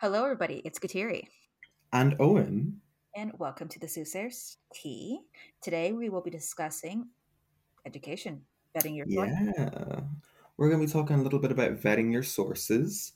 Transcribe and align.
Hello, 0.00 0.22
everybody. 0.22 0.62
It's 0.64 0.78
Kateri. 0.78 1.24
And 1.92 2.16
Eóin. 2.18 2.74
And 3.16 3.32
welcome 3.36 3.66
to 3.66 3.80
the 3.80 3.88
Soothsayers 3.88 4.58
Tea. 4.72 5.18
Today 5.60 5.90
we 5.90 6.08
will 6.08 6.20
be 6.20 6.30
discussing 6.30 7.08
education, 7.84 8.42
vetting 8.76 8.96
your 8.96 9.06
Yeah. 9.08 10.02
We're 10.56 10.68
going 10.68 10.80
to 10.80 10.86
be 10.86 10.92
talking 10.92 11.18
a 11.18 11.22
little 11.24 11.40
bit 11.40 11.50
about 11.50 11.80
vetting 11.80 12.12
your 12.12 12.22
sources, 12.22 13.12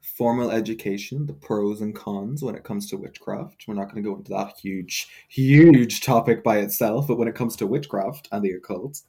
formal 0.00 0.50
education, 0.50 1.26
the 1.26 1.34
pros 1.34 1.80
and 1.80 1.94
cons 1.94 2.42
when 2.42 2.56
it 2.56 2.64
comes 2.64 2.90
to 2.90 2.96
witchcraft. 2.96 3.66
We're 3.68 3.74
not 3.74 3.92
going 3.92 4.02
to 4.02 4.10
go 4.10 4.16
into 4.16 4.32
that 4.32 4.58
huge, 4.58 5.06
huge 5.28 6.00
topic 6.00 6.42
by 6.42 6.58
itself, 6.58 7.06
but 7.06 7.16
when 7.16 7.28
it 7.28 7.36
comes 7.36 7.54
to 7.56 7.68
witchcraft 7.68 8.26
and 8.32 8.44
the 8.44 8.50
occult 8.50 9.02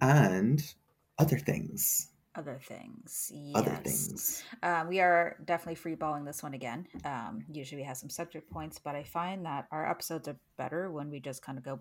and 0.00 0.74
other 1.16 1.38
things 1.38 2.08
other 2.36 2.58
things. 2.62 3.30
Yes. 3.34 3.56
other 3.56 3.76
things. 3.82 4.42
Um, 4.62 4.88
we 4.88 5.00
are 5.00 5.36
definitely 5.44 5.80
freeballing 5.96 6.24
this 6.24 6.42
one 6.42 6.54
again. 6.54 6.86
Um, 7.04 7.44
usually 7.52 7.80
we 7.82 7.86
have 7.86 7.96
some 7.96 8.10
subject 8.10 8.50
points, 8.50 8.78
but 8.78 8.94
I 8.94 9.04
find 9.04 9.44
that 9.46 9.66
our 9.70 9.88
episodes 9.88 10.26
are 10.28 10.36
better 10.56 10.90
when 10.90 11.10
we 11.10 11.20
just 11.20 11.42
kind 11.42 11.58
of 11.58 11.64
go 11.64 11.80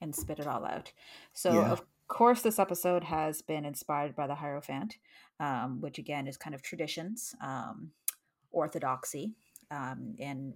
and 0.00 0.14
spit 0.14 0.38
it 0.38 0.46
all 0.46 0.64
out. 0.64 0.92
So, 1.32 1.52
Yeah. 1.54 1.70
of 1.72 1.82
course, 2.06 2.42
this 2.42 2.58
episode 2.58 3.04
has 3.04 3.42
been 3.42 3.64
inspired 3.64 4.14
by 4.14 4.26
the 4.26 4.36
Hierophant, 4.36 4.98
um, 5.40 5.80
which 5.80 5.98
again 5.98 6.26
is 6.26 6.36
kind 6.36 6.54
of 6.54 6.62
traditions, 6.62 7.34
um, 7.40 7.92
orthodoxy, 8.52 9.34
um, 9.70 10.14
and 10.18 10.54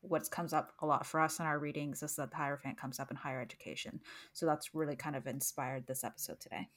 what 0.00 0.30
comes 0.30 0.52
up 0.52 0.72
a 0.80 0.86
lot 0.86 1.06
for 1.06 1.18
us 1.18 1.40
in 1.40 1.46
our 1.46 1.58
readings 1.58 2.02
is 2.02 2.14
that 2.16 2.30
the 2.30 2.36
Hierophant 2.36 2.78
comes 2.78 3.00
up 3.00 3.10
in 3.10 3.16
higher 3.16 3.40
education. 3.40 4.00
So 4.34 4.44
that's 4.46 4.74
really 4.74 4.96
kind 4.96 5.16
of 5.16 5.26
inspired 5.26 5.86
this 5.86 6.04
episode 6.04 6.40
today. 6.40 6.68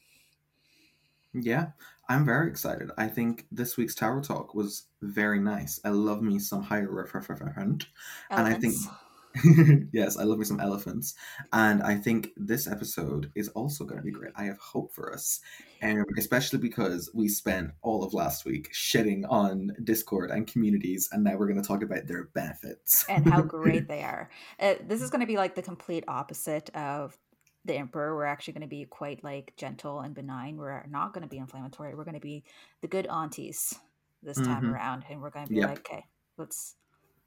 Yeah, 1.42 1.68
I'm 2.10 2.26
very 2.26 2.50
excited. 2.50 2.90
I 2.98 3.08
think 3.08 3.46
this 3.52 3.78
week's 3.78 3.96
Tower 3.96 4.22
Talk 4.22 4.56
was 4.56 4.84
very 5.02 5.40
nice. 5.40 5.80
I 5.84 5.90
love 5.90 6.22
me 6.22 6.40
some 6.40 6.64
Hierophant. 6.64 7.88
And 8.30 8.48
I 8.48 8.54
think 8.54 8.76
yes, 9.92 10.18
I 10.18 10.24
love 10.24 10.40
me 10.40 10.46
some 10.46 10.60
elephants, 10.60 11.16
and 11.54 11.84
I 11.84 11.96
think 11.96 12.32
this 12.38 12.68
episode 12.68 13.32
is 13.36 13.50
also 13.50 13.84
going 13.84 13.98
to 13.98 14.04
be 14.04 14.12
great. 14.12 14.32
I 14.36 14.46
have 14.46 14.58
hope 14.58 14.94
for 14.94 15.14
us, 15.14 15.42
um, 15.82 16.06
especially 16.18 16.60
because 16.60 17.10
we 17.14 17.28
spent 17.28 17.72
all 17.82 18.04
of 18.04 18.14
last 18.14 18.46
week 18.46 18.72
shitting 18.74 19.24
on 19.30 19.76
Discord 19.84 20.32
and 20.32 20.48
communities, 20.48 21.10
and 21.12 21.24
now 21.24 21.36
we're 21.36 21.48
going 21.48 21.62
to 21.62 21.68
talk 21.68 21.84
about 21.84 22.08
their 22.08 22.26
benefits 22.34 23.06
and 23.10 23.28
how 23.28 23.42
great 23.44 23.88
they 23.88 24.02
are. 24.02 24.30
Uh, 24.60 24.76
this 24.86 25.02
is 25.02 25.10
going 25.10 25.22
to 25.22 25.28
be 25.28 25.38
like 25.38 25.56
the 25.56 25.62
complete 25.62 26.04
opposite 26.08 26.70
of 26.76 27.18
the 27.68 27.76
emperor. 27.76 28.16
We're 28.16 28.26
actually 28.26 28.54
going 28.54 28.62
to 28.62 28.68
be 28.68 28.86
quite 28.86 29.24
like 29.24 29.54
gentle 29.58 30.00
and 30.02 30.16
benign. 30.16 30.58
We're 30.58 30.86
not 30.88 31.14
going 31.14 31.24
to 31.24 31.28
be 31.30 31.38
inflammatory. 31.38 31.96
We're 31.96 32.04
going 32.06 32.16
to 32.16 32.20
be 32.20 32.44
the 32.82 32.88
good 32.88 33.08
aunties 33.08 33.76
this 34.24 34.42
time 34.42 34.64
Mhm. 34.64 34.74
around, 34.74 35.06
and 35.10 35.22
we're 35.22 35.30
going 35.30 35.46
to 35.46 35.52
be 35.52 35.60
Yep. 35.60 35.70
like, 35.70 35.80
okay, 35.80 36.06
let's 36.38 36.76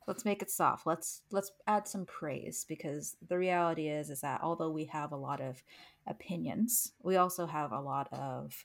let's 0.07 0.25
make 0.25 0.43
it 0.43 0.51
soft. 0.51 0.87
Let's 0.87 1.23
let's 1.31 1.53
add 1.67 1.87
some 1.87 2.07
praise 2.07 2.65
because 2.69 3.17
the 3.29 3.39
reality 3.39 3.89
is 3.89 4.11
is 4.11 4.21
that 4.23 4.43
although 4.43 4.71
we 4.71 4.85
have 4.87 5.13
a 5.13 5.17
lot 5.17 5.41
of 5.41 5.63
opinions, 6.07 6.93
we 7.03 7.17
also 7.17 7.47
have 7.47 7.73
a 7.73 7.81
lot 7.81 8.09
of 8.13 8.65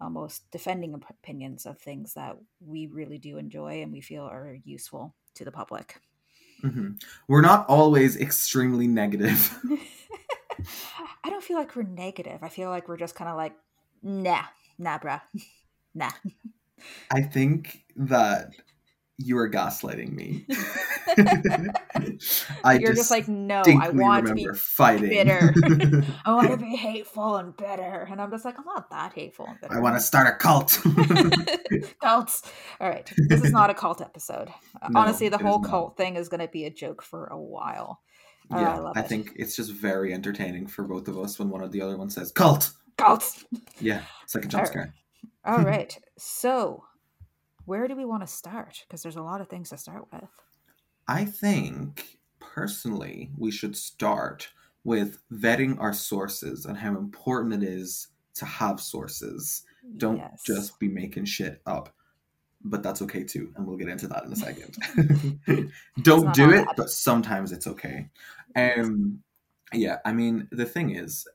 almost 0.00 0.50
defending 0.50 0.94
opinions 0.94 1.66
of 1.66 1.78
things 1.78 2.14
that 2.14 2.36
we 2.60 2.86
really 2.86 3.18
do 3.18 3.38
enjoy 3.38 3.82
and 3.82 3.92
we 3.92 4.00
feel 4.00 4.24
are 4.24 4.58
useful 4.64 5.14
to 5.34 5.44
the 5.44 5.52
public. 5.52 6.00
Mhm. 6.62 7.00
We're 7.28 7.40
not 7.40 7.68
always 7.68 8.16
extremely 8.16 8.86
negative. 8.88 9.56
I 11.24 11.30
don't 11.30 11.42
feel 11.42 11.56
like 11.56 11.74
we're 11.74 11.82
negative. 11.82 12.42
I 12.42 12.48
feel 12.48 12.70
like 12.70 12.88
we're 12.88 12.96
just 12.96 13.14
kind 13.14 13.30
of 13.30 13.36
like, 13.36 13.54
nah, 14.02 14.42
nah, 14.78 14.98
bruh, 14.98 15.20
nah. 15.94 16.10
I 17.10 17.22
think 17.22 17.84
that 17.96 18.50
you 19.20 19.36
are 19.36 19.50
gaslighting 19.50 20.12
me. 20.12 20.46
I 22.64 22.78
You're 22.78 22.94
just 22.94 23.10
like, 23.10 23.26
no, 23.26 23.62
I 23.66 23.90
want 23.90 24.28
to 24.28 24.34
be 24.34 24.46
fighting. 24.54 25.08
bitter. 25.08 25.52
Oh, 26.24 26.38
I 26.38 26.46
want 26.46 26.50
to 26.52 26.56
be 26.56 26.76
hateful 26.76 27.36
and 27.36 27.56
bitter. 27.56 28.06
And 28.08 28.20
I'm 28.20 28.30
just 28.30 28.44
like, 28.44 28.60
I'm 28.60 28.64
not 28.64 28.90
that 28.90 29.14
hateful 29.14 29.46
and 29.46 29.60
bitter. 29.60 29.76
I 29.76 29.80
want 29.80 29.96
to 29.96 30.00
start 30.00 30.28
a 30.28 30.36
cult. 30.36 30.80
cults. 32.00 32.42
All 32.80 32.88
right, 32.88 33.10
this 33.28 33.42
is 33.42 33.50
not 33.50 33.70
a 33.70 33.74
cult 33.74 34.00
episode. 34.00 34.50
No, 34.88 35.00
Honestly, 35.00 35.28
the 35.28 35.38
whole 35.38 35.60
cult 35.60 35.96
thing 35.96 36.14
is 36.14 36.28
going 36.28 36.40
to 36.40 36.48
be 36.48 36.64
a 36.64 36.70
joke 36.70 37.02
for 37.02 37.26
a 37.26 37.40
while. 37.40 38.00
Oh, 38.50 38.56
I 38.56 38.60
yeah, 38.60 38.92
I 38.96 39.00
it. 39.00 39.08
think 39.08 39.32
it's 39.36 39.56
just 39.56 39.72
very 39.72 40.12
entertaining 40.14 40.66
for 40.66 40.84
both 40.84 41.08
of 41.08 41.18
us 41.18 41.38
when 41.38 41.50
one 41.50 41.62
of 41.62 41.72
the 41.72 41.82
other 41.82 41.96
one 41.96 42.10
says 42.10 42.32
cult. 42.32 42.70
Cults. 42.96 43.44
Yeah, 43.80 44.02
it's 44.24 44.34
like 44.34 44.44
a 44.44 44.48
jump 44.48 44.66
scare. 44.66 44.94
All 45.44 45.58
right. 45.62 45.96
So, 46.16 46.84
where 47.66 47.86
do 47.88 47.94
we 47.96 48.04
want 48.04 48.22
to 48.22 48.26
start? 48.26 48.84
Because 48.88 49.02
there's 49.02 49.16
a 49.16 49.22
lot 49.22 49.40
of 49.40 49.48
things 49.48 49.70
to 49.70 49.76
start 49.76 50.04
with. 50.12 50.28
I 51.06 51.24
think 51.24 52.18
personally 52.40 53.30
we 53.36 53.50
should 53.50 53.76
start 53.76 54.48
with 54.84 55.18
vetting 55.32 55.78
our 55.80 55.92
sources 55.92 56.64
and 56.64 56.76
how 56.76 56.96
important 56.96 57.62
it 57.62 57.66
is 57.68 58.08
to 58.34 58.44
have 58.44 58.80
sources. 58.80 59.62
Don't 59.96 60.16
Yes. 60.18 60.42
just 60.44 60.78
be 60.78 60.88
making 60.88 61.26
shit 61.26 61.60
up. 61.66 61.90
But 62.64 62.82
that's 62.82 63.00
okay 63.02 63.22
too, 63.22 63.52
and 63.56 63.64
we'll 63.66 63.76
get 63.76 63.88
into 63.88 64.08
that 64.08 64.24
in 64.24 64.32
a 64.32 64.36
second. 64.36 64.76
Don't 66.02 66.34
do 66.34 66.50
it, 66.50 66.66
bad. 66.66 66.74
but 66.76 66.90
sometimes 66.90 67.52
it's 67.52 67.68
okay. 67.68 68.08
Um 68.56 69.22
yeah, 69.72 69.98
I 70.04 70.12
mean 70.12 70.48
the 70.50 70.64
thing 70.64 70.94
is 70.94 71.26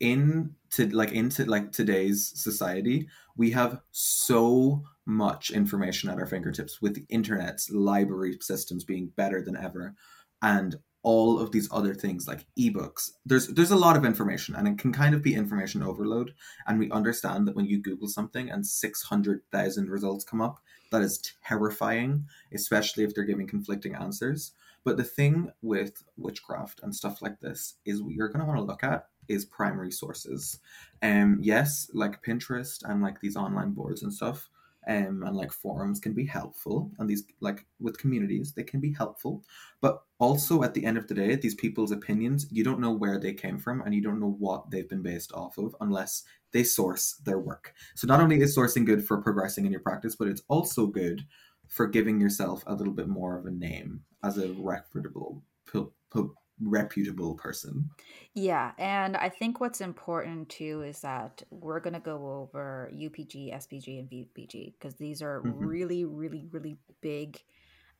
in 0.00 0.54
to 0.70 0.88
like 0.90 1.12
into 1.12 1.44
like 1.46 1.72
today's 1.72 2.32
society, 2.40 3.08
we 3.36 3.50
have 3.52 3.80
so 3.92 4.84
much 5.06 5.50
information 5.50 6.10
at 6.10 6.18
our 6.18 6.26
fingertips 6.26 6.82
with 6.82 6.94
the 6.94 7.06
internet's 7.08 7.70
library 7.70 8.38
systems 8.40 8.84
being 8.84 9.08
better 9.16 9.42
than 9.42 9.56
ever. 9.56 9.94
And 10.42 10.76
all 11.02 11.38
of 11.38 11.52
these 11.52 11.68
other 11.72 11.94
things 11.94 12.26
like 12.26 12.44
ebooks. 12.58 13.12
There's 13.24 13.48
there's 13.48 13.70
a 13.70 13.76
lot 13.76 13.96
of 13.96 14.04
information 14.04 14.54
and 14.54 14.66
it 14.66 14.78
can 14.78 14.92
kind 14.92 15.14
of 15.14 15.22
be 15.22 15.34
information 15.34 15.82
overload. 15.82 16.34
And 16.66 16.78
we 16.78 16.90
understand 16.90 17.46
that 17.46 17.56
when 17.56 17.66
you 17.66 17.80
google 17.80 18.08
something 18.08 18.50
and 18.50 18.66
600,000 18.66 19.90
results 19.90 20.24
come 20.24 20.40
up 20.40 20.58
that 20.90 21.02
is 21.02 21.22
terrifying 21.46 22.26
especially 22.52 23.04
if 23.04 23.14
they're 23.14 23.24
giving 23.24 23.46
conflicting 23.46 23.94
answers. 23.94 24.52
But 24.84 24.96
the 24.96 25.04
thing 25.04 25.52
with 25.62 26.02
witchcraft 26.16 26.80
and 26.82 26.94
stuff 26.94 27.20
like 27.20 27.40
this 27.40 27.74
is 27.84 28.02
what 28.02 28.14
you're 28.14 28.28
going 28.28 28.40
to 28.40 28.46
want 28.46 28.58
to 28.58 28.64
look 28.64 28.82
at 28.82 29.08
is 29.28 29.44
primary 29.44 29.92
sources. 29.92 30.58
Um 31.02 31.38
yes 31.40 31.90
like 31.94 32.24
pinterest 32.24 32.82
and 32.84 33.02
like 33.02 33.20
these 33.20 33.36
online 33.36 33.70
boards 33.70 34.02
and 34.02 34.12
stuff 34.12 34.48
um, 34.88 35.22
and 35.22 35.36
like 35.36 35.52
forums 35.52 36.00
can 36.00 36.14
be 36.14 36.24
helpful 36.24 36.90
and 36.98 37.08
these 37.08 37.24
like 37.40 37.66
with 37.78 37.98
communities 37.98 38.52
they 38.52 38.62
can 38.62 38.80
be 38.80 38.92
helpful. 38.92 39.44
But 39.80 40.02
also 40.18 40.62
at 40.62 40.74
the 40.74 40.84
end 40.84 40.96
of 40.96 41.06
the 41.06 41.14
day 41.14 41.36
these 41.36 41.54
people's 41.54 41.92
opinions 41.92 42.46
you 42.50 42.64
don't 42.64 42.80
know 42.80 42.92
where 42.92 43.20
they 43.20 43.34
came 43.34 43.58
from 43.58 43.82
and 43.82 43.94
you 43.94 44.00
don't 44.00 44.20
know 44.20 44.36
what 44.38 44.70
they've 44.70 44.88
been 44.88 45.02
based 45.02 45.32
off 45.32 45.58
of 45.58 45.76
unless 45.80 46.24
they 46.52 46.64
source 46.64 47.20
their 47.24 47.38
work. 47.38 47.74
So 47.94 48.06
not 48.06 48.20
only 48.20 48.40
is 48.40 48.56
sourcing 48.56 48.86
good 48.86 49.06
for 49.06 49.22
progressing 49.22 49.66
in 49.66 49.72
your 49.72 49.82
practice 49.82 50.16
but 50.16 50.28
it's 50.28 50.42
also 50.48 50.86
good 50.86 51.24
for 51.68 51.86
giving 51.86 52.18
yourself 52.18 52.64
a 52.66 52.74
little 52.74 52.94
bit 52.94 53.08
more 53.08 53.36
of 53.36 53.44
a 53.44 53.50
name 53.50 54.00
as 54.24 54.38
a 54.38 54.52
reputable 54.54 55.42
pu- 55.66 55.92
pu- 56.10 56.34
reputable 56.60 57.34
person 57.36 57.90
Yeah, 58.34 58.72
and 58.78 59.16
I 59.16 59.28
think 59.28 59.60
what's 59.60 59.80
important 59.80 60.48
too 60.48 60.82
is 60.82 61.00
that 61.00 61.42
we're 61.50 61.80
going 61.80 61.94
to 61.94 62.00
go 62.00 62.40
over 62.40 62.90
UPG, 62.92 63.52
SPG, 63.52 63.98
and 63.98 64.08
VPG 64.08 64.72
because 64.72 64.96
these 64.96 65.22
are 65.22 65.40
Mhm. 65.44 65.68
really, 65.68 66.04
really, 66.04 66.46
really 66.46 66.78
big 67.00 67.42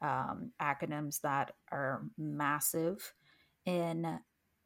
um, 0.01 0.53
acronyms 0.61 1.21
that 1.23 1.57
are 1.71 2.05
massive 2.17 3.15
in 3.67 4.21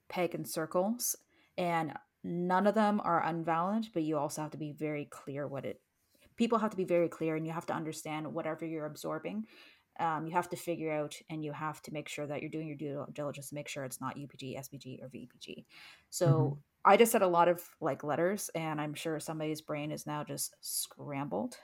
pagan 0.08 0.44
circles, 0.44 1.16
and 1.58 1.94
none 2.24 2.66
of 2.66 2.74
them 2.74 3.00
are 3.04 3.24
unvalid. 3.24 3.88
But 3.94 4.02
you 4.04 4.18
also 4.18 4.42
have 4.42 4.50
to 4.52 4.58
be 4.58 4.72
very 4.72 5.06
clear 5.06 5.46
what 5.48 5.64
it. 5.66 5.82
People 6.36 6.58
have 6.58 6.70
to 6.70 6.76
be 6.76 6.84
very 6.84 7.08
clear, 7.08 7.36
and 7.36 7.46
you 7.46 7.52
have 7.52 7.66
to 7.66 7.74
understand 7.74 8.32
whatever 8.32 8.66
you're 8.66 8.86
absorbing. 8.86 9.46
Um, 9.98 10.26
you 10.26 10.32
have 10.32 10.48
to 10.50 10.56
figure 10.56 10.92
out, 10.92 11.20
and 11.30 11.44
you 11.44 11.52
have 11.52 11.82
to 11.82 11.92
make 11.92 12.08
sure 12.08 12.26
that 12.26 12.40
you're 12.40 12.50
doing 12.50 12.66
your 12.68 12.76
due 12.76 13.06
diligence 13.12 13.50
to 13.50 13.54
make 13.54 13.68
sure 13.68 13.84
it's 13.84 14.00
not 14.00 14.16
UPG, 14.16 14.56
SPG, 14.56 15.00
or 15.02 15.08
VPG. 15.08 15.66
So 16.10 16.58
Mhm. 16.58 16.62
I 16.84 16.96
just 16.96 17.12
said 17.12 17.22
a 17.22 17.28
lot 17.28 17.48
of 17.48 17.68
like 17.80 18.02
letters, 18.04 18.50
and 18.54 18.80
I'm 18.80 18.94
sure 18.94 19.20
somebody's 19.20 19.60
brain 19.60 19.92
is 19.92 20.06
now 20.06 20.24
just 20.24 20.56
scrambled. 20.60 21.58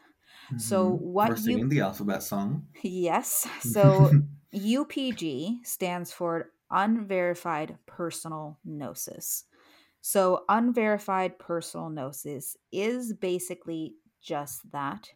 So 0.56 0.90
Mhm. 0.90 1.02
what 1.02 1.32
we're 1.32 1.36
you- 1.44 1.60
singing 1.60 1.68
the 1.70 1.80
alphabet 1.80 2.22
song 2.22 2.68
Yes. 2.82 3.46
So 3.60 4.12
UPG 4.50 5.60
stands 5.64 6.12
for 6.12 6.52
unverified 6.70 7.78
personal 7.86 8.58
gnosis. 8.64 9.44
So 10.02 10.44
unverified 10.48 11.38
personal 11.38 11.90
gnosis 11.90 12.56
is 12.72 13.14
basically 13.14 13.96
just 14.22 14.70
that. 14.72 15.12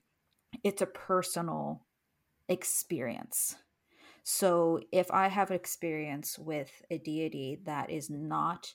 It's 0.64 0.82
a 0.82 0.86
personal 0.86 1.86
experience. 2.52 3.56
So 4.24 4.80
if 4.92 5.10
I 5.10 5.28
have 5.28 5.50
experience 5.50 6.38
with 6.38 6.70
a 6.90 6.98
deity 6.98 7.60
that 7.64 7.90
is 7.90 8.08
not 8.08 8.74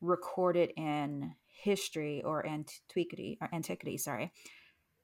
recorded 0.00 0.72
in 0.76 1.34
history 1.46 2.22
or 2.24 2.46
antiquity 2.46 3.38
or 3.40 3.48
antiquity, 3.52 3.98
sorry, 3.98 4.32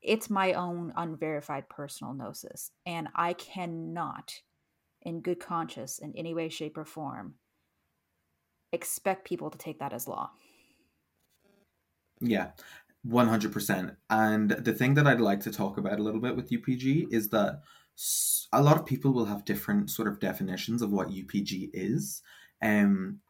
it's 0.03 0.31
my 0.31 0.53
own 0.53 0.93
unverified 0.97 1.69
personal 1.69 2.15
gnosis 2.15 2.71
and 2.87 3.09
i 3.15 3.33
cannot 3.33 4.33
in 5.03 5.21
good 5.21 5.41
conscience 5.41 5.99
in 5.99 6.15
any 6.17 6.35
way 6.35 6.49
shape 6.49 6.77
or 6.77 6.85
form 6.85 7.35
expect 8.73 9.27
people 9.27 9.50
to 9.50 9.59
take 9.59 9.79
that 9.79 9.93
as 9.93 10.06
law 10.06 10.31
yeah 12.21 12.50
100% 13.06 13.97
and 14.11 14.50
the 14.50 14.73
thing 14.73 14.95
that 14.95 15.06
i'd 15.06 15.21
like 15.21 15.41
to 15.41 15.50
talk 15.50 15.79
about 15.79 15.99
a 15.99 16.03
little 16.03 16.21
bit 16.21 16.37
with 16.37 16.50
upg 16.50 17.12
is 17.12 17.29
that 17.29 17.61
a 18.53 18.62
lot 18.62 18.77
of 18.77 18.87
people 18.87 19.12
will 19.12 19.27
have 19.27 19.45
different 19.45 19.91
sort 19.91 20.09
of 20.09 20.21
definitions 20.21 20.83
of 20.83 20.93
what 20.93 21.09
upg 21.09 21.71
is 21.73 22.23
um 22.62 23.21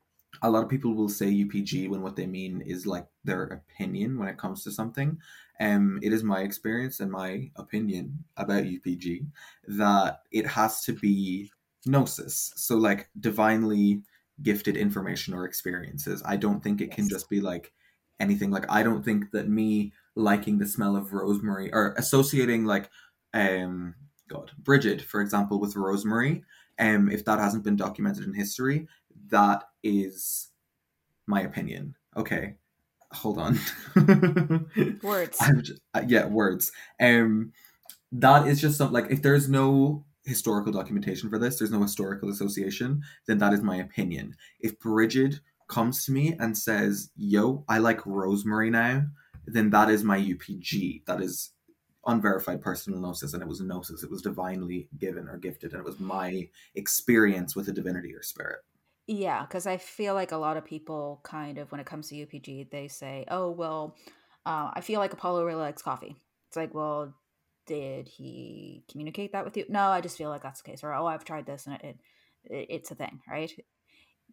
a 0.43 0.50
lot 0.50 0.62
of 0.62 0.69
people 0.69 0.94
will 0.94 1.09
say 1.09 1.26
UPG 1.26 1.88
when 1.88 2.03
what 2.03 2.17
they 2.17 2.26
mean 2.26 2.61
is 2.61 2.87
like 2.87 3.06
their 3.25 3.44
opinion 3.44 4.19
when 4.19 4.29
it 4.29 4.38
comes 4.38 4.62
to 4.65 4.70
something. 4.70 5.19
Um, 5.61 5.99
it 6.03 6.12
is 6.12 6.23
my 6.23 6.41
experience 6.41 7.00
and 7.00 7.11
my 7.11 7.50
opinion 7.56 8.25
about 8.37 8.65
UPG 8.65 9.26
that 9.67 10.20
it 10.31 10.47
has 10.47 10.82
to 10.82 10.93
be 10.93 11.50
gnosis, 11.87 12.53
so 12.56 12.76
like 12.76 13.09
divinely 13.19 14.03
gifted 14.43 14.76
information 14.76 15.35
or 15.35 15.44
experiences. 15.44 16.23
I 16.25 16.37
don't 16.37 16.62
think 16.62 16.81
it 16.81 16.88
yes. 16.88 16.97
can 16.97 17.09
just 17.09 17.29
be 17.29 17.41
like 17.41 17.73
anything. 18.20 18.50
Like 18.50 18.67
I 18.69 18.82
don't 18.82 19.05
think 19.05 19.32
that 19.32 19.49
me 19.49 19.93
liking 20.15 20.59
the 20.59 20.67
smell 20.67 20.94
of 20.94 21.12
rosemary 21.12 21.73
or 21.73 21.94
associating 21.97 22.65
like 22.65 22.91
um 23.35 23.94
God 24.29 24.53
Bridget, 24.59 25.03
for 25.03 25.21
example, 25.21 25.59
with 25.59 25.77
rosemary. 25.77 26.45
Um, 26.79 27.11
if 27.11 27.25
that 27.25 27.39
hasn't 27.39 27.65
been 27.65 27.77
documented 27.77 28.25
in 28.25 28.35
history, 28.35 28.87
that 29.31 29.65
is 29.83 30.49
my 31.27 31.43
opinion. 31.43 31.95
Okay, 32.17 32.55
hold 33.13 33.39
on. 33.39 33.59
words. 35.03 35.39
Just, 35.63 35.81
uh, 35.95 36.03
yeah, 36.07 36.27
words. 36.27 36.73
Um, 37.01 37.53
that 38.13 38.47
is 38.47 38.61
just 38.61 38.79
something 38.79 38.95
like 38.95 39.11
if 39.11 39.23
there's 39.23 39.49
no 39.49 40.05
historical 40.25 40.73
documentation 40.73 41.31
for 41.31 41.39
this, 41.39 41.59
there's 41.59 41.71
no 41.71 41.83
historical 41.83 42.31
association, 42.31 43.03
then 43.27 43.39
that 43.39 43.53
is 43.53 43.63
my 43.63 43.77
opinion. 43.77 44.35
If 44.61 44.79
Bridget 44.79 45.41
comes 45.69 46.05
to 46.05 46.13
me 46.13 46.35
and 46.39 46.57
says, 46.57 47.11
"Yo, 47.17 47.65
I 47.69 47.79
like 47.79 48.07
rosemary 48.07 48.71
now," 48.71 49.07
then 49.47 49.71
that 49.71 49.91
is 49.91 50.05
my 50.05 50.19
UPG. 50.19 51.05
That 51.07 51.21
is 51.21 51.51
unverified 52.08 52.60
personal 52.60 52.99
gnosis, 52.99 53.34
and 53.34 53.43
it 53.43 53.49
was 53.49 53.60
gnosis. 53.60 54.02
It 54.02 54.10
was 54.10 54.22
divinely 54.22 54.88
given 54.99 55.28
or 55.28 55.37
gifted, 55.37 55.72
and 55.72 55.81
it 55.81 55.84
was 55.84 56.00
my 56.00 56.49
experience 56.75 57.55
with 57.55 57.69
a 57.69 57.72
divinity 57.72 58.14
or 58.14 58.22
spirit. 58.22 58.60
Yeah, 59.06 59.43
because 59.43 59.66
I 59.66 59.76
feel 59.78 60.14
like 60.14 60.32
a 60.32 60.37
lot 60.37 60.56
of 60.56 60.64
people 60.64 61.20
kind 61.22 61.58
of, 61.58 61.70
when 61.72 61.81
it 61.81 61.87
comes 61.87 62.08
to 62.08 62.14
UPG, 62.14 62.70
they 62.70 62.88
say, 62.88 63.25
oh, 63.31 63.50
well, 63.50 63.96
uh, 64.44 64.70
I 64.75 64.81
feel 64.81 65.00
like 65.00 65.12
Apollo 65.12 65.44
really 65.44 65.60
likes 65.60 65.81
coffee. 65.81 66.16
It's 66.49 66.56
like, 66.56 66.75
well, 66.75 67.14
did 67.66 68.08
he 68.08 68.84
communicate 68.90 69.32
that 69.32 69.44
with 69.44 69.56
you? 69.56 69.64
No, 69.69 69.88
I 69.88 70.00
just 70.00 70.19
feel 70.19 70.31
like 70.31 70.43
that's 70.43 70.60
the 70.60 70.70
case. 70.70 70.82
Or, 70.82 70.93
oh, 70.93 71.06
I've 71.06 71.25
tried 71.25 71.46
this 71.46 71.66
and 71.66 71.76
it, 71.76 71.99
it 72.44 72.66
it's 72.69 72.90
a 72.90 72.94
thing, 72.94 73.20
right? 73.31 73.52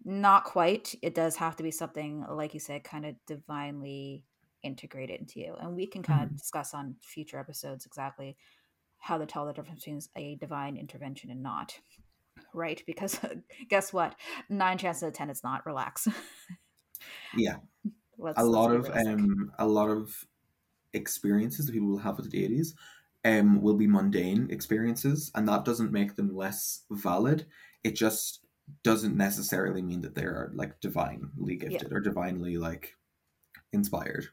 Not 0.04 0.44
quite. 0.44 0.96
It 1.02 1.16
does 1.16 1.38
have 1.38 1.56
to 1.58 1.64
be 1.64 1.72
something, 1.72 2.26
like 2.30 2.54
you 2.54 2.60
said, 2.60 2.84
kind 2.84 3.06
of 3.06 3.16
divinely 3.28 4.24
integrated 4.66 5.20
into 5.20 5.40
you. 5.40 5.56
And 5.60 5.76
we 5.76 5.88
can 5.88 6.04
kind 6.04 6.22
mm-hmm. 6.22 6.34
of 6.34 6.40
discuss 6.40 6.74
on 6.74 6.96
future 7.02 7.40
episodes 7.40 7.86
exactly 7.86 8.36
how 8.98 9.18
to 9.18 9.26
tell 9.26 9.46
the 9.46 9.54
difference 9.54 9.86
between 9.86 10.02
a 10.16 10.36
divine 10.36 10.78
intervention 10.78 11.30
and 11.30 11.44
not 11.44 11.80
right? 12.54 12.82
Because 12.86 13.20
guess 13.70 13.94
what? 13.94 14.16
Nine 14.50 14.78
chances 14.78 15.04
out 15.04 15.08
of 15.08 15.14
ten, 15.14 15.30
it's 15.30 15.44
not. 15.44 15.66
Relax. 15.66 16.08
yeah, 17.36 17.58
let's, 18.18 18.40
a 18.40 18.44
lot 18.44 18.72
of 18.72 18.90
um, 18.96 19.52
a 19.60 19.68
lot 19.68 19.90
of 19.90 20.26
experiences 20.94 21.66
that 21.66 21.74
people 21.74 21.90
will 21.90 21.98
have 21.98 22.18
with 22.18 22.32
the 22.32 22.32
deities 22.32 22.74
um, 23.26 23.62
will 23.62 23.76
be 23.76 23.88
mundane 23.88 24.48
experiences, 24.50 25.32
and 25.36 25.48
that 25.48 25.66
doesn't 25.66 25.92
make 25.92 26.16
them 26.16 26.36
less 26.36 26.84
valid. 26.90 27.46
It 27.84 27.96
just 27.96 28.42
doesn't 28.84 29.16
necessarily 29.16 29.82
mean 29.82 30.02
that 30.02 30.16
they're 30.16 30.52
like 30.56 30.80
divinely 30.80 31.56
gifted 31.56 31.90
yeah. 31.92 31.98
or 31.98 32.00
divinely 32.00 32.58
like 32.58 32.96
inspired. 33.74 34.30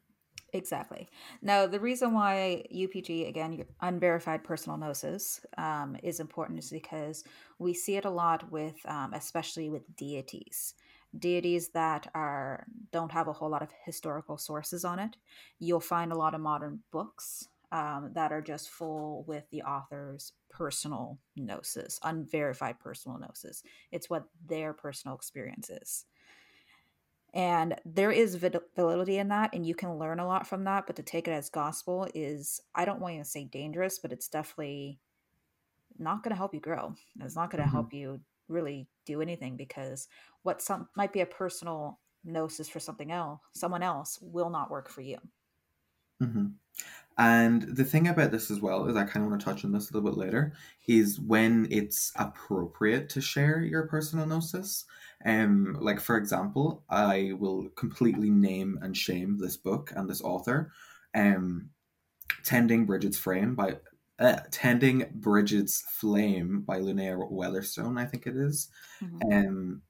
Exactly. 0.55 1.09
Now, 1.41 1.67
the 1.67 1.81
reason 1.81 2.13
why 2.13 2.65
UPG, 2.71 3.27
again, 3.27 3.65
unverified 3.81 4.45
personal 4.45 4.77
gnosis, 4.77 5.41
um, 5.57 5.97
is 6.03 6.21
important 6.21 6.59
is 6.59 6.71
because 6.71 7.25
we 7.59 7.73
see 7.73 7.97
it 7.97 8.05
a 8.05 8.11
lot 8.11 8.51
with, 8.51 8.77
um, 8.85 9.15
especially 9.15 9.71
with 9.71 9.97
deities, 9.97 10.75
deities 11.19 11.69
that 11.71 12.11
are 12.15 12.67
don't 12.91 13.13
have 13.13 13.29
a 13.29 13.33
whole 13.33 13.49
lot 13.49 13.63
of 13.63 13.71
historical 13.87 14.37
sources 14.37 14.85
on 14.85 14.99
it. 14.99 15.17
You'll 15.59 15.81
find 15.81 16.13
a 16.13 16.17
lot 16.19 16.35
of 16.35 16.41
modern 16.43 16.81
books 16.91 17.49
um, 17.71 18.11
that 18.13 18.31
are 18.31 18.43
just 18.43 18.69
full 18.69 19.25
with 19.27 19.49
the 19.51 19.63
author's 19.63 20.33
personal 20.51 21.19
gnosis, 21.35 21.99
unverified 22.03 22.79
personal 22.79 23.19
gnosis. 23.19 23.63
It's 23.91 24.11
what 24.11 24.25
their 24.47 24.75
personal 24.75 25.17
experience 25.17 25.71
is 25.71 26.05
and 27.35 27.77
there 27.87 28.11
is 28.11 28.37
validity 28.77 29.19
in 29.19 29.29
that 29.29 29.55
and 29.55 29.67
you 29.67 29.75
can 29.75 29.99
learn 29.99 30.21
a 30.21 30.27
lot 30.27 30.47
from 30.47 30.65
that 30.65 30.87
but 30.87 30.97
to 30.97 31.03
take 31.03 31.27
it 31.27 31.33
as 31.33 31.49
gospel 31.49 32.07
is 32.15 32.61
i 32.75 32.85
don't 32.85 33.01
want 33.01 33.19
to 33.19 33.25
say 33.25 33.45
dangerous 33.45 33.99
but 33.99 34.13
it's 34.13 34.29
definitely 34.29 34.99
not 35.99 36.23
going 36.23 36.31
to 36.31 36.37
help 36.37 36.55
you 36.55 36.61
grow 36.61 36.95
it's 37.21 37.37
not 37.37 37.51
going 37.51 37.63
to 37.63 37.67
mm-hmm. 37.67 37.77
help 37.77 37.93
you 37.93 38.21
really 38.49 38.87
do 39.07 39.23
anything 39.23 39.57
because 39.57 40.09
what 40.43 40.61
some 40.61 40.89
might 40.97 41.13
be 41.13 41.21
a 41.21 41.27
personal 41.27 41.99
gnosis 42.25 42.69
for 42.69 42.81
something 42.81 43.11
else 43.11 43.41
someone 43.55 43.83
else 43.83 44.19
will 44.21 44.51
not 44.51 44.71
work 44.71 44.89
for 44.89 45.01
you 45.01 45.19
mm-hmm. 46.23 46.47
and 47.19 47.63
the 47.63 47.85
thing 47.85 48.09
about 48.09 48.31
this 48.31 48.51
as 48.51 48.61
well 48.61 48.87
is 48.87 48.97
i 48.97 49.05
kind 49.05 49.25
of 49.25 49.31
want 49.31 49.41
to 49.41 49.45
touch 49.45 49.65
on 49.65 49.73
this 49.73 49.91
a 49.91 49.95
little 49.95 50.11
bit 50.11 50.19
later 50.19 50.53
is 50.87 51.21
when 51.21 51.67
it's 51.71 52.13
appropriate 52.17 53.09
to 53.09 53.21
share 53.21 53.61
your 53.61 53.87
personal 53.87 54.27
gnosis 54.27 54.85
um, 55.25 55.77
like 55.81 56.01
for 56.01 56.17
example, 56.17 56.85
I 56.89 57.33
will 57.39 57.69
completely 57.71 58.31
name 58.31 58.79
and 58.83 58.97
shame 58.97 59.39
this 59.39 59.57
book 59.57 59.93
and 59.95 60.09
this 60.09 60.23
author. 60.23 60.73
Um, 61.15 61.71
Tending 62.45 62.87
Bridget's 62.87 63.19
Frame 63.19 63.55
by 63.55 63.77
uh, 64.19 64.39
Tending 64.51 65.07
Bridget's 65.15 65.83
Flame 65.83 66.63
by 66.63 66.81
Lunaea 66.81 67.31
Weatherstone, 67.31 67.99
I 67.99 68.05
think 68.05 68.27
it 68.27 68.37
is, 68.37 68.69
mm-hmm. 69.03 69.33
um, 69.33 69.83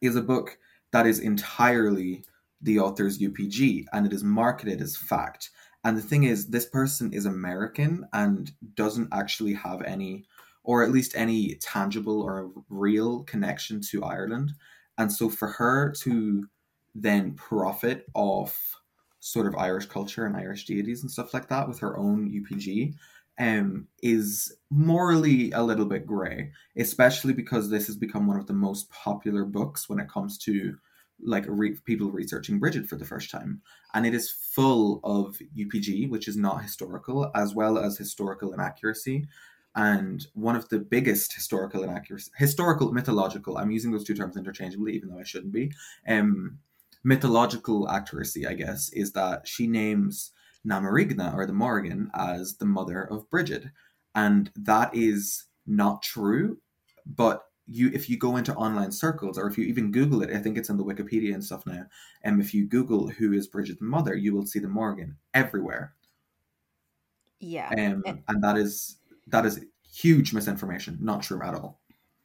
is 0.00 0.16
a 0.16 0.22
book 0.22 0.58
that 0.92 1.06
is 1.06 1.18
entirely 1.18 2.24
the 2.60 2.78
author's 2.78 3.18
UPG 3.18 3.86
and 3.92 4.06
it 4.06 4.12
is 4.12 4.22
marketed 4.22 4.80
as 4.80 4.96
fact. 4.96 5.50
And 5.84 5.96
the 5.96 6.02
thing 6.02 6.24
is, 6.24 6.46
this 6.46 6.66
person 6.66 7.12
is 7.12 7.26
American 7.26 8.06
and 8.12 8.52
doesn't 8.74 9.08
actually 9.12 9.54
have 9.54 9.82
any 9.82 10.24
or 10.64 10.82
at 10.84 10.92
least 10.92 11.14
any 11.16 11.56
tangible 11.56 12.22
or 12.22 12.50
real 12.68 13.24
connection 13.24 13.80
to 13.80 14.04
Ireland. 14.04 14.52
And 14.98 15.10
so 15.10 15.28
for 15.28 15.48
her 15.48 15.90
to 16.02 16.46
then 16.94 17.34
profit 17.34 18.06
off 18.14 18.80
sort 19.20 19.46
of 19.46 19.56
Irish 19.56 19.86
culture 19.86 20.26
and 20.26 20.36
Irish 20.36 20.66
deities 20.66 21.02
and 21.02 21.10
stuff 21.10 21.34
like 21.34 21.48
that 21.48 21.68
with 21.68 21.78
her 21.80 21.96
own 21.96 22.30
UPG 22.30 22.94
um, 23.38 23.88
is 24.02 24.54
morally 24.70 25.50
a 25.52 25.62
little 25.62 25.86
bit 25.86 26.06
grey, 26.06 26.52
especially 26.76 27.32
because 27.32 27.70
this 27.70 27.86
has 27.86 27.96
become 27.96 28.26
one 28.26 28.36
of 28.36 28.46
the 28.46 28.52
most 28.52 28.90
popular 28.90 29.44
books 29.44 29.88
when 29.88 29.98
it 29.98 30.08
comes 30.08 30.38
to 30.38 30.76
like 31.24 31.44
re- 31.48 31.78
people 31.84 32.10
researching 32.10 32.58
Bridget 32.58 32.88
for 32.88 32.96
the 32.96 33.04
first 33.04 33.30
time. 33.30 33.60
And 33.94 34.06
it 34.06 34.14
is 34.14 34.30
full 34.30 35.00
of 35.04 35.38
UPG, 35.56 36.10
which 36.10 36.28
is 36.28 36.36
not 36.36 36.62
historical, 36.62 37.30
as 37.34 37.54
well 37.54 37.78
as 37.78 37.96
historical 37.96 38.52
inaccuracy 38.52 39.26
and 39.74 40.26
one 40.34 40.56
of 40.56 40.68
the 40.68 40.78
biggest 40.78 41.32
historical 41.32 41.82
inaccuracy, 41.82 42.30
historical 42.36 42.92
mythological. 42.92 43.56
I'm 43.56 43.70
using 43.70 43.90
those 43.90 44.04
two 44.04 44.14
terms 44.14 44.36
interchangeably, 44.36 44.94
even 44.94 45.08
though 45.08 45.18
I 45.18 45.24
shouldn't 45.24 45.52
be. 45.52 45.72
Um, 46.06 46.58
mythological 47.04 47.88
accuracy, 47.88 48.46
I 48.46 48.54
guess, 48.54 48.90
is 48.92 49.12
that 49.12 49.48
she 49.48 49.66
names 49.66 50.32
Namarigna 50.66 51.34
or 51.34 51.46
the 51.46 51.52
Morrigan 51.52 52.10
as 52.14 52.56
the 52.56 52.66
mother 52.66 53.02
of 53.02 53.28
Bridget, 53.30 53.64
and 54.14 54.50
that 54.56 54.94
is 54.94 55.46
not 55.66 56.02
true. 56.02 56.58
But 57.06 57.42
you, 57.72 57.90
if 57.92 58.08
you 58.08 58.16
go 58.16 58.36
into 58.36 58.54
online 58.54 58.92
circles, 58.92 59.38
or 59.38 59.46
if 59.46 59.56
you 59.56 59.64
even 59.64 59.90
Google 59.90 60.22
it, 60.22 60.30
I 60.30 60.38
think 60.38 60.58
it's 60.58 60.68
in 60.68 60.76
the 60.76 60.84
Wikipedia 60.84 61.34
and 61.34 61.44
stuff 61.44 61.66
now. 61.66 61.86
And 62.22 62.34
um, 62.34 62.40
if 62.40 62.54
you 62.54 62.66
Google 62.66 63.08
who 63.08 63.32
is 63.32 63.46
Bridget's 63.46 63.80
mother, 63.80 64.14
you 64.14 64.34
will 64.34 64.46
see 64.46 64.58
the 64.58 64.68
Morrigan 64.68 65.16
everywhere. 65.34 65.94
Yeah, 67.40 67.68
um, 67.70 68.02
and, 68.06 68.22
and 68.28 68.44
that 68.44 68.56
is 68.56 68.98
that 69.28 69.44
is 69.44 69.64
huge 69.92 70.32
misinformation, 70.32 70.98
not 71.00 71.22
true 71.22 71.42
at 71.42 71.54
all. 71.54 71.80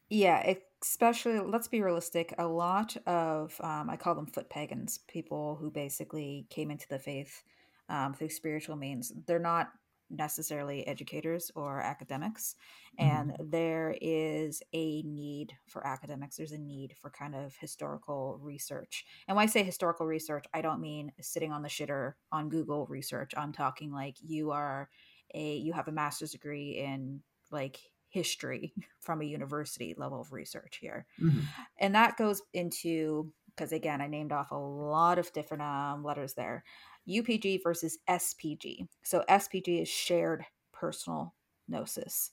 Yeah, 0.10 0.56
especially 0.82 1.40
let's 1.40 1.68
be 1.68 1.82
realistic. 1.82 2.34
A 2.38 2.48
lot 2.48 2.96
of 3.06 3.60
um, 3.62 3.90
I 3.90 3.98
call 3.98 4.16
them 4.16 4.28
foot 4.28 4.50
pagans, 4.50 5.00
people 5.08 5.58
who 5.60 5.72
basically 5.72 6.46
came 6.50 6.72
into 6.72 6.88
the 6.88 7.00
faith 7.00 7.44
um, 7.90 8.14
through 8.14 8.30
spiritual 8.30 8.76
means. 8.76 9.12
They're 9.26 9.40
not 9.40 9.72
necessarily 10.10 10.88
educators 10.88 11.52
or 11.56 11.82
academics 11.82 12.56
and 12.98 13.32
mm-hmm. 13.32 13.50
there 13.50 13.96
is 14.02 14.62
a 14.74 15.02
need 15.04 15.54
for 15.66 15.86
academics 15.86 16.38
there's 16.38 16.52
a 16.52 16.58
need 16.58 16.94
for 17.02 17.10
kind 17.10 17.36
of 17.36 17.56
historical 17.60 18.40
research 18.42 19.06
and 19.28 19.36
when 19.36 19.44
i 19.44 19.48
say 19.48 19.64
historical 19.64 20.06
research 20.06 20.46
i 20.54 20.62
don't 20.62 20.82
mean 20.82 21.12
sitting 21.20 21.52
on 21.52 21.62
the 21.62 21.70
shitter 21.70 22.14
on 22.32 22.50
google 22.50 22.86
research 22.88 23.34
i'm 23.36 23.52
talking 23.52 23.92
like 23.92 24.16
you 24.22 24.52
are 24.52 24.90
a 25.34 25.58
you 25.58 25.74
have 25.74 25.88
a 25.88 25.92
master's 25.92 26.32
degree 26.32 26.78
in 26.78 27.22
like 27.52 27.80
history 28.10 28.74
from 29.00 29.22
a 29.22 29.26
university 29.26 29.94
level 29.98 30.22
of 30.22 30.32
research 30.32 30.80
here. 30.82 31.06
Mm-hmm. 31.22 31.40
And 31.80 31.96
that 31.96 32.18
goes 32.18 32.42
into 32.54 33.32
because 33.56 33.72
again, 33.72 34.02
I 34.02 34.08
named 34.08 34.32
off 34.32 34.52
a 34.52 34.56
lot 34.56 35.18
of 35.18 35.34
different 35.34 35.64
um, 35.64 36.04
letters 36.04 36.36
there. 36.36 36.64
UPG 37.08 37.62
versus 37.64 37.98
SPG. 38.10 38.88
So 39.04 39.24
SPG 39.30 39.82
is 39.82 39.88
shared 39.88 40.46
personal 40.74 41.34
gnosis. 41.68 42.32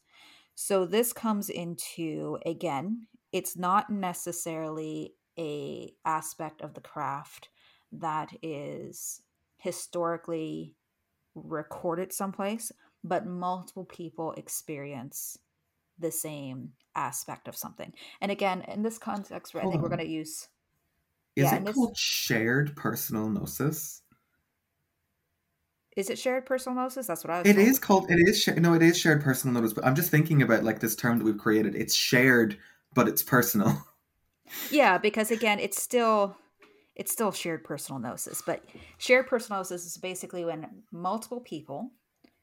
So 0.55 0.87
this 0.87 1.13
comes 1.13 1.49
into 1.49 2.39
again, 2.47 3.07
it's 3.33 3.57
not 3.57 3.91
necessarily 3.91 5.15
a 5.39 5.93
aspect 6.05 6.63
of 6.63 6.75
the 6.75 6.81
craft 6.81 7.49
that 7.93 8.31
is 8.43 9.21
historically 9.59 10.75
recorded 11.35 12.13
someplace, 12.13 12.71
but 13.03 13.27
multiple 13.27 13.85
people 13.85 14.33
experience 14.33 15.39
the 15.99 16.11
same 16.11 16.71
aspect 16.95 17.49
of 17.49 17.57
something. 17.57 17.93
And 18.21 18.31
again, 18.31 18.63
in 18.69 18.83
this 18.83 18.99
context, 18.99 19.55
I 19.55 19.63
think 19.63 19.83
we're 19.83 19.89
going 19.89 20.01
to 20.01 20.09
use. 20.09 20.49
Is 21.37 21.45
yeah, 21.45 21.57
it 21.57 21.65
this, 21.65 21.75
called 21.75 21.97
shared 21.97 22.77
personal 22.77 23.29
gnosis? 23.29 24.03
Is 25.97 26.11
it 26.11 26.19
shared 26.19 26.45
personal 26.45 26.77
gnosis? 26.77 27.07
That's 27.07 27.23
what 27.23 27.31
I 27.31 27.39
was. 27.41 27.49
It 27.49 27.59
is 27.59 27.79
called. 27.79 28.11
It 28.11 28.29
is. 28.29 28.47
No, 28.57 28.75
it 28.75 28.83
is 28.83 28.99
shared 28.99 29.23
personal 29.23 29.55
gnosis. 29.55 29.75
But 29.75 29.87
I'm 29.87 29.95
just 29.95 30.11
thinking 30.11 30.43
about 30.43 30.65
like 30.65 30.81
this 30.81 30.97
term 30.97 31.19
that 31.19 31.25
we've 31.25 31.39
created. 31.39 31.75
It's 31.75 31.95
shared, 31.95 32.59
but 32.95 33.09
it's 33.09 33.23
personal. 33.23 33.83
Yeah, 34.71 34.99
because 34.99 35.31
again, 35.31 35.59
it's 35.59 35.83
still 35.83 36.37
it's 36.95 37.11
still 37.11 37.33
shared 37.33 37.65
personal 37.65 37.99
gnosis, 37.99 38.43
but 38.43 38.63
shared 38.99 39.27
personal 39.27 39.61
gnosis 39.61 39.87
is 39.87 39.97
basically 39.97 40.45
when 40.45 40.83
multiple 40.93 41.41
people 41.41 41.91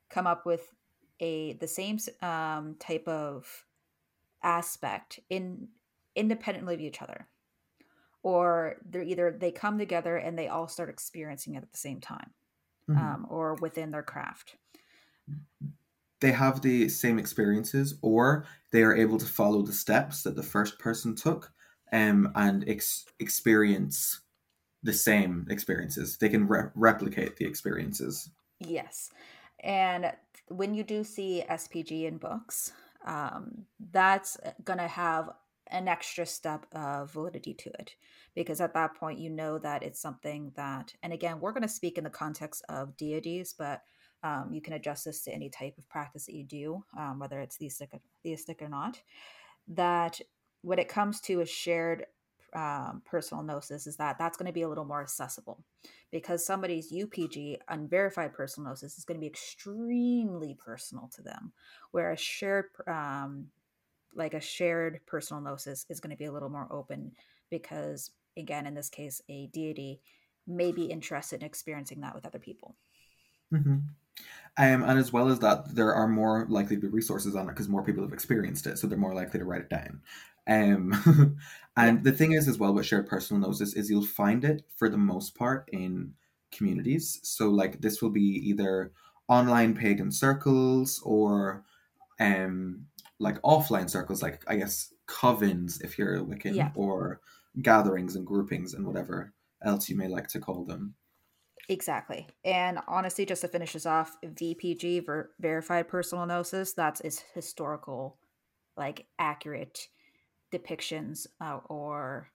come 0.09 0.25
up 0.25 0.45
with 0.45 0.73
a 1.19 1.53
the 1.53 1.67
same 1.67 1.99
um, 2.21 2.75
type 2.79 3.07
of 3.07 3.65
aspect 4.43 5.19
in 5.29 5.67
independently 6.15 6.73
of 6.73 6.81
each 6.81 7.01
other 7.01 7.27
or 8.23 8.77
they're 8.89 9.03
either 9.03 9.35
they 9.39 9.51
come 9.51 9.77
together 9.77 10.17
and 10.17 10.37
they 10.37 10.47
all 10.47 10.67
start 10.67 10.89
experiencing 10.89 11.55
it 11.55 11.63
at 11.63 11.71
the 11.71 11.77
same 11.77 12.01
time 12.01 12.31
mm-hmm. 12.89 12.99
um, 12.99 13.27
or 13.29 13.55
within 13.55 13.91
their 13.91 14.03
craft. 14.03 14.55
They 16.19 16.31
have 16.31 16.61
the 16.61 16.87
same 16.89 17.17
experiences 17.17 17.95
or 18.01 18.45
they 18.71 18.83
are 18.83 18.95
able 18.95 19.17
to 19.17 19.25
follow 19.25 19.63
the 19.63 19.73
steps 19.73 20.23
that 20.23 20.35
the 20.35 20.43
first 20.43 20.77
person 20.77 21.15
took 21.15 21.51
um, 21.91 22.31
and 22.35 22.67
ex- 22.67 23.05
experience 23.19 24.21
the 24.83 24.93
same 24.93 25.47
experiences. 25.49 26.17
They 26.17 26.29
can 26.29 26.47
re- 26.47 26.69
replicate 26.75 27.37
the 27.37 27.45
experiences. 27.45 28.29
Yes. 28.59 29.09
And 29.63 30.11
when 30.47 30.73
you 30.73 30.83
do 30.83 31.03
see 31.03 31.43
SPG 31.49 32.05
in 32.05 32.17
books, 32.17 32.73
um, 33.05 33.65
that's 33.91 34.37
going 34.63 34.79
to 34.79 34.87
have 34.87 35.29
an 35.71 35.87
extra 35.87 36.25
step 36.25 36.65
of 36.73 37.11
validity 37.11 37.53
to 37.53 37.69
it 37.79 37.95
because 38.35 38.61
at 38.61 38.73
that 38.73 38.95
point 38.95 39.19
you 39.19 39.29
know 39.29 39.57
that 39.57 39.83
it's 39.83 40.01
something 40.01 40.51
that 40.55 40.93
and 41.03 41.13
again 41.13 41.39
we're 41.39 41.51
going 41.51 41.61
to 41.61 41.67
speak 41.67 41.97
in 41.97 42.03
the 42.03 42.09
context 42.09 42.63
of 42.69 42.95
deities 42.97 43.55
but 43.57 43.81
um, 44.23 44.49
you 44.51 44.61
can 44.61 44.73
adjust 44.73 45.05
this 45.05 45.23
to 45.23 45.33
any 45.33 45.49
type 45.49 45.77
of 45.77 45.89
practice 45.89 46.25
that 46.25 46.35
you 46.35 46.43
do 46.43 46.83
um, 46.97 47.19
whether 47.19 47.39
it's 47.39 47.57
theistic, 47.57 47.89
theistic 48.23 48.61
or 48.61 48.69
not 48.69 49.01
that 49.67 50.19
when 50.61 50.79
it 50.79 50.87
comes 50.87 51.19
to 51.21 51.41
a 51.41 51.45
shared 51.45 52.05
um, 52.53 53.01
personal 53.05 53.43
gnosis 53.43 53.87
is 53.87 53.95
that 53.97 54.17
that's 54.19 54.37
going 54.37 54.47
to 54.47 54.53
be 54.53 54.63
a 54.63 54.69
little 54.69 54.85
more 54.85 55.01
accessible 55.01 55.63
because 56.11 56.45
somebody's 56.45 56.91
UPG, 56.91 57.57
unverified 57.69 58.33
personal 58.33 58.69
gnosis, 58.69 58.97
is 58.97 59.05
going 59.05 59.17
to 59.17 59.21
be 59.21 59.27
extremely 59.27 60.55
personal 60.63 61.09
to 61.15 61.21
them, 61.21 61.53
whereas 61.91 62.19
shared, 62.19 62.65
um, 62.87 63.47
like 64.15 64.33
a 64.33 64.41
shared 64.41 65.01
personal 65.05 65.41
gnosis, 65.41 65.85
is 65.89 65.99
going 65.99 66.11
to 66.11 66.17
be 66.17 66.25
a 66.25 66.31
little 66.31 66.49
more 66.49 66.67
open 66.71 67.11
because, 67.49 68.11
again, 68.37 68.65
in 68.65 68.73
this 68.73 68.89
case, 68.89 69.21
a 69.29 69.47
deity 69.47 70.01
may 70.47 70.71
be 70.71 70.85
interested 70.85 71.41
in 71.41 71.45
experiencing 71.45 72.01
that 72.01 72.15
with 72.15 72.25
other 72.25 72.39
people. 72.39 72.75
Mm-hmm. 73.53 73.77
Um, 74.57 74.83
and 74.83 74.99
as 74.99 75.13
well 75.13 75.29
as 75.29 75.39
that, 75.39 75.73
there 75.75 75.93
are 75.93 76.07
more 76.07 76.45
likely 76.49 76.75
to 76.75 76.81
be 76.81 76.87
resources 76.87 77.35
on 77.35 77.47
it 77.47 77.49
because 77.49 77.69
more 77.69 77.83
people 77.83 78.03
have 78.03 78.13
experienced 78.13 78.67
it, 78.67 78.77
so 78.77 78.87
they're 78.87 78.97
more 78.97 79.15
likely 79.15 79.39
to 79.39 79.45
write 79.45 79.61
it 79.61 79.69
down. 79.69 80.01
Um, 80.47 81.37
and 81.77 81.97
yeah. 81.97 82.03
the 82.03 82.11
thing 82.11 82.33
is, 82.33 82.47
as 82.47 82.57
well, 82.57 82.73
with 82.73 82.85
shared 82.85 83.07
personal 83.07 83.41
gnosis 83.41 83.73
is 83.73 83.89
you'll 83.89 84.05
find 84.05 84.43
it 84.43 84.63
for 84.75 84.89
the 84.89 84.97
most 84.97 85.35
part 85.35 85.69
in 85.71 86.13
communities. 86.51 87.19
So, 87.23 87.49
like, 87.49 87.81
this 87.81 88.01
will 88.01 88.09
be 88.09 88.41
either 88.49 88.91
online 89.29 89.73
pagan 89.73 90.11
circles 90.11 91.01
or 91.05 91.63
um, 92.19 92.87
like 93.21 93.41
offline 93.43 93.89
circles, 93.89 94.21
like 94.21 94.43
I 94.47 94.57
guess 94.57 94.93
covens 95.07 95.83
if 95.83 95.97
you're 95.97 96.15
a 96.15 96.21
Wiccan, 96.21 96.55
yeah. 96.55 96.71
or 96.75 97.21
gatherings 97.61 98.15
and 98.15 98.25
groupings 98.25 98.73
and 98.73 98.85
whatever 98.85 99.33
else 99.63 99.89
you 99.89 99.95
may 99.95 100.07
like 100.07 100.27
to 100.29 100.39
call 100.39 100.65
them. 100.65 100.95
Exactly. 101.69 102.27
And 102.43 102.79
honestly, 102.87 103.25
just 103.25 103.41
to 103.41 103.47
finish 103.47 103.73
this 103.73 103.85
off, 103.85 104.17
VPG, 104.25 105.05
ver- 105.05 105.29
verified 105.39 105.87
personal 105.87 106.25
gnosis, 106.25 106.73
that's 106.73 107.01
is 107.01 107.23
historical, 107.33 108.17
like 108.75 109.05
accurate 109.19 109.87
depictions 110.51 111.27
uh, 111.39 111.59
or 111.69 112.27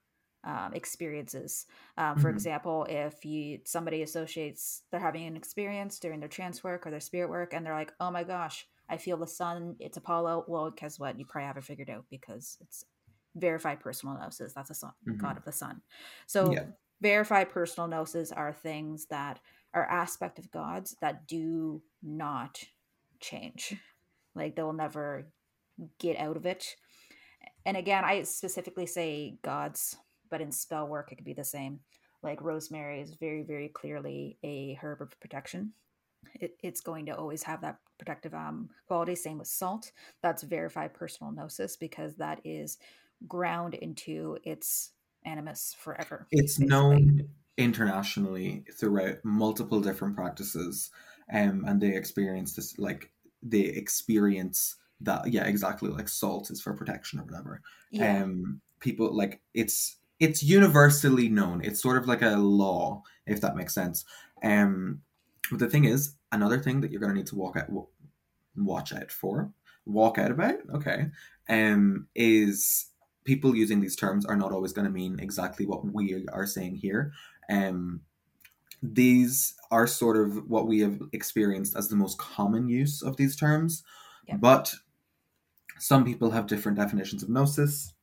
um, 0.43 0.73
experiences. 0.73 1.65
Um, 1.97 2.17
for 2.17 2.29
mm-hmm. 2.29 2.37
example, 2.37 2.87
if 2.89 3.25
you 3.25 3.59
somebody 3.65 4.01
associates 4.01 4.83
they're 4.91 4.99
having 4.99 5.25
an 5.25 5.35
experience 5.35 5.99
during 5.99 6.19
their 6.19 6.29
trance 6.29 6.63
work 6.63 6.87
or 6.87 6.91
their 6.91 7.01
spirit 7.01 7.29
work, 7.29 7.53
and 7.53 7.65
they're 7.65 7.73
like, 7.73 7.93
"Oh 7.99 8.09
my 8.11 8.23
gosh, 8.23 8.65
I 8.89 8.97
feel 8.97 9.17
the 9.17 9.27
sun. 9.27 9.75
It's 9.79 9.97
Apollo." 9.97 10.45
Well, 10.47 10.71
guess 10.71 10.99
what? 10.99 11.19
You 11.19 11.25
probably 11.25 11.47
have 11.47 11.57
it 11.57 11.63
figured 11.63 11.89
out 11.89 12.05
because 12.09 12.57
it's 12.61 12.85
verified 13.35 13.79
personal 13.79 14.15
gnosis. 14.15 14.53
That's 14.53 14.69
a 14.69 14.73
sun, 14.73 14.91
mm-hmm. 15.07 15.17
god 15.19 15.37
of 15.37 15.45
the 15.45 15.51
sun. 15.51 15.81
So 16.25 16.51
yeah. 16.51 16.65
verified 17.01 17.49
personal 17.49 17.87
gnosis 17.87 18.31
are 18.31 18.53
things 18.53 19.05
that 19.07 19.39
are 19.73 19.85
aspect 19.85 20.39
of 20.39 20.51
gods 20.51 20.95
that 21.01 21.27
do 21.27 21.81
not 22.01 22.63
change. 23.19 23.75
Like 24.35 24.55
they'll 24.55 24.73
never 24.73 25.27
get 25.99 26.17
out 26.17 26.37
of 26.37 26.45
it 26.45 26.75
and 27.67 27.75
again, 27.75 28.05
I 28.05 28.23
specifically 28.23 28.85
say 28.85 29.39
gods, 29.43 29.97
but 30.29 30.39
in 30.39 30.53
spell 30.53 30.87
work, 30.87 31.11
it 31.11 31.15
could 31.17 31.25
be 31.25 31.33
the 31.33 31.43
same. 31.43 31.81
Like 32.23 32.41
rosemary 32.41 33.01
is 33.01 33.15
very, 33.19 33.43
very 33.43 33.67
clearly 33.67 34.37
a 34.41 34.79
herb 34.81 35.01
of 35.01 35.19
protection. 35.19 35.73
It, 36.35 36.57
it's 36.61 36.81
going 36.81 37.05
to 37.07 37.15
always 37.15 37.43
have 37.43 37.61
that 37.61 37.79
protective 37.97 38.33
um, 38.33 38.69
quality. 38.87 39.15
Same 39.15 39.39
with 39.39 39.47
salt. 39.47 39.91
That's 40.21 40.43
verified 40.43 40.93
personal 40.93 41.31
gnosis 41.31 41.75
because 41.75 42.15
that 42.17 42.41
is 42.43 42.77
ground 43.27 43.73
into 43.73 44.37
its 44.43 44.91
animus 45.25 45.75
forever. 45.77 46.27
It's 46.31 46.57
basically. 46.57 46.67
known 46.67 47.29
internationally 47.57 48.63
throughout 48.73 49.17
multiple 49.23 49.81
different 49.81 50.15
practices, 50.15 50.91
um, 51.33 51.63
and 51.67 51.81
they 51.81 51.95
experience 51.95 52.53
this 52.53 52.77
like 52.77 53.11
they 53.43 53.61
experience 53.61 54.75
that 55.01 55.31
yeah 55.31 55.45
exactly 55.45 55.89
like 55.89 56.07
salt 56.07 56.49
is 56.49 56.61
for 56.61 56.73
protection 56.73 57.19
or 57.19 57.23
whatever 57.23 57.61
yeah. 57.91 58.23
um 58.23 58.61
people 58.79 59.15
like 59.15 59.41
it's 59.53 59.97
it's 60.19 60.41
universally 60.41 61.29
known 61.29 61.61
it's 61.63 61.81
sort 61.81 61.97
of 61.97 62.07
like 62.07 62.21
a 62.21 62.35
law 62.37 63.03
if 63.25 63.39
that 63.41 63.55
makes 63.55 63.73
sense 63.73 64.05
um 64.43 65.01
but 65.51 65.59
the 65.59 65.69
thing 65.69 65.85
is 65.85 66.15
another 66.31 66.59
thing 66.59 66.81
that 66.81 66.91
you're 66.91 66.99
going 66.99 67.11
to 67.11 67.17
need 67.17 67.27
to 67.27 67.35
walk 67.35 67.57
out 67.57 67.67
watch 68.55 68.93
out 68.93 69.11
for 69.11 69.51
walk 69.85 70.17
out 70.17 70.31
about 70.31 70.55
okay 70.73 71.07
um 71.49 72.07
is 72.15 72.87
people 73.23 73.55
using 73.55 73.79
these 73.79 73.95
terms 73.95 74.25
are 74.25 74.35
not 74.35 74.51
always 74.51 74.73
going 74.73 74.85
to 74.85 74.91
mean 74.91 75.19
exactly 75.19 75.65
what 75.65 75.85
we 75.85 76.25
are 76.33 76.45
saying 76.45 76.75
here 76.75 77.11
um 77.49 78.01
these 78.83 79.55
are 79.71 79.87
sort 79.87 80.17
of 80.17 80.49
what 80.49 80.67
we 80.67 80.79
have 80.79 80.99
experienced 81.13 81.75
as 81.75 81.87
the 81.87 81.95
most 81.95 82.17
common 82.17 82.67
use 82.67 83.01
of 83.01 83.15
these 83.17 83.35
terms 83.35 83.83
yep. 84.27 84.39
but 84.39 84.73
some 85.79 86.03
people 86.03 86.31
have 86.31 86.47
different 86.47 86.77
definitions 86.77 87.23
of 87.23 87.29
gnosis. 87.29 87.93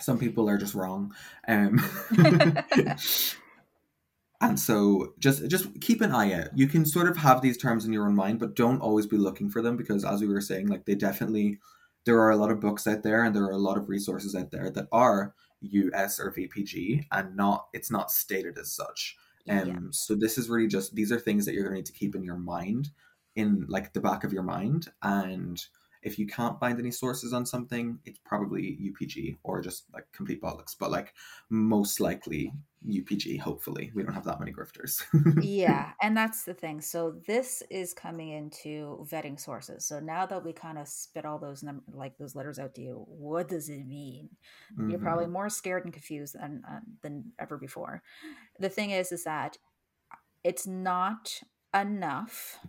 Some 0.00 0.18
people 0.18 0.48
are 0.48 0.58
just 0.58 0.74
wrong. 0.74 1.14
Um, 1.46 1.80
and 4.44 4.60
so 4.60 5.14
just 5.18 5.46
just 5.48 5.80
keep 5.80 6.00
an 6.00 6.12
eye 6.12 6.32
out. 6.34 6.56
You 6.56 6.66
can 6.66 6.84
sort 6.84 7.08
of 7.08 7.16
have 7.16 7.40
these 7.40 7.56
terms 7.56 7.84
in 7.84 7.92
your 7.92 8.06
own 8.06 8.14
mind, 8.14 8.38
but 8.38 8.54
don't 8.54 8.80
always 8.80 9.06
be 9.06 9.16
looking 9.16 9.48
for 9.48 9.62
them 9.62 9.76
because 9.76 10.04
as 10.04 10.20
we 10.20 10.28
were 10.28 10.40
saying, 10.40 10.68
like 10.68 10.84
they 10.84 10.94
definitely 10.94 11.58
there 12.04 12.20
are 12.20 12.30
a 12.30 12.36
lot 12.36 12.50
of 12.50 12.60
books 12.60 12.86
out 12.86 13.02
there 13.02 13.24
and 13.24 13.34
there 13.34 13.44
are 13.44 13.52
a 13.52 13.56
lot 13.56 13.78
of 13.78 13.88
resources 13.88 14.34
out 14.34 14.50
there 14.50 14.70
that 14.70 14.88
are 14.92 15.34
US 15.60 16.20
or 16.20 16.30
VPG 16.30 17.06
and 17.10 17.36
not 17.36 17.68
it's 17.72 17.90
not 17.90 18.10
stated 18.10 18.58
as 18.58 18.70
such. 18.72 19.16
Um 19.48 19.68
yeah. 19.68 19.78
so 19.90 20.14
this 20.14 20.36
is 20.36 20.48
really 20.48 20.68
just 20.68 20.94
these 20.94 21.10
are 21.10 21.18
things 21.18 21.46
that 21.46 21.54
you're 21.54 21.64
gonna 21.64 21.76
need 21.76 21.86
to 21.86 21.92
keep 21.92 22.14
in 22.14 22.22
your 22.22 22.36
mind, 22.36 22.90
in 23.36 23.64
like 23.68 23.92
the 23.92 24.00
back 24.00 24.24
of 24.24 24.32
your 24.32 24.42
mind 24.42 24.88
and 25.02 25.64
if 26.04 26.18
you 26.18 26.26
can't 26.26 26.60
find 26.60 26.78
any 26.78 26.90
sources 26.90 27.32
on 27.32 27.46
something, 27.46 27.98
it's 28.04 28.20
probably 28.24 28.78
UPG 28.78 29.38
or 29.42 29.62
just 29.62 29.84
like 29.92 30.04
complete 30.12 30.42
bollocks. 30.42 30.76
But 30.78 30.90
like 30.90 31.14
most 31.48 31.98
likely 31.98 32.52
UPG, 32.86 33.40
hopefully. 33.40 33.90
We 33.94 34.02
don't 34.02 34.14
have 34.14 34.24
that 34.24 34.40
many 34.40 34.52
grifters. 34.52 35.02
yeah, 35.42 35.92
and 36.02 36.16
that's 36.16 36.44
the 36.44 36.54
thing. 36.54 36.80
So 36.80 37.14
this 37.26 37.62
is 37.70 37.94
coming 37.94 38.30
into 38.30 39.06
vetting 39.10 39.40
sources. 39.40 39.86
So 39.86 40.00
now 40.00 40.26
that 40.26 40.44
we 40.44 40.52
kind 40.52 40.78
of 40.78 40.88
spit 40.88 41.24
all 41.24 41.38
those 41.38 41.62
num- 41.62 41.82
like 41.92 42.18
those 42.18 42.34
letters 42.34 42.58
out 42.58 42.74
to 42.74 42.82
you, 42.82 43.04
what 43.08 43.48
does 43.48 43.68
it 43.68 43.86
mean? 43.86 44.28
Mm-hmm. 44.72 44.90
You're 44.90 45.00
probably 45.00 45.26
more 45.26 45.48
scared 45.48 45.84
and 45.84 45.92
confused 45.92 46.34
than 46.38 46.62
uh, 46.68 46.80
than 47.02 47.32
ever 47.38 47.56
before. 47.56 48.02
The 48.58 48.68
thing 48.68 48.90
is, 48.90 49.12
is 49.12 49.24
that 49.24 49.56
it's 50.42 50.66
not 50.66 51.40
enough 51.74 52.60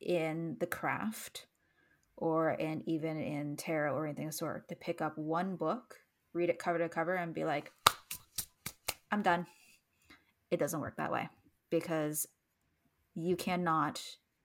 in 0.00 0.56
the 0.60 0.66
craft 0.66 1.46
or 2.16 2.52
in 2.52 2.82
even 2.86 3.18
in 3.20 3.56
tarot 3.56 3.94
or 3.94 4.06
anything 4.06 4.28
of 4.28 4.34
sort 4.34 4.68
to 4.68 4.74
pick 4.74 5.00
up 5.00 5.16
one 5.16 5.56
book, 5.56 5.96
read 6.32 6.50
it 6.50 6.58
cover 6.58 6.78
to 6.78 6.88
cover, 6.88 7.14
and 7.14 7.34
be 7.34 7.44
like, 7.44 7.72
I'm 9.10 9.22
done. 9.22 9.46
It 10.50 10.58
doesn't 10.58 10.80
work 10.80 10.96
that 10.96 11.12
way 11.12 11.28
because 11.70 12.26
you 13.14 13.36
cannot 13.36 14.02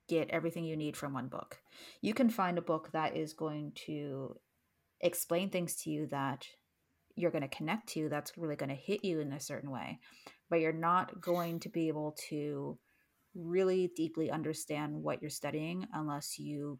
get 0.08 0.30
everything 0.30 0.64
you 0.64 0.76
need 0.76 0.96
from 0.96 1.12
one 1.12 1.28
book. 1.28 1.58
You 2.00 2.14
can 2.14 2.30
find 2.30 2.58
a 2.58 2.62
book 2.62 2.90
that 2.92 3.16
is 3.16 3.32
going 3.32 3.72
to 3.86 4.36
explain 5.00 5.50
things 5.50 5.76
to 5.82 5.90
you 5.90 6.06
that 6.06 6.46
you're 7.16 7.30
going 7.30 7.42
to 7.42 7.48
connect 7.48 7.88
to, 7.88 8.08
that's 8.08 8.36
really 8.36 8.56
going 8.56 8.68
to 8.68 8.74
hit 8.74 9.04
you 9.04 9.20
in 9.20 9.32
a 9.32 9.40
certain 9.40 9.70
way, 9.70 9.98
but 10.50 10.60
you're 10.60 10.72
not 10.72 11.20
going 11.20 11.58
to 11.60 11.68
be 11.68 11.88
able 11.88 12.14
to 12.28 12.78
really 13.34 13.90
deeply 13.96 14.30
understand 14.30 14.94
what 14.94 15.20
you're 15.20 15.30
studying 15.30 15.86
unless 15.92 16.38
you 16.38 16.78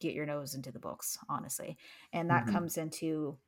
get 0.00 0.14
your 0.14 0.26
nose 0.26 0.54
into 0.54 0.72
the 0.72 0.78
books, 0.78 1.16
honestly. 1.28 1.76
And 2.12 2.28
that 2.30 2.44
mm-hmm. 2.44 2.54
comes 2.54 2.76
into 2.76 3.38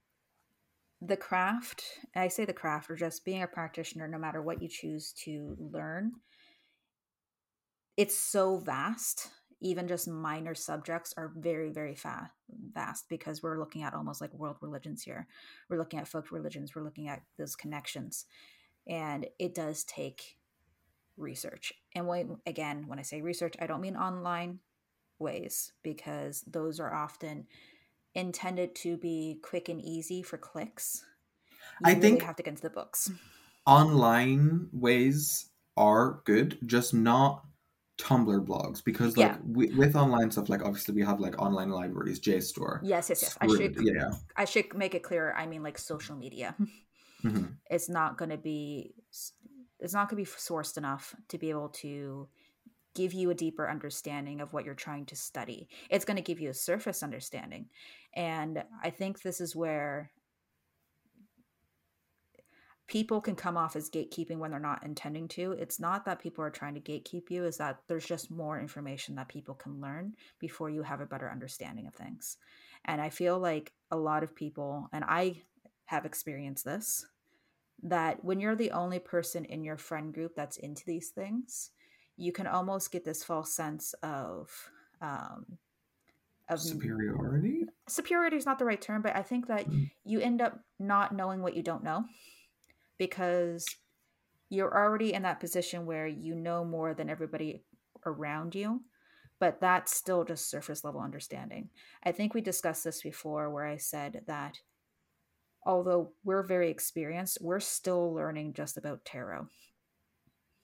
the 1.07 1.17
craft. 1.17 1.85
I 2.15 2.29
say 2.29 2.45
the 2.45 2.53
craft 2.53 2.91
or 2.91 2.97
just 2.97 3.25
being 3.25 3.43
a 3.43 3.47
practitioner, 3.47 4.09
no 4.09 4.19
matter 4.19 4.43
what 4.43 4.63
you 4.63 4.69
choose 4.69 5.13
to 5.25 5.57
learn. 5.59 6.13
It's 7.97 8.17
so 8.17 8.59
vast. 8.59 9.29
Even 9.61 9.89
just 9.89 10.09
minor 10.09 10.55
subjects 10.55 11.15
are 11.17 11.33
very, 11.37 11.71
very 11.71 11.95
fa- 11.95 12.31
vast 12.75 13.09
because 13.09 13.43
we're 13.43 13.59
looking 13.59 13.83
at 13.83 13.95
almost 13.95 14.21
like 14.21 14.35
world 14.35 14.57
religions 14.61 15.03
here. 15.03 15.27
We're 15.69 15.79
looking 15.79 15.99
at 15.99 16.09
folk 16.09 16.31
religions. 16.31 16.75
We're 16.75 16.83
looking 16.83 17.09
at 17.09 17.23
those 17.39 17.57
connections. 17.57 18.27
And 18.87 19.27
it 19.39 19.55
does 19.55 19.85
take 19.85 20.37
research. 21.17 21.73
And 21.95 22.07
when, 22.07 22.39
again, 22.47 22.85
when 22.87 22.99
I 22.99 23.03
say 23.03 23.23
research, 23.23 23.55
I 23.61 23.67
don't 23.67 23.81
mean 23.81 23.97
online 23.97 24.59
ways 25.19 25.73
because 25.83 26.43
those 26.47 26.81
are 26.81 26.93
often 26.93 27.47
intended 28.15 28.75
to 28.77 28.97
be 28.97 29.39
quick 29.43 29.69
and 29.69 29.81
easy 29.81 30.23
for 30.23 30.39
clicks. 30.39 31.05
You 31.81 31.87
I 31.87 31.89
really 31.91 32.01
think 32.01 32.23
have 32.23 32.37
to 32.37 32.43
get 32.43 32.51
into 32.51 32.63
the 32.63 32.71
books. 32.71 33.11
Online 33.67 34.69
ways 34.73 35.51
are 35.77 36.21
good, 36.25 36.59
just 36.67 36.95
not 36.95 37.45
Tumblr 37.99 38.45
blogs 38.45 38.85
because 38.85 39.17
like 39.17 39.33
yeah. 39.33 39.37
we, 39.47 39.67
with 39.75 39.95
online 39.95 40.31
stuff, 40.31 40.49
like 40.49 40.65
obviously 40.65 40.95
we 40.95 41.03
have 41.03 41.21
like 41.21 41.41
online 41.41 41.71
libraries, 41.71 42.21
JSTOR. 42.21 42.81
Yes, 42.83 43.09
yes, 43.09 43.23
yes. 43.23 43.39
I 43.41 43.47
should 43.47 43.77
yeah. 43.81 44.11
I 44.37 44.45
should 44.45 44.75
make 44.75 44.95
it 44.95 45.03
clear. 45.03 45.33
I 45.37 45.47
mean 45.47 45.63
like 45.63 45.79
social 45.79 46.17
media. 46.17 46.55
Mm-hmm. 47.25 47.45
It's 47.71 47.89
not 47.89 48.19
going 48.19 48.31
to 48.31 48.37
be 48.37 48.93
it's 49.81 49.95
not 49.95 50.11
going 50.11 50.23
to 50.23 50.31
be 50.31 50.37
sourced 50.37 50.77
enough 50.77 51.15
to 51.29 51.39
be 51.39 51.49
able 51.49 51.71
to 51.71 52.29
give 52.95 53.13
you 53.13 53.31
a 53.31 53.35
deeper 53.35 53.69
understanding 53.69 54.41
of 54.41 54.53
what 54.53 54.65
you're 54.65 54.75
trying 54.75 55.07
to 55.07 55.17
study. 55.17 55.69
It's 55.91 56.05
going 56.05 56.17
to 56.17 56.23
give 56.23 56.41
you 56.41 56.51
a 56.51 56.55
surface 56.55 57.03
understanding. 57.03 57.67
And 58.15 58.63
I 58.83 58.91
think 58.91 59.21
this 59.23 59.41
is 59.41 59.57
where 59.57 60.11
people 62.87 63.21
can 63.21 63.35
come 63.35 63.57
off 63.57 63.77
as 63.77 63.91
gatekeeping 63.91 64.39
when 64.39 64.51
they're 64.51 64.61
not 64.61 64.85
intending 64.85 65.27
to. 65.27 65.53
It's 65.53 65.81
not 65.81 66.05
that 66.05 66.21
people 66.21 66.45
are 66.45 66.51
trying 66.51 66.75
to 66.75 66.81
gatekeep 66.81 67.31
you, 67.31 67.45
is 67.47 67.57
that 67.57 67.79
there's 67.89 68.07
just 68.07 68.31
more 68.31 68.61
information 68.61 69.15
that 69.15 69.29
people 69.29 69.55
can 69.55 69.81
learn 69.81 70.15
before 70.39 70.71
you 70.71 70.83
have 70.83 71.01
a 71.01 71.07
better 71.07 71.31
understanding 71.31 71.87
of 71.87 71.95
things. 71.95 72.37
And 72.85 73.01
I 73.01 73.09
feel 73.09 73.39
like 73.39 73.73
a 73.91 73.97
lot 73.97 74.23
of 74.23 74.35
people, 74.35 74.89
and 74.93 75.03
I 75.05 75.43
have 75.87 76.05
experienced 76.05 76.65
this, 76.65 77.07
that 77.83 78.23
when 78.25 78.39
you're 78.39 78.55
the 78.55 78.71
only 78.73 78.99
person 78.99 79.45
in 79.47 79.65
your 79.65 79.79
friend 79.79 80.13
group 80.13 80.35
that's 80.37 80.59
into 80.59 80.85
these 80.85 81.09
things, 81.09 81.71
you 82.17 82.33
can 82.33 82.47
almost 82.47 82.93
get 82.93 83.05
this 83.05 83.25
false 83.25 83.53
sense 83.53 83.95
of 84.03 84.51
um, 85.01 85.59
of 86.49 86.61
superiority. 86.61 87.65
Superiority 87.89 88.37
is 88.37 88.47
not 88.47 88.59
the 88.59 88.65
right 88.65 88.81
term, 88.81 89.03
but 89.03 89.17
I 89.17 89.23
think 89.23 89.49
that 89.49 89.69
mm. 89.69 89.91
you 90.05 90.21
end 90.21 90.43
up 90.43 90.61
not 90.79 91.15
knowing 91.15 91.43
what 91.43 91.57
you 91.57 91.63
don't 91.63 91.85
know 91.85 92.05
because 92.99 93.67
you're 94.51 94.75
already 94.75 95.15
in 95.15 95.23
that 95.23 95.41
position 95.41 95.87
where 95.87 96.07
you 96.07 96.35
know 96.35 96.65
more 96.65 96.95
than 96.95 97.11
everybody 97.11 97.65
around 98.07 98.55
you 98.55 98.83
but 99.39 99.61
that's 99.61 99.95
still 99.95 100.25
just 100.25 100.49
surface 100.49 100.85
level 100.85 101.01
understanding. 101.01 101.69
I 102.03 102.13
think 102.13 102.35
we 102.35 102.41
discussed 102.41 102.85
this 102.85 103.03
before 103.03 103.51
where 103.51 103.67
I 103.67 103.77
said 103.77 104.23
that 104.27 104.59
although 105.67 106.13
we're 106.25 106.43
very 106.43 106.71
experienced, 106.71 107.39
we're 107.41 107.61
still 107.61 108.15
learning 108.15 108.55
just 108.55 108.77
about 108.77 109.05
tarot. 109.05 109.49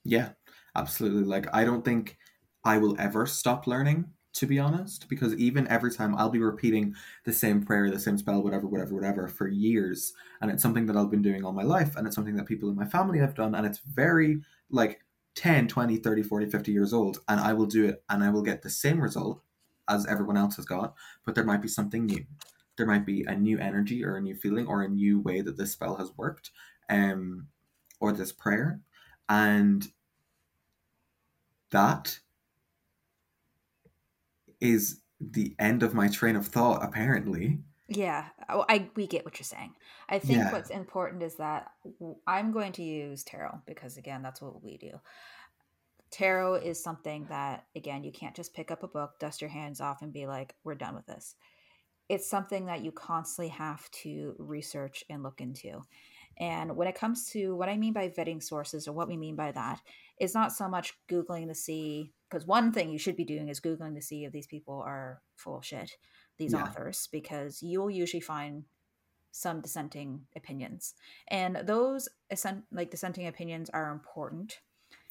Yeah, 0.04 0.30
absolutely. 0.76 1.24
Like, 1.24 1.46
I 1.54 1.64
don't 1.64 1.84
think 1.84 2.18
I 2.64 2.78
will 2.78 2.96
ever 3.00 3.26
stop 3.26 3.66
learning, 3.66 4.06
to 4.34 4.46
be 4.46 4.58
honest, 4.58 5.08
because 5.08 5.34
even 5.36 5.66
every 5.68 5.90
time 5.92 6.14
I'll 6.16 6.30
be 6.30 6.40
repeating 6.40 6.94
the 7.24 7.32
same 7.32 7.62
prayer, 7.64 7.90
the 7.90 7.98
same 7.98 8.18
spell, 8.18 8.42
whatever, 8.42 8.66
whatever, 8.66 8.94
whatever, 8.94 9.28
for 9.28 9.48
years. 9.48 10.12
And 10.40 10.50
it's 10.50 10.62
something 10.62 10.86
that 10.86 10.96
I've 10.96 11.10
been 11.10 11.22
doing 11.22 11.44
all 11.44 11.52
my 11.52 11.62
life. 11.62 11.96
And 11.96 12.06
it's 12.06 12.16
something 12.16 12.36
that 12.36 12.46
people 12.46 12.70
in 12.70 12.76
my 12.76 12.86
family 12.86 13.18
have 13.18 13.34
done. 13.34 13.54
And 13.54 13.66
it's 13.66 13.80
very, 13.80 14.40
like, 14.70 15.00
10, 15.34 15.68
20, 15.68 15.96
30, 15.96 16.22
40, 16.22 16.46
50 16.50 16.72
years 16.72 16.92
old. 16.92 17.18
And 17.28 17.40
I 17.40 17.52
will 17.52 17.66
do 17.66 17.86
it 17.86 18.02
and 18.08 18.22
I 18.24 18.30
will 18.30 18.42
get 18.42 18.62
the 18.62 18.70
same 18.70 19.00
result 19.00 19.42
as 19.88 20.06
everyone 20.06 20.36
else 20.36 20.54
has 20.56 20.64
got, 20.64 20.94
but 21.24 21.34
there 21.34 21.44
might 21.44 21.62
be 21.62 21.68
something 21.68 22.06
new 22.06 22.24
there 22.76 22.86
might 22.86 23.04
be 23.04 23.24
a 23.24 23.36
new 23.36 23.58
energy 23.58 24.04
or 24.04 24.16
a 24.16 24.20
new 24.20 24.34
feeling 24.34 24.66
or 24.66 24.82
a 24.82 24.88
new 24.88 25.20
way 25.20 25.40
that 25.42 25.56
this 25.56 25.72
spell 25.72 25.96
has 25.96 26.16
worked 26.16 26.50
um, 26.88 27.46
or 28.00 28.12
this 28.12 28.32
prayer. 28.32 28.80
And 29.30 29.86
that 31.70 32.18
is 34.60 35.00
the 35.20 35.54
end 35.58 35.84
of 35.84 35.94
my 35.94 36.08
train 36.08 36.34
of 36.34 36.48
thought, 36.48 36.84
apparently. 36.84 37.60
Yeah, 37.88 38.26
oh, 38.48 38.64
I 38.68 38.90
we 38.96 39.06
get 39.06 39.24
what 39.24 39.38
you're 39.38 39.44
saying. 39.44 39.74
I 40.08 40.18
think 40.18 40.38
yeah. 40.38 40.52
what's 40.52 40.70
important 40.70 41.22
is 41.22 41.36
that 41.36 41.70
I'm 42.26 42.52
going 42.52 42.72
to 42.72 42.82
use 42.82 43.22
tarot 43.22 43.62
because 43.66 43.96
again, 43.96 44.22
that's 44.22 44.42
what 44.42 44.62
we 44.62 44.76
do. 44.76 45.00
Tarot 46.10 46.56
is 46.56 46.82
something 46.82 47.26
that 47.28 47.66
again, 47.76 48.02
you 48.02 48.10
can't 48.12 48.34
just 48.34 48.52
pick 48.52 48.72
up 48.72 48.82
a 48.82 48.88
book, 48.88 49.18
dust 49.20 49.40
your 49.40 49.50
hands 49.50 49.80
off 49.80 50.02
and 50.02 50.12
be 50.12 50.26
like, 50.26 50.56
we're 50.64 50.74
done 50.74 50.96
with 50.96 51.06
this 51.06 51.36
it's 52.10 52.28
something 52.28 52.66
that 52.66 52.84
you 52.84 52.90
constantly 52.90 53.50
have 53.50 53.88
to 53.92 54.34
research 54.36 55.04
and 55.08 55.22
look 55.22 55.40
into. 55.40 55.80
And 56.40 56.74
when 56.74 56.88
it 56.88 56.94
comes 56.94 57.29
to 57.31 57.55
what 57.55 57.68
I 57.68 57.76
mean 57.76 57.92
by 57.92 58.09
vetting 58.09 58.42
sources 58.42 58.88
or 58.88 58.92
what 58.92 59.09
we 59.09 59.16
mean 59.18 59.37
by 59.37 59.53
that, 59.53 59.81
is 60.18 60.35
not 60.35 60.53
so 60.53 60.68
much 60.68 60.94
Googling 61.09 61.46
to 61.48 61.55
see, 61.55 62.12
because 62.29 62.46
one 62.46 62.72
thing 62.72 62.90
you 62.90 62.98
should 62.98 63.16
be 63.16 63.24
doing 63.24 63.48
is 63.48 63.61
Googling 63.61 63.94
to 63.94 64.03
see 64.03 64.24
if 64.24 64.33
these 64.33 64.46
people 64.46 64.83
are 64.85 65.20
full 65.37 65.59
of 65.59 65.64
shit, 65.64 65.92
these 66.38 66.55
yeah. 66.55 66.62
authors, 66.62 67.09
because 67.12 67.62
you'll 67.62 67.90
usually 67.90 68.22
find 68.22 68.64
some 69.33 69.61
dissenting 69.61 70.22
opinions. 70.35 70.94
And 71.29 71.61
those 71.64 72.09
like 72.72 72.90
dissenting 72.90 73.26
opinions 73.26 73.70
are 73.70 73.92
important 73.92 74.61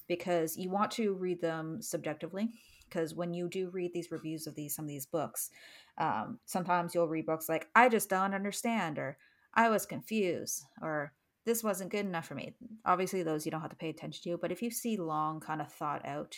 because 0.08 0.58
you 0.58 0.70
want 0.70 0.92
to 0.92 1.14
read 1.14 1.42
them 1.42 1.82
subjectively 1.82 2.50
because 2.90 3.14
when 3.14 3.34
you 3.34 3.48
do 3.48 3.70
read 3.70 3.94
these 3.94 4.12
reviews 4.12 4.48
of 4.48 4.56
these 4.56 4.76
some 4.76 4.86
of 4.86 4.90
these 4.90 5.06
books 5.06 5.52
um, 6.00 6.40
sometimes 6.46 6.94
you'll 6.94 7.08
read 7.08 7.28
books 7.28 7.48
like 7.48 7.70
i 7.76 7.88
just 7.88 8.10
don't 8.10 8.34
understand 8.34 8.98
or 8.98 9.18
i 9.54 9.70
was 9.70 9.86
confused 9.86 10.66
or 10.82 11.14
this 11.46 11.64
wasn't 11.64 11.92
good 11.92 12.06
enough 12.06 12.28
for 12.28 12.36
me 12.36 12.54
obviously 12.86 13.24
those 13.24 13.46
you 13.46 13.52
don't 13.52 13.62
have 13.62 13.70
to 13.70 13.76
pay 13.76 13.90
attention 13.90 14.22
to 14.24 14.38
but 14.38 14.52
if 14.52 14.62
you 14.62 14.72
see 14.72 14.98
long 14.98 15.40
kind 15.40 15.62
of 15.62 15.72
thought 15.72 16.06
out 16.06 16.36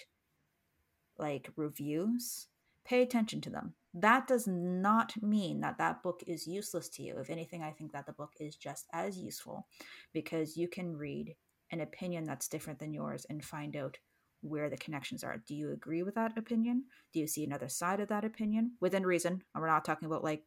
like 1.17 1.49
reviews 1.55 2.47
pay 2.85 3.01
attention 3.01 3.41
to 3.41 3.49
them 3.49 3.73
that 3.93 4.27
does 4.27 4.47
not 4.47 5.13
mean 5.21 5.59
that 5.61 5.77
that 5.77 6.01
book 6.01 6.21
is 6.25 6.47
useless 6.47 6.89
to 6.89 7.03
you 7.03 7.17
if 7.19 7.29
anything 7.29 7.61
i 7.61 7.71
think 7.71 7.91
that 7.91 8.05
the 8.05 8.13
book 8.13 8.31
is 8.39 8.55
just 8.55 8.87
as 8.93 9.17
useful 9.17 9.67
because 10.13 10.57
you 10.57 10.67
can 10.67 10.95
read 10.95 11.35
an 11.71 11.81
opinion 11.81 12.25
that's 12.25 12.47
different 12.47 12.79
than 12.79 12.93
yours 12.93 13.25
and 13.29 13.43
find 13.43 13.75
out 13.75 13.97
where 14.41 14.69
the 14.69 14.77
connections 14.77 15.23
are. 15.23 15.37
Do 15.47 15.55
you 15.55 15.71
agree 15.71 16.03
with 16.03 16.15
that 16.15 16.37
opinion? 16.37 16.85
Do 17.13 17.19
you 17.19 17.27
see 17.27 17.43
another 17.43 17.69
side 17.69 17.99
of 17.99 18.09
that 18.09 18.25
opinion 18.25 18.73
within 18.81 19.05
reason? 19.05 19.43
And 19.53 19.61
we're 19.61 19.67
not 19.67 19.85
talking 19.85 20.07
about 20.07 20.23
like 20.23 20.43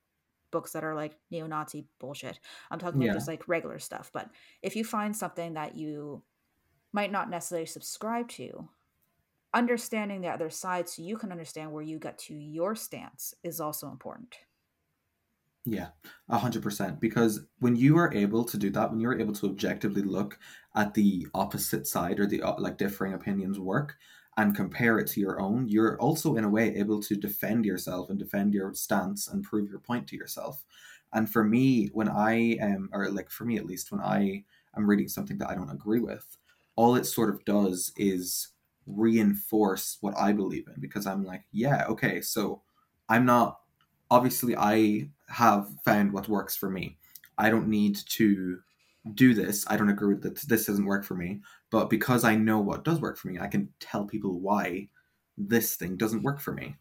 books 0.55 0.73
that 0.73 0.85
are 0.85 0.95
like 0.95 1.19
neo-Nazi 1.31 1.87
bullshit. 2.01 2.41
I'm 2.71 2.79
talking 2.79 3.03
yeah. 3.03 3.09
about 3.09 3.19
just 3.19 3.29
like 3.29 3.47
regular 3.49 3.79
stuff. 3.79 4.11
But 4.15 4.31
if 4.63 4.77
you 4.77 4.85
find 4.85 5.15
something 5.15 5.55
that 5.55 5.77
you 5.77 6.23
might 6.93 7.13
not 7.13 7.29
necessarily 7.29 7.67
subscribe 7.67 8.29
to, 8.31 8.69
understanding 9.53 10.21
the 10.21 10.29
other 10.29 10.51
side 10.51 10.89
so 10.89 11.03
you 11.03 11.17
can 11.17 11.33
understand 11.33 11.71
where 11.71 11.83
you 11.83 11.99
get 11.99 12.19
to 12.19 12.35
your 12.35 12.75
stance 12.75 13.35
is 13.43 13.61
also 13.61 13.89
important. 13.89 14.35
Yeah, 15.67 15.89
a 16.29 16.39
hundred 16.39 16.63
percent. 16.63 17.01
Because 17.01 17.47
when 17.59 17.75
you 17.75 17.97
are 17.97 18.13
able 18.13 18.45
to 18.45 18.59
do 18.59 18.71
that, 18.71 18.91
when 18.91 19.01
you're 19.01 19.19
able 19.19 19.33
to 19.35 19.47
objectively 19.47 20.03
look 20.03 20.39
at 20.77 20.93
the 20.95 21.27
opposite 21.35 21.87
side 21.87 22.21
or 22.21 22.27
the 22.27 22.43
like 22.59 22.77
differing 22.77 23.15
opinions 23.15 23.59
work 23.59 23.97
and 24.37 24.57
compare 24.57 24.99
it 24.99 25.07
to 25.09 25.21
your 25.21 25.41
own, 25.41 25.69
you're 25.69 25.99
also 26.01 26.37
in 26.37 26.45
a 26.45 26.49
way 26.49 26.75
able 26.77 27.01
to 27.03 27.15
defend 27.15 27.65
yourself 27.65 28.11
and 28.11 28.19
defend 28.19 28.53
your 28.53 28.75
stance 28.75 29.29
and 29.29 29.45
prove 29.45 29.71
your 29.71 29.79
point 29.79 30.09
to 30.09 30.17
yourself. 30.17 30.65
And 31.13 31.31
for 31.31 31.45
me, 31.45 31.91
when 31.93 32.09
I 32.09 32.57
am, 32.61 32.91
or 32.93 33.09
like 33.11 33.31
for 33.31 33.45
me 33.45 33.57
at 33.57 33.67
least, 33.67 33.93
when 33.93 34.01
I 34.01 34.45
am 34.77 34.89
reading 34.89 35.09
something 35.09 35.39
that 35.39 35.51
I 35.51 35.55
don't 35.55 35.71
agree 35.71 36.01
with, 36.01 36.37
all 36.77 36.97
it 36.97 37.05
sort 37.05 37.31
of 37.31 37.45
does 37.45 37.93
is 37.97 38.49
reinforce 38.87 39.99
what 40.01 40.17
I 40.19 40.33
believe 40.33 40.67
in 40.67 40.81
because 40.81 41.07
I'm 41.07 41.25
like, 41.25 41.45
yeah, 41.53 41.87
okay, 41.89 42.21
so 42.21 42.63
I'm 43.09 43.25
not 43.25 43.61
obviously 44.11 44.57
I 44.57 45.09
have 45.29 45.69
found 45.85 46.13
what 46.13 46.29
works 46.29 46.57
for 46.57 46.71
me. 46.71 46.99
I 47.39 47.51
don't 47.51 47.69
need 47.69 47.97
to 47.97 48.61
do 49.15 49.35
this. 49.35 49.65
I 49.69 49.77
don't 49.77 49.91
agree 49.91 50.15
that 50.17 50.37
this 50.37 50.67
doesn't 50.67 50.85
work 50.85 51.05
for 51.05 51.15
me. 51.15 51.41
But 51.75 51.91
because 51.91 52.23
I 52.23 52.37
know 52.37 52.61
what 52.61 52.85
does 52.85 53.01
work 53.01 53.19
for 53.19 53.27
me, 53.27 53.41
I 53.41 53.49
can 53.49 53.69
tell 53.81 54.05
people 54.05 54.39
why 54.39 54.91
this 55.37 55.75
thing 55.75 55.97
doesn't 55.97 56.23
work 56.23 56.39
for 56.41 56.53
me. 56.53 56.77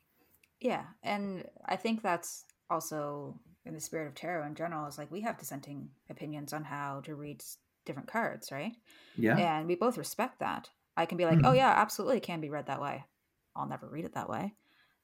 Yeah. 0.59 0.83
And 1.01 1.45
I 1.65 1.77
think 1.77 2.03
that's 2.03 2.45
also 2.69 3.39
in 3.65 3.73
the 3.73 3.79
spirit 3.79 4.07
of 4.07 4.13
tarot 4.13 4.45
in 4.45 4.53
general 4.53 4.85
is 4.85 4.99
like 4.99 5.09
we 5.09 5.21
have 5.21 5.39
dissenting 5.39 5.89
opinions 6.11 6.53
on 6.53 6.63
how 6.63 7.01
to 7.05 7.15
read 7.15 7.43
different 7.87 8.07
cards, 8.07 8.51
right? 8.51 8.75
Yeah. 9.17 9.35
And 9.35 9.65
we 9.65 9.73
both 9.73 9.97
respect 9.97 10.41
that. 10.41 10.69
I 10.95 11.07
can 11.07 11.17
be 11.17 11.25
like, 11.25 11.37
mm-hmm. 11.37 11.47
oh 11.47 11.53
yeah, 11.53 11.73
absolutely, 11.75 12.17
it 12.17 12.23
can 12.23 12.39
be 12.39 12.51
read 12.51 12.67
that 12.67 12.79
way. 12.79 13.03
I'll 13.55 13.67
never 13.67 13.89
read 13.89 14.05
it 14.05 14.13
that 14.13 14.29
way 14.29 14.53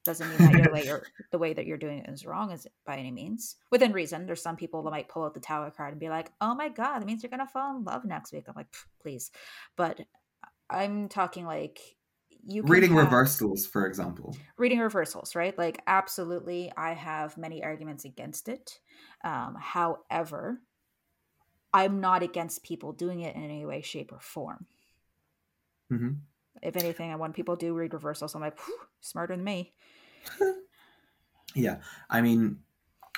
doesn't 0.10 0.28
mean 0.30 0.52
that 0.52 0.64
the 0.64 0.72
way 0.72 0.84
you're 0.86 1.04
the 1.32 1.38
way 1.38 1.54
that 1.54 1.68
you're 1.68 1.78
doing 1.78 2.00
it 2.00 2.10
is 2.10 2.26
wrong 2.26 2.52
is 2.52 2.68
by 2.86 2.98
any 2.98 3.12
means. 3.12 3.58
Within 3.70 3.92
reason 3.92 4.26
there's 4.26 4.42
some 4.42 4.56
people 4.56 4.82
that 4.84 4.90
might 4.90 5.08
pull 5.08 5.24
out 5.24 5.36
the 5.36 5.40
tower 5.40 5.70
card 5.70 5.92
and 5.92 6.00
be 6.00 6.10
like 6.10 6.32
oh 6.42 6.56
my 6.56 6.70
god 6.70 7.00
that 7.00 7.06
means 7.06 7.22
you're 7.22 7.30
gonna 7.30 7.46
fall 7.46 7.78
in 7.78 7.84
love 7.84 8.06
next 8.06 8.34
week. 8.34 8.46
I'm 8.48 8.56
like 8.56 8.74
please. 9.02 9.32
But 9.76 10.02
i'm 10.72 11.10
talking 11.10 11.46
like 11.46 11.80
you 12.48 12.62
reading 12.64 12.92
have, 12.92 13.06
reversals 13.06 13.68
for 13.68 13.86
example. 13.86 14.36
Reading 14.58 14.80
reversals 14.80 15.36
right? 15.36 15.58
Like 15.58 15.82
absolutely 15.86 16.72
i 16.76 16.94
have 16.94 17.38
many 17.38 17.64
arguments 17.64 18.06
against 18.06 18.50
it. 18.50 18.80
Um, 19.24 19.56
however 19.60 20.60
i'm 21.72 22.02
not 22.02 22.24
against 22.24 22.64
people 22.64 22.94
doing 22.94 23.20
it 23.20 23.36
in 23.36 23.44
any 23.44 23.66
way 23.66 23.82
shape 23.82 24.12
or 24.12 24.20
form. 24.20 24.66
Mm-hmm. 25.92 26.14
If 26.62 26.76
anything, 26.76 27.12
I 27.12 27.16
want 27.16 27.36
people 27.36 27.56
do 27.56 27.74
read 27.74 27.94
reversals. 27.94 28.36
I'm 28.36 28.42
like, 28.42 28.58
smarter 29.02 29.36
than 29.36 29.44
me. 29.44 29.74
yeah. 31.56 31.78
I 32.10 32.22
mean, 32.22 32.60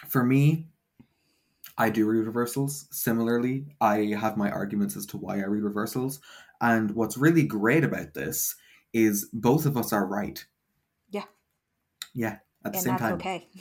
for 0.07 0.23
me, 0.23 0.67
I 1.77 1.89
do 1.89 2.05
read 2.05 2.25
reversals. 2.25 2.87
Similarly, 2.91 3.65
I 3.79 4.15
have 4.19 4.37
my 4.37 4.51
arguments 4.51 4.95
as 4.95 5.05
to 5.07 5.17
why 5.17 5.37
I 5.37 5.45
read 5.45 5.63
reversals. 5.63 6.19
And 6.59 6.91
what's 6.91 7.17
really 7.17 7.43
great 7.43 7.83
about 7.83 8.13
this 8.13 8.55
is 8.93 9.29
both 9.33 9.65
of 9.65 9.77
us 9.77 9.93
are 9.93 10.05
right. 10.05 10.45
Yeah. 11.09 11.23
Yeah. 12.13 12.37
At 12.63 12.73
the 12.73 12.77
and 12.77 12.83
same 12.83 12.97
time. 12.97 13.13
okay. 13.13 13.47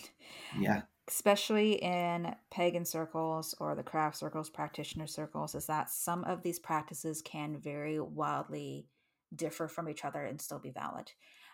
Yeah. 0.58 0.82
Especially 1.06 1.74
in 1.74 2.34
pagan 2.50 2.84
circles 2.84 3.54
or 3.58 3.74
the 3.74 3.82
craft 3.82 4.16
circles, 4.16 4.50
practitioner 4.50 5.06
circles, 5.06 5.54
is 5.54 5.66
that 5.66 5.90
some 5.90 6.24
of 6.24 6.42
these 6.42 6.58
practices 6.58 7.22
can 7.22 7.58
very 7.58 8.00
wildly 8.00 8.86
differ 9.34 9.68
from 9.68 9.88
each 9.88 10.04
other 10.04 10.24
and 10.24 10.40
still 10.40 10.58
be 10.58 10.70
valid. 10.70 11.12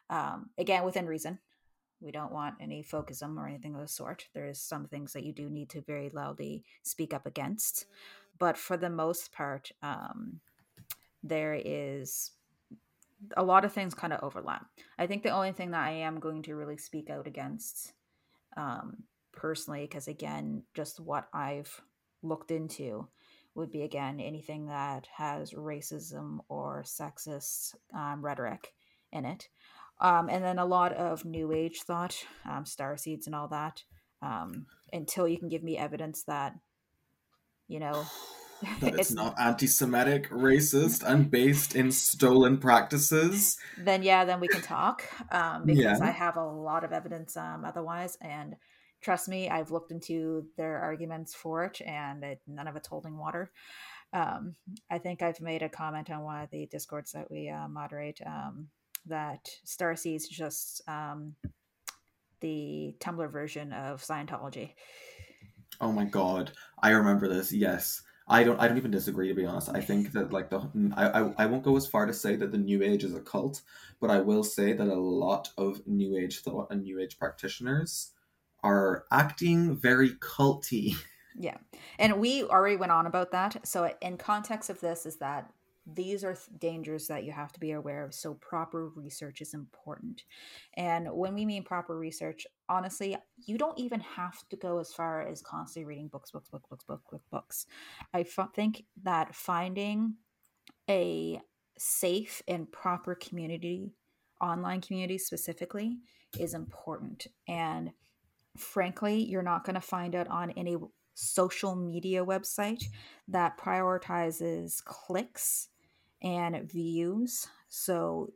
Um, 0.09 0.51
again, 0.59 0.85
within 0.85 1.07
reason. 1.07 1.38
We 2.00 2.12
don't 2.12 2.32
want 2.32 2.56
any 2.61 2.82
folkism 2.82 3.38
or 3.38 3.48
anything 3.48 3.74
of 3.74 3.80
the 3.80 3.88
sort. 3.88 4.26
There 4.35 4.46
is 4.46 4.61
some 4.61 4.87
things 4.87 5.12
that 5.12 5.24
you 5.24 5.32
do 5.32 5.48
need 5.48 5.70
to 5.70 5.80
very 5.80 6.11
loudly 6.11 6.64
speak 6.82 7.14
up 7.14 7.26
against, 7.26 7.87
but 8.38 8.59
for 8.59 8.76
the 8.76 8.90
most 8.90 9.32
part, 9.32 9.72
um, 9.82 10.40
there 11.22 11.61
is 11.64 12.32
a 13.37 13.42
lot 13.42 13.64
of 13.64 13.72
things 13.72 13.94
kind 13.94 14.12
of 14.12 14.22
overlap. 14.22 14.66
I 14.98 15.06
think 15.06 15.22
the 15.22 15.30
only 15.30 15.52
thing 15.52 15.70
that 15.70 15.87
I 15.87 15.92
am 15.92 16.20
going 16.20 16.42
to 16.42 16.54
really 16.54 16.76
speak 16.76 17.09
out 17.09 17.26
against 17.26 17.94
um, 18.56 19.04
personally, 19.32 19.82
because 19.82 20.09
again, 20.09 20.62
just 20.74 21.00
what 21.00 21.28
I've 21.32 21.80
looked 22.22 22.50
into 22.50 23.09
would 23.54 23.70
be 23.70 23.82
again 23.82 24.20
anything 24.20 24.66
that 24.66 25.09
has 25.16 25.52
racism 25.52 26.40
or 26.48 26.85
sexist 26.87 27.74
um, 27.94 28.22
rhetoric 28.22 28.74
in 29.12 29.24
it. 29.24 29.48
Um, 30.00 30.28
and 30.28 30.44
then 30.44 30.59
a 30.59 30.66
lot 30.66 30.92
of 30.92 31.24
new 31.24 31.52
age 31.52 31.80
thought, 31.82 32.16
um, 32.48 32.66
star 32.66 32.96
seeds, 32.96 33.26
and 33.26 33.35
all 33.35 33.48
that. 33.48 33.82
Um, 34.22 34.66
until 34.92 35.28
you 35.28 35.38
can 35.38 35.48
give 35.48 35.62
me 35.62 35.76
evidence 35.76 36.22
that, 36.24 36.54
you 37.68 37.80
know, 37.80 38.04
that 38.80 38.94
it's, 38.94 38.98
it's 38.98 39.14
not 39.14 39.35
anti-Semitic, 39.38 40.30
racist, 40.30 41.02
and 41.02 41.30
based 41.30 41.74
in 41.74 41.90
stolen 41.90 42.59
practices. 42.59 43.59
Then 43.78 44.02
yeah, 44.02 44.24
then 44.24 44.40
we 44.40 44.48
can 44.48 44.62
talk 44.62 45.04
um, 45.30 45.64
because 45.64 46.00
yeah. 46.00 46.06
I 46.06 46.11
have 46.11 46.37
a 46.37 46.44
lot 46.44 46.85
of 46.85 46.92
evidence 46.92 47.37
um, 47.37 47.64
otherwise, 47.64 48.16
and 48.20 48.56
trust 49.00 49.28
me, 49.28 49.48
I've 49.48 49.70
looked 49.70 49.92
into 49.92 50.46
their 50.56 50.78
arguments 50.78 51.35
for 51.35 51.64
it, 51.64 51.80
and 51.80 52.24
it, 52.24 52.40
none 52.46 52.68
of 52.68 52.76
it's 52.76 52.88
holding 52.88 53.16
water. 53.16 53.50
Um, 54.12 54.54
I 54.90 54.98
think 54.98 55.22
I've 55.22 55.40
made 55.40 55.62
a 55.62 55.68
comment 55.68 56.11
on 56.11 56.22
one 56.22 56.40
of 56.42 56.50
the 56.50 56.66
discords 56.66 57.12
that 57.12 57.30
we 57.30 57.48
uh, 57.48 57.68
moderate 57.68 58.20
um, 58.24 58.68
that 59.07 59.49
Starseed 59.66 60.16
is 60.16 60.29
just 60.29 60.83
um, 60.88 61.35
the 62.40 62.95
Tumblr 63.01 63.31
version 63.31 63.73
of 63.73 64.03
Scientology. 64.03 64.73
Oh 65.81 65.92
my 65.92 66.05
god, 66.05 66.53
I 66.83 66.90
remember 66.90 67.29
this. 67.29 67.53
Yes, 67.53 68.03
I 68.29 68.45
don't. 68.45 68.61
I 68.61 68.66
don't 68.66 68.79
even 68.79 68.90
disagree 68.90 69.29
to 69.29 69.35
be 69.35 69.45
honest. 69.45 69.71
I 69.75 69.81
think 69.81 70.12
that 70.12 70.33
like 70.33 70.51
the 70.51 70.61
I, 70.97 71.09
I 71.09 71.35
I 71.38 71.47
won't 71.47 71.64
go 71.64 71.77
as 71.77 71.87
far 71.87 72.07
to 72.07 72.14
say 72.14 72.37
that 72.37 72.53
the 72.53 72.59
New 72.59 72.83
Age 72.83 73.05
is 73.05 73.14
a 73.14 73.21
cult, 73.21 73.62
but 74.01 74.11
I 74.11 74.21
will 74.21 74.42
say 74.42 74.73
that 74.73 74.88
a 74.88 74.95
lot 74.95 75.51
of 75.59 75.87
New 75.87 76.16
Age 76.16 76.40
thought 76.40 76.69
and 76.71 76.83
New 76.83 77.01
Age 77.01 77.19
practitioners 77.19 78.12
are 78.62 79.05
acting 79.12 79.77
very 79.77 80.11
culty. 80.11 80.95
Yeah. 81.38 81.59
And 81.99 82.19
we 82.19 82.45
already 82.45 82.77
went 82.77 82.92
on 82.92 83.07
about 83.07 83.33
that. 83.33 83.66
So, 83.66 83.92
in 84.01 84.16
context 84.16 84.71
of 84.71 84.81
this, 84.81 85.05
is 85.05 85.16
that 85.16 85.51
these 85.87 86.25
are 86.25 86.37
dangers 86.59 87.07
that 87.07 87.25
you 87.25 87.33
have 87.33 87.53
to 87.53 87.61
be 87.61 87.72
aware 87.72 88.05
of. 88.05 88.12
So, 88.12 88.35
proper 88.35 88.88
research 88.88 89.40
is 89.40 89.55
important. 89.55 90.25
And 90.75 91.09
when 91.12 91.35
we 91.35 91.46
mean 91.46 91.62
proper 91.62 91.96
research, 91.96 92.46
honestly, 92.68 93.16
you 93.46 93.57
don't 93.57 93.79
even 93.79 94.01
have 94.01 94.37
to 94.49 94.57
go 94.57 94.79
as 94.79 94.92
far 94.92 95.22
as 95.22 95.42
constantly 95.42 95.87
reading 95.87 96.09
books, 96.09 96.31
books, 96.31 96.49
books, 96.49 96.66
books, 96.68 96.85
books, 96.85 97.05
books, 97.11 97.27
books. 97.31 97.66
I 98.12 98.20
f- 98.20 98.51
think 98.55 98.85
that 99.05 99.35
finding 99.35 100.14
a 100.90 101.40
safe 101.79 102.42
and 102.49 102.70
proper 102.70 103.14
community, 103.14 103.92
online 104.40 104.81
community 104.81 105.18
specifically, 105.18 105.99
is 106.38 106.55
important. 106.55 107.29
And 107.46 107.92
frankly, 108.57 109.22
you're 109.22 109.42
not 109.42 109.64
going 109.64 109.75
to 109.75 109.81
find 109.81 110.14
it 110.14 110.29
on 110.29 110.51
any 110.53 110.77
social 111.14 111.75
media 111.75 112.25
website 112.25 112.85
that 113.29 113.59
prioritizes 113.59 114.85
clicks 114.85 115.68
and 116.27 116.69
views. 116.69 117.47
So, 117.69 118.33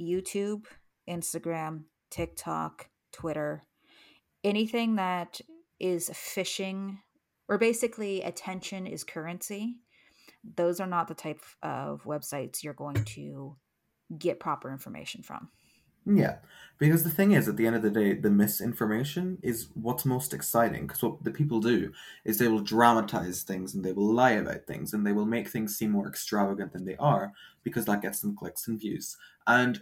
YouTube, 0.00 0.64
Instagram, 1.08 1.84
TikTok, 2.10 2.88
Twitter, 3.12 3.64
anything 4.42 4.96
that 4.96 5.40
is 5.78 6.08
phishing 6.08 6.98
or 7.48 7.58
basically 7.58 8.22
attention 8.22 8.86
is 8.86 9.04
currency, 9.04 9.76
those 10.56 10.80
are 10.80 10.86
not 10.86 11.06
the 11.06 11.14
type 11.14 11.40
of 11.62 12.02
websites 12.04 12.62
you're 12.62 12.72
going 12.72 13.04
to 13.04 13.56
get 14.18 14.40
proper 14.40 14.72
information 14.72 15.22
from. 15.22 15.50
Yeah, 16.06 16.36
because 16.78 17.04
the 17.04 17.10
thing 17.10 17.32
is, 17.32 17.48
at 17.48 17.56
the 17.56 17.66
end 17.66 17.76
of 17.76 17.82
the 17.82 17.90
day, 17.90 18.14
the 18.14 18.30
misinformation 18.30 19.38
is 19.42 19.68
what's 19.74 20.04
most 20.04 20.34
exciting. 20.34 20.86
Because 20.86 21.02
what 21.02 21.22
the 21.22 21.30
people 21.30 21.60
do 21.60 21.92
is 22.24 22.38
they 22.38 22.48
will 22.48 22.60
dramatize 22.60 23.42
things 23.42 23.74
and 23.74 23.84
they 23.84 23.92
will 23.92 24.12
lie 24.12 24.32
about 24.32 24.66
things 24.66 24.92
and 24.92 25.06
they 25.06 25.12
will 25.12 25.24
make 25.24 25.48
things 25.48 25.76
seem 25.76 25.92
more 25.92 26.08
extravagant 26.08 26.72
than 26.72 26.84
they 26.84 26.96
are 26.96 27.32
because 27.62 27.84
that 27.86 28.02
gets 28.02 28.20
them 28.20 28.36
clicks 28.36 28.66
and 28.66 28.80
views. 28.80 29.16
And 29.46 29.80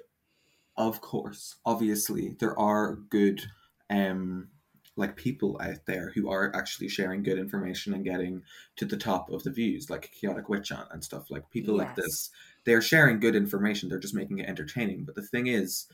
of 0.76 1.00
course, 1.00 1.56
obviously, 1.64 2.36
there 2.38 2.58
are 2.58 2.96
good, 3.10 3.42
um, 3.90 4.48
like 4.96 5.16
people 5.16 5.58
out 5.62 5.86
there 5.86 6.12
who 6.14 6.30
are 6.30 6.54
actually 6.54 6.88
sharing 6.88 7.22
good 7.22 7.38
information 7.38 7.94
and 7.94 8.04
getting 8.04 8.42
to 8.76 8.84
the 8.84 8.96
top 8.96 9.30
of 9.30 9.42
the 9.42 9.50
views, 9.50 9.88
like 9.88 10.12
Chaotic 10.12 10.50
Witch 10.50 10.70
and 10.70 11.02
stuff. 11.02 11.30
Like 11.30 11.48
people 11.50 11.78
yes. 11.78 11.86
like 11.86 11.96
this, 11.96 12.30
they're 12.64 12.82
sharing 12.82 13.18
good 13.18 13.34
information. 13.34 13.88
They're 13.88 13.98
just 13.98 14.14
making 14.14 14.38
it 14.38 14.48
entertaining. 14.48 15.04
But 15.04 15.14
the 15.14 15.22
thing 15.22 15.46
is 15.46 15.86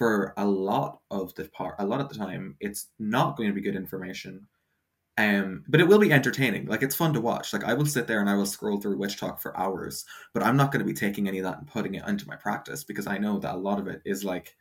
for 0.00 0.32
a 0.38 0.46
lot 0.46 1.00
of 1.10 1.34
the 1.34 1.44
part, 1.50 1.74
a 1.78 1.84
lot 1.84 2.00
of 2.00 2.08
the 2.08 2.14
time, 2.14 2.56
it's 2.58 2.86
not 2.98 3.36
going 3.36 3.50
to 3.50 3.54
be 3.54 3.60
good 3.60 3.76
information. 3.76 4.46
Um, 5.18 5.62
but 5.68 5.78
it 5.78 5.88
will 5.88 5.98
be 5.98 6.10
entertaining. 6.10 6.64
Like 6.64 6.82
it's 6.82 6.94
fun 6.94 7.12
to 7.12 7.20
watch. 7.20 7.52
Like 7.52 7.64
I 7.64 7.74
will 7.74 7.84
sit 7.84 8.06
there 8.06 8.18
and 8.18 8.30
I 8.30 8.34
will 8.34 8.46
scroll 8.46 8.80
through 8.80 8.96
WitchTok 8.96 9.42
for 9.42 9.54
hours, 9.58 10.06
but 10.32 10.42
I'm 10.42 10.56
not 10.56 10.72
going 10.72 10.78
to 10.78 10.90
be 10.90 10.94
taking 10.94 11.28
any 11.28 11.36
of 11.40 11.44
that 11.44 11.58
and 11.58 11.66
putting 11.66 11.96
it 11.96 12.08
into 12.08 12.26
my 12.26 12.36
practice 12.36 12.82
because 12.82 13.06
I 13.06 13.18
know 13.18 13.38
that 13.40 13.54
a 13.54 13.58
lot 13.58 13.78
of 13.78 13.88
it 13.88 14.00
is 14.06 14.24
like 14.24 14.56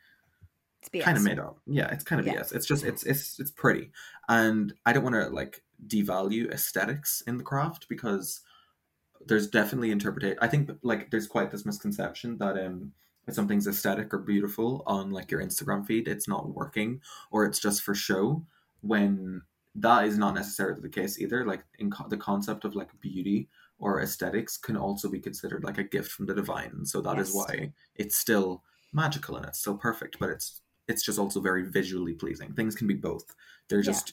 kind 1.01 1.15
of 1.15 1.23
made 1.23 1.39
up. 1.39 1.57
Yeah, 1.65 1.87
it's 1.89 2.03
kind 2.03 2.19
of 2.19 2.27
yeah. 2.27 2.41
BS. 2.41 2.53
It's 2.53 2.65
just 2.65 2.83
it's 2.83 3.03
it's 3.03 3.39
it's 3.39 3.51
pretty, 3.51 3.91
and 4.27 4.73
I 4.85 4.91
don't 4.91 5.03
want 5.03 5.15
to 5.15 5.29
like 5.29 5.63
devalue 5.87 6.51
aesthetics 6.51 7.23
in 7.27 7.37
the 7.37 7.45
craft 7.45 7.87
because 7.87 8.41
there's 9.25 9.47
definitely 9.47 9.91
interpretation. 9.91 10.39
I 10.41 10.49
think 10.49 10.69
like 10.83 11.11
there's 11.11 11.27
quite 11.27 11.49
this 11.49 11.65
misconception 11.65 12.39
that 12.39 12.57
um 12.57 12.91
if 13.29 13.35
something's 13.35 13.67
aesthetic 13.67 14.13
or 14.13 14.19
beautiful 14.19 14.83
on 14.85 15.11
like 15.11 15.31
your 15.31 15.41
Instagram 15.41 15.85
feed, 15.85 16.07
it's 16.07 16.27
not 16.27 16.53
working 16.53 17.01
or 17.31 17.45
it's 17.45 17.59
just 17.59 17.81
for 17.81 17.95
show. 17.95 18.43
When 18.81 19.41
that 19.75 20.05
is 20.05 20.17
not 20.17 20.33
necessarily 20.33 20.81
the 20.81 20.89
case 20.89 21.19
either. 21.19 21.45
Like 21.45 21.63
in 21.79 21.91
co- 21.91 22.07
the 22.07 22.17
concept 22.17 22.65
of 22.65 22.75
like 22.75 22.89
beauty 23.01 23.49
or 23.77 24.01
aesthetics 24.01 24.57
can 24.57 24.75
also 24.75 25.09
be 25.09 25.19
considered 25.19 25.63
like 25.63 25.77
a 25.77 25.83
gift 25.83 26.11
from 26.11 26.25
the 26.25 26.33
divine, 26.33 26.71
and 26.73 26.87
so 26.87 27.01
that 27.01 27.17
yes. 27.17 27.29
is 27.29 27.35
why 27.35 27.71
it's 27.95 28.17
still 28.17 28.63
magical 28.93 29.35
and 29.37 29.45
it's 29.45 29.59
still 29.59 29.77
perfect, 29.77 30.17
but 30.19 30.29
it's 30.29 30.61
it's 30.87 31.03
just 31.03 31.19
also 31.19 31.39
very 31.39 31.63
visually 31.69 32.13
pleasing. 32.13 32.53
Things 32.53 32.75
can 32.75 32.87
be 32.87 32.95
both. 32.95 33.35
They're 33.69 33.81
just 33.81 34.09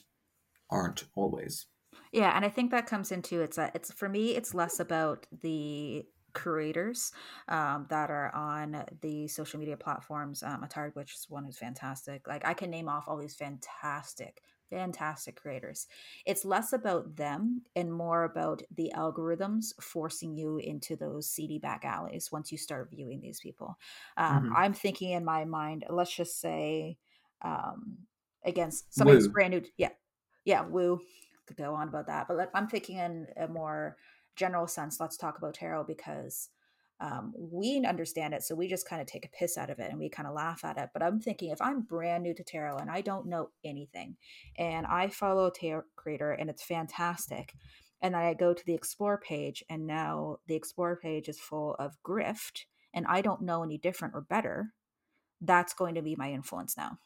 yeah. 0.71 0.77
aren't 0.77 1.05
always. 1.15 1.65
Yeah, 2.11 2.35
and 2.35 2.45
I 2.45 2.49
think 2.49 2.71
that 2.71 2.87
comes 2.87 3.11
into 3.11 3.41
it's 3.41 3.57
a, 3.57 3.71
it's 3.73 3.91
for 3.91 4.07
me 4.07 4.35
it's 4.35 4.53
less 4.53 4.79
about 4.79 5.27
the 5.41 6.05
creators 6.37 7.11
um, 7.47 7.87
that 7.89 8.11
are 8.11 8.33
on 8.33 8.83
the 9.01 9.27
social 9.27 9.59
media 9.59 9.75
platforms. 9.75 10.43
Um, 10.43 10.63
Atari 10.63 10.95
which 10.95 11.15
is 11.15 11.25
one 11.29 11.43
who's 11.43 11.57
fantastic. 11.57 12.27
Like 12.27 12.45
I 12.45 12.53
can 12.53 12.69
name 12.69 12.87
off 12.87 13.05
all 13.07 13.17
these 13.17 13.35
fantastic 13.35 14.41
fantastic 14.69 15.39
creators. 15.41 15.87
It's 16.25 16.43
less 16.43 16.73
about 16.73 17.15
them 17.15 17.61
and 17.77 17.91
more 17.91 18.25
about 18.25 18.61
the 18.75 18.91
algorithms 18.95 19.67
forcing 19.81 20.35
you 20.35 20.57
into 20.57 20.97
those 20.97 21.29
seedy 21.29 21.57
back 21.57 21.85
alleys 21.85 22.33
once 22.33 22.51
you 22.51 22.57
start 22.57 22.89
viewing 22.91 23.21
these 23.21 23.39
people. 23.39 23.77
Um, 24.17 24.43
mm-hmm. 24.43 24.53
I'm 24.57 24.73
thinking 24.73 25.11
in 25.11 25.23
my 25.23 25.45
mind, 25.45 25.85
let's 25.89 26.13
just 26.13 26.41
say, 26.41 26.97
um, 27.41 27.97
against 28.43 28.93
somebody's 28.93 29.29
brand 29.29 29.51
new, 29.53 29.61
yeah, 29.77 29.91
yeah, 30.43 30.65
woo. 30.65 30.99
Could 31.45 31.55
go 31.55 31.73
on 31.75 31.87
about 31.87 32.07
that, 32.07 32.27
but 32.27 32.49
I'm 32.53 32.67
thinking 32.67 32.97
in 32.97 33.27
a 33.37 33.47
more 33.47 33.95
general 34.37 34.67
sense. 34.67 34.99
Let's 34.99 35.17
talk 35.17 35.37
about 35.37 35.55
tarot 35.55 35.83
because 35.83 36.49
um, 36.99 37.33
we 37.37 37.83
understand 37.85 38.33
it 38.33 38.41
so 38.41 38.55
we 38.55 38.67
just 38.67 38.87
kind 38.87 39.01
of 39.01 39.07
take 39.07 39.25
a 39.25 39.29
piss 39.29 39.57
out 39.57 39.69
of 39.69 39.79
it 39.79 39.91
and 39.91 39.99
we 39.99 40.09
kind 40.09 40.27
of 40.27 40.33
laugh 40.33 40.65
at 40.65 40.77
it 40.77 40.89
but 40.93 41.03
i'm 41.03 41.19
thinking 41.19 41.51
if 41.51 41.61
i'm 41.61 41.81
brand 41.81 42.23
new 42.23 42.33
to 42.33 42.43
tarot 42.43 42.77
and 42.77 42.89
i 42.89 43.01
don't 43.01 43.27
know 43.27 43.49
anything 43.63 44.15
and 44.57 44.87
i 44.87 45.07
follow 45.07 45.45
a 45.45 45.51
tarot 45.51 45.83
creator 45.95 46.31
and 46.31 46.49
it's 46.49 46.63
fantastic 46.63 47.53
and 48.01 48.15
then 48.15 48.21
i 48.21 48.33
go 48.33 48.51
to 48.51 48.65
the 48.65 48.73
explore 48.73 49.19
page 49.19 49.63
and 49.69 49.85
now 49.85 50.37
the 50.47 50.55
explore 50.55 50.95
page 50.95 51.29
is 51.29 51.39
full 51.39 51.75
of 51.77 51.97
grift 52.03 52.65
and 52.95 53.05
i 53.07 53.21
don't 53.21 53.41
know 53.41 53.63
any 53.63 53.77
different 53.77 54.15
or 54.15 54.21
better 54.21 54.73
that's 55.41 55.75
going 55.75 55.93
to 55.93 56.01
be 56.01 56.15
my 56.15 56.31
influence 56.31 56.75
now 56.75 56.97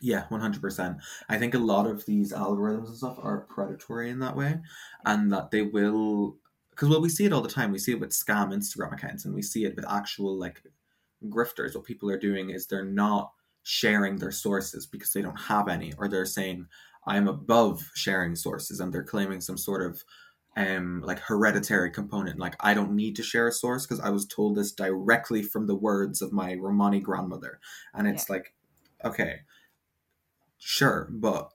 yeah, 0.00 0.24
100%. 0.30 0.98
I 1.28 1.38
think 1.38 1.54
a 1.54 1.58
lot 1.58 1.86
of 1.86 2.04
these 2.06 2.32
algorithms 2.32 2.88
and 2.88 2.96
stuff 2.96 3.18
are 3.22 3.46
predatory 3.48 4.10
in 4.10 4.18
that 4.20 4.36
way, 4.36 4.58
and 5.04 5.32
that 5.32 5.50
they 5.50 5.62
will 5.62 6.36
because 6.70 6.88
well, 6.88 7.02
we 7.02 7.10
see 7.10 7.26
it 7.26 7.32
all 7.32 7.42
the 7.42 7.48
time. 7.48 7.72
We 7.72 7.78
see 7.78 7.92
it 7.92 8.00
with 8.00 8.10
scam 8.10 8.54
Instagram 8.54 8.94
accounts, 8.94 9.26
and 9.26 9.34
we 9.34 9.42
see 9.42 9.64
it 9.64 9.76
with 9.76 9.84
actual 9.86 10.38
like 10.38 10.62
grifters. 11.26 11.74
What 11.74 11.84
people 11.84 12.10
are 12.10 12.18
doing 12.18 12.50
is 12.50 12.66
they're 12.66 12.84
not 12.84 13.32
sharing 13.62 14.16
their 14.16 14.32
sources 14.32 14.86
because 14.86 15.12
they 15.12 15.20
don't 15.20 15.38
have 15.38 15.68
any, 15.68 15.92
or 15.98 16.08
they're 16.08 16.24
saying 16.24 16.66
I'm 17.06 17.28
above 17.28 17.90
sharing 17.94 18.34
sources, 18.34 18.80
and 18.80 18.92
they're 18.92 19.04
claiming 19.04 19.42
some 19.42 19.58
sort 19.58 19.82
of 19.82 20.02
um 20.56 21.02
like 21.04 21.18
hereditary 21.18 21.90
component. 21.90 22.38
Like 22.38 22.56
I 22.60 22.72
don't 22.72 22.92
need 22.92 23.14
to 23.16 23.22
share 23.22 23.48
a 23.48 23.52
source 23.52 23.86
because 23.86 24.00
I 24.00 24.08
was 24.08 24.26
told 24.26 24.56
this 24.56 24.72
directly 24.72 25.42
from 25.42 25.66
the 25.66 25.76
words 25.76 26.22
of 26.22 26.32
my 26.32 26.54
Romani 26.54 27.00
grandmother, 27.00 27.60
and 27.92 28.08
it's 28.08 28.26
yeah. 28.28 28.36
like, 28.36 28.54
okay, 29.04 29.40
sure, 30.60 31.08
but 31.10 31.52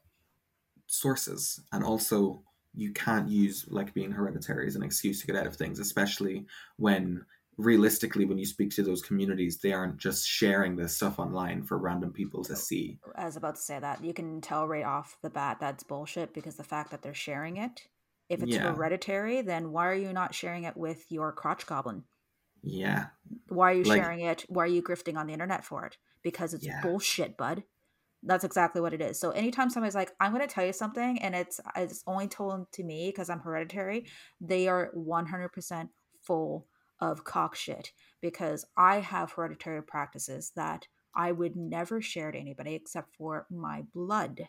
sources 0.87 1.61
and 1.71 1.83
also 1.83 2.43
you 2.73 2.91
can't 2.91 3.29
use 3.29 3.65
like 3.69 3.93
being 3.93 4.11
hereditary 4.11 4.67
as 4.67 4.75
an 4.75 4.83
excuse 4.83 5.21
to 5.21 5.27
get 5.27 5.37
out 5.37 5.47
of 5.47 5.55
things, 5.55 5.79
especially 5.79 6.45
when 6.75 7.25
realistically 7.57 8.25
when 8.25 8.37
you 8.37 8.45
speak 8.45 8.69
to 8.69 8.83
those 8.83 9.01
communities 9.01 9.59
they 9.59 9.71
aren't 9.71 9.97
just 9.97 10.27
sharing 10.27 10.75
this 10.75 10.93
stuff 10.93 11.19
online 11.19 11.63
for 11.63 11.77
random 11.77 12.11
people 12.11 12.43
to 12.43 12.55
see. 12.55 12.99
I 13.15 13.25
was 13.25 13.37
about 13.37 13.55
to 13.55 13.61
say 13.61 13.79
that 13.79 14.03
you 14.03 14.13
can 14.13 14.41
tell 14.41 14.67
right 14.67 14.83
off 14.83 15.17
the 15.21 15.29
bat 15.29 15.57
that's 15.61 15.83
bullshit 15.83 16.33
because 16.33 16.57
the 16.57 16.65
fact 16.65 16.91
that 16.91 17.01
they're 17.01 17.13
sharing 17.13 17.55
it 17.55 17.87
if 18.27 18.43
it's 18.43 18.51
yeah. 18.51 18.73
hereditary 18.73 19.41
then 19.41 19.71
why 19.71 19.87
are 19.87 19.95
you 19.95 20.11
not 20.11 20.35
sharing 20.35 20.65
it 20.65 20.75
with 20.75 21.05
your 21.09 21.31
crotch 21.31 21.65
goblin? 21.65 22.03
Yeah. 22.61 23.05
Why 23.47 23.71
are 23.71 23.75
you 23.75 23.83
like, 23.83 24.01
sharing 24.01 24.19
it? 24.21 24.43
Why 24.49 24.63
are 24.63 24.67
you 24.67 24.81
grifting 24.81 25.17
on 25.17 25.27
the 25.27 25.33
internet 25.33 25.63
for 25.63 25.85
it? 25.85 25.97
Because 26.23 26.53
it's 26.53 26.65
yeah. 26.65 26.81
bullshit 26.81 27.37
bud 27.37 27.63
that's 28.25 28.43
exactly 28.43 28.81
what 28.81 28.93
it 28.93 29.01
is. 29.01 29.19
So 29.19 29.31
anytime 29.31 29.69
somebody's 29.69 29.95
like, 29.95 30.11
I'm 30.19 30.33
going 30.33 30.45
to 30.45 30.53
tell 30.53 30.65
you 30.65 30.73
something 30.73 31.21
and 31.21 31.35
it's 31.35 31.59
it's 31.75 32.03
only 32.07 32.27
told 32.27 32.71
to 32.73 32.83
me 32.83 33.09
because 33.09 33.29
I'm 33.29 33.39
hereditary, 33.39 34.07
they 34.41 34.67
are 34.67 34.91
100% 34.95 35.89
full 36.21 36.67
of 36.99 37.23
cock 37.23 37.55
shit 37.55 37.91
because 38.21 38.65
I 38.77 38.99
have 38.99 39.31
hereditary 39.31 39.83
practices 39.83 40.51
that 40.55 40.87
I 41.15 41.31
would 41.31 41.55
never 41.55 42.01
share 42.01 42.31
to 42.31 42.37
anybody 42.37 42.73
except 42.73 43.15
for 43.15 43.45
my 43.49 43.83
blood 43.93 44.47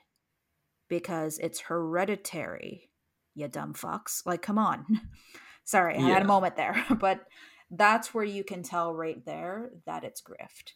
because 0.88 1.38
it's 1.38 1.60
hereditary. 1.60 2.90
You 3.34 3.48
dumb 3.48 3.74
fucks. 3.74 4.24
Like, 4.24 4.42
come 4.42 4.58
on. 4.58 4.86
Sorry, 5.64 5.96
I 5.96 6.00
yeah. 6.00 6.14
had 6.14 6.22
a 6.22 6.26
moment 6.26 6.56
there, 6.56 6.84
but 7.00 7.26
that's 7.70 8.14
where 8.14 8.24
you 8.24 8.44
can 8.44 8.62
tell 8.62 8.94
right 8.94 9.24
there 9.26 9.70
that 9.84 10.04
it's 10.04 10.22
grift. 10.22 10.72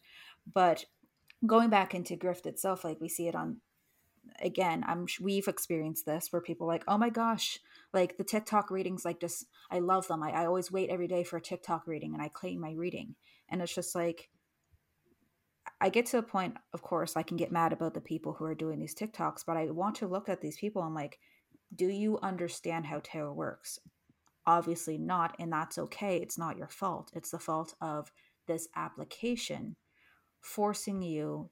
But 0.51 0.85
going 1.45 1.69
back 1.69 1.93
into 1.93 2.15
grift 2.15 2.45
itself 2.45 2.83
like 2.83 2.99
we 3.01 3.09
see 3.09 3.27
it 3.27 3.35
on 3.35 3.57
again 4.41 4.83
i'm 4.87 5.07
we've 5.19 5.47
experienced 5.47 6.05
this 6.05 6.31
where 6.31 6.41
people 6.41 6.67
like 6.67 6.83
oh 6.87 6.97
my 6.97 7.09
gosh 7.09 7.59
like 7.93 8.17
the 8.17 8.23
tiktok 8.23 8.69
readings 8.69 9.03
like 9.03 9.19
just 9.19 9.45
i 9.71 9.79
love 9.79 10.07
them. 10.07 10.21
I, 10.23 10.31
I 10.31 10.45
always 10.45 10.71
wait 10.71 10.89
every 10.89 11.07
day 11.07 11.23
for 11.23 11.37
a 11.37 11.41
tiktok 11.41 11.87
reading 11.87 12.13
and 12.13 12.21
i 12.21 12.27
claim 12.27 12.59
my 12.59 12.73
reading. 12.73 13.15
And 13.49 13.61
it's 13.61 13.73
just 13.73 13.95
like 13.95 14.29
i 15.79 15.89
get 15.89 16.05
to 16.07 16.17
a 16.17 16.23
point 16.23 16.55
of 16.73 16.81
course 16.81 17.17
i 17.17 17.23
can 17.23 17.37
get 17.37 17.51
mad 17.51 17.73
about 17.73 17.93
the 17.93 18.01
people 18.01 18.33
who 18.33 18.45
are 18.45 18.55
doing 18.55 18.79
these 18.79 18.95
tiktoks 18.95 19.43
but 19.45 19.57
i 19.57 19.65
want 19.65 19.95
to 19.95 20.07
look 20.07 20.29
at 20.29 20.41
these 20.41 20.57
people 20.57 20.83
and 20.83 20.95
like 20.95 21.17
do 21.75 21.87
you 21.87 22.19
understand 22.21 22.85
how 22.85 23.01
tarot 23.03 23.33
works? 23.33 23.79
Obviously 24.45 24.97
not 24.97 25.35
and 25.39 25.51
that's 25.51 25.77
okay. 25.77 26.17
It's 26.17 26.37
not 26.37 26.57
your 26.57 26.67
fault. 26.67 27.11
It's 27.13 27.31
the 27.31 27.39
fault 27.39 27.75
of 27.81 28.11
this 28.47 28.67
application 28.75 29.75
forcing 30.41 31.01
you 31.01 31.49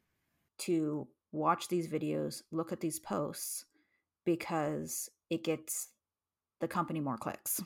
to 0.60 1.08
watch 1.32 1.68
these 1.68 1.88
videos, 1.88 2.42
look 2.52 2.72
at 2.72 2.82
these 2.82 3.00
posts 3.00 3.66
because 4.26 5.10
it 5.30 5.44
gets 5.44 5.90
the 6.60 6.68
company 6.68 7.00
more 7.00 7.18
clicks. 7.18 7.62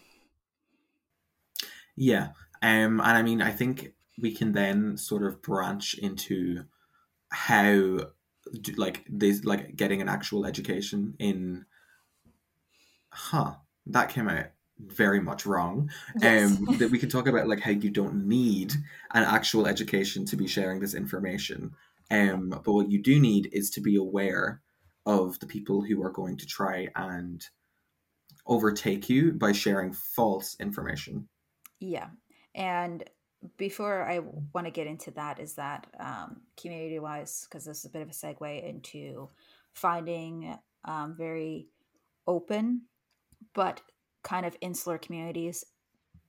Yeah. 1.96 2.30
Um 2.62 3.00
and 3.00 3.18
I 3.18 3.22
mean 3.22 3.42
I 3.42 3.52
think 3.52 3.94
we 4.22 4.32
can 4.32 4.52
then 4.52 4.98
sort 4.98 5.24
of 5.24 5.42
branch 5.42 5.96
into 5.96 6.66
how 7.32 8.00
like 8.78 9.06
this 9.10 9.44
like 9.44 9.76
getting 9.76 10.02
an 10.02 10.10
actual 10.10 10.46
education 10.46 11.16
in 11.18 11.66
huh 13.10 13.54
that 13.88 14.10
came 14.10 14.28
out 14.28 14.48
very 14.88 15.20
much 15.20 15.46
wrong. 15.46 15.90
Yes. 16.20 16.52
Um, 16.52 16.78
that 16.78 16.92
we 16.92 17.00
can 17.00 17.10
talk 17.10 17.28
about 17.28 17.48
like 17.48 17.60
how 17.60 17.72
you 17.72 17.90
don't 17.90 18.28
need 18.28 18.74
an 19.14 19.24
actual 19.24 19.68
education 19.68 20.26
to 20.26 20.36
be 20.36 20.48
sharing 20.48 20.80
this 20.80 20.94
information. 20.94 21.72
Um, 22.12 22.50
but 22.50 22.72
what 22.74 22.92
you 22.92 23.02
do 23.02 23.20
need 23.20 23.50
is 23.52 23.70
to 23.72 23.82
be 23.82 23.96
aware 23.96 24.62
of 25.06 25.40
the 25.40 25.48
people 25.48 25.82
who 25.82 26.02
are 26.04 26.12
going 26.12 26.38
to 26.38 26.46
try 26.46 26.88
and 26.96 27.46
overtake 28.46 29.10
you 29.10 29.32
by 29.32 29.52
sharing 29.52 29.94
false 29.94 30.56
information. 30.60 31.28
Yeah. 31.80 32.08
And 32.56 33.04
before 33.58 34.04
I 34.04 34.20
want 34.54 34.68
to 34.68 34.72
get 34.72 34.88
into 34.88 35.12
that, 35.12 35.40
is 35.40 35.56
that 35.56 35.88
um, 36.00 36.42
community 36.56 37.00
wise, 37.00 37.48
because 37.50 37.66
this 37.66 37.80
is 37.80 37.86
a 37.86 37.90
bit 37.90 38.02
of 38.02 38.10
a 38.10 38.12
segue 38.12 38.70
into 38.70 39.30
finding 39.74 40.58
um, 40.86 41.16
very 41.18 41.68
open 42.28 42.84
but 43.54 43.82
kind 44.24 44.46
of 44.46 44.56
insular 44.62 44.98
communities, 44.98 45.64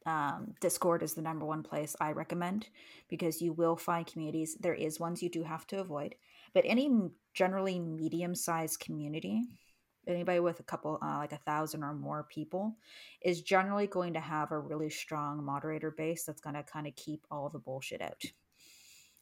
um, 0.06 0.54
Discord 0.60 1.02
is 1.02 1.14
the 1.14 1.22
number 1.22 1.46
one 1.46 1.62
place 1.62 1.96
I 2.00 2.12
recommend 2.12 2.68
because 3.08 3.40
you 3.40 3.52
will 3.52 3.76
find 3.76 4.06
communities. 4.06 4.56
There 4.60 4.74
is 4.74 5.00
ones 5.00 5.22
you 5.22 5.30
do 5.30 5.42
have 5.42 5.66
to 5.68 5.80
avoid, 5.80 6.14
but 6.52 6.64
any 6.66 6.90
generally 7.32 7.78
medium 7.78 8.34
sized 8.34 8.80
community, 8.80 9.42
anybody 10.06 10.40
with 10.40 10.60
a 10.60 10.64
couple, 10.64 10.98
uh, 11.02 11.16
like 11.18 11.32
a 11.32 11.38
thousand 11.38 11.82
or 11.82 11.94
more 11.94 12.26
people, 12.28 12.76
is 13.22 13.40
generally 13.40 13.86
going 13.86 14.12
to 14.12 14.20
have 14.20 14.52
a 14.52 14.58
really 14.58 14.90
strong 14.90 15.42
moderator 15.42 15.90
base 15.90 16.24
that's 16.24 16.42
going 16.42 16.54
to 16.54 16.62
kind 16.62 16.86
of 16.86 16.94
keep 16.96 17.24
all 17.30 17.48
the 17.48 17.58
bullshit 17.58 18.02
out 18.02 18.22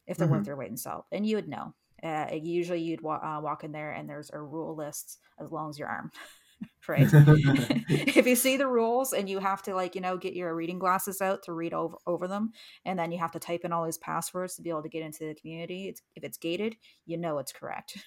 if 0.09 0.17
they're 0.17 0.27
mm-hmm. 0.27 0.37
worth 0.39 0.47
their 0.47 0.57
weight 0.57 0.71
in 0.71 0.77
salt. 0.77 1.07
And 1.13 1.25
you 1.25 1.37
would 1.37 1.49
know 1.49 1.75
Uh, 2.03 2.27
usually 2.33 2.81
you'd 2.81 3.01
wa- 3.01 3.23
uh, 3.23 3.41
walk 3.41 3.63
in 3.63 3.71
there 3.71 3.93
and 3.93 4.09
there's 4.09 4.31
a 4.33 4.41
rule 4.41 4.75
list 4.75 5.21
as 5.39 5.53
long 5.53 5.71
as 5.71 5.79
your 5.79 5.89
arm. 5.89 6.11
right? 6.89 7.09
If 7.89 8.27
you 8.27 8.37
see 8.37 8.57
the 8.57 8.67
rules 8.67 9.13
and 9.13 9.29
you 9.29 9.39
have 9.39 9.63
to 9.63 9.75
like 9.75 9.95
you 9.95 10.01
know 10.01 10.17
get 10.17 10.35
your 10.35 10.55
reading 10.55 10.79
glasses 10.79 11.21
out 11.21 11.43
to 11.45 11.53
read 11.53 11.75
over 11.75 11.97
over 12.07 12.29
them 12.29 12.53
and 12.85 12.99
then 12.99 13.13
you 13.13 13.19
have 13.19 13.33
to 13.33 13.39
type 13.39 13.65
in 13.65 13.73
all 13.73 13.85
these 13.85 13.99
passwords 13.99 14.57
to 14.57 14.63
be 14.63 14.71
able 14.71 14.83
to 14.83 14.89
get 14.89 15.03
into 15.03 15.27
the 15.27 15.35
community 15.35 15.89
it's, 15.89 16.03
if 16.17 16.25
it's 16.25 16.39
gated 16.39 16.77
you 17.07 17.17
know 17.17 17.39
it's 17.39 17.53
correct. 17.53 17.99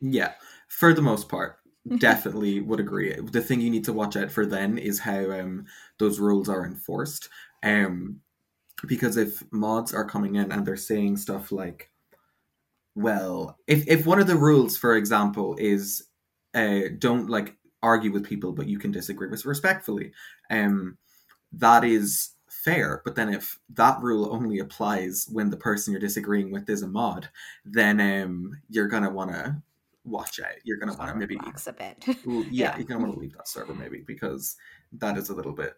Yeah 0.00 0.32
for 0.68 0.92
the 0.92 1.02
most 1.02 1.28
part 1.28 1.58
definitely 1.98 2.60
would 2.60 2.80
agree. 2.80 3.14
The 3.14 3.40
thing 3.40 3.60
you 3.60 3.70
need 3.70 3.84
to 3.84 3.92
watch 3.92 4.16
out 4.16 4.30
for 4.30 4.44
then 4.44 4.78
is 4.78 4.98
how 5.00 5.30
um 5.30 5.66
those 5.98 6.18
rules 6.18 6.48
are 6.48 6.66
enforced 6.66 7.28
um 7.62 8.20
because 8.86 9.16
if 9.16 9.42
mods 9.52 9.94
are 9.94 10.04
coming 10.04 10.34
in 10.34 10.52
and 10.52 10.66
they're 10.66 10.76
saying 10.76 11.16
stuff 11.16 11.50
like 11.50 11.90
well 12.94 13.58
if, 13.66 13.86
if 13.88 14.04
one 14.04 14.18
of 14.18 14.26
the 14.26 14.36
rules 14.36 14.76
for 14.76 14.96
example 14.96 15.56
is 15.58 16.08
uh, 16.54 16.88
don't 16.98 17.28
like 17.28 17.55
argue 17.82 18.12
with 18.12 18.24
people 18.24 18.52
but 18.52 18.66
you 18.66 18.78
can 18.78 18.90
disagree 18.90 19.28
with 19.28 19.44
respectfully 19.44 20.12
um 20.50 20.96
that 21.52 21.84
is 21.84 22.30
fair 22.48 23.02
but 23.04 23.14
then 23.14 23.32
if 23.32 23.58
that 23.68 24.00
rule 24.00 24.32
only 24.32 24.58
applies 24.58 25.26
when 25.30 25.50
the 25.50 25.56
person 25.56 25.92
you're 25.92 26.00
disagreeing 26.00 26.50
with 26.50 26.68
is 26.68 26.82
a 26.82 26.88
mod 26.88 27.28
then 27.64 28.00
um 28.00 28.58
you're 28.68 28.88
gonna 28.88 29.10
want 29.10 29.30
to 29.30 29.54
watch 30.04 30.40
out 30.40 30.54
you're 30.64 30.78
gonna 30.78 30.94
want 30.94 31.10
to 31.10 31.16
maybe 31.16 31.38
a 31.66 31.72
bit 31.72 31.96
yeah, 32.26 32.42
yeah. 32.50 32.76
you're 32.76 32.86
gonna 32.86 33.00
want 33.00 33.12
to 33.12 33.18
leave 33.18 33.34
that 33.34 33.48
server 33.48 33.74
maybe 33.74 34.02
because 34.06 34.56
that 34.92 35.16
is 35.16 35.28
a 35.28 35.34
little 35.34 35.52
bit 35.52 35.76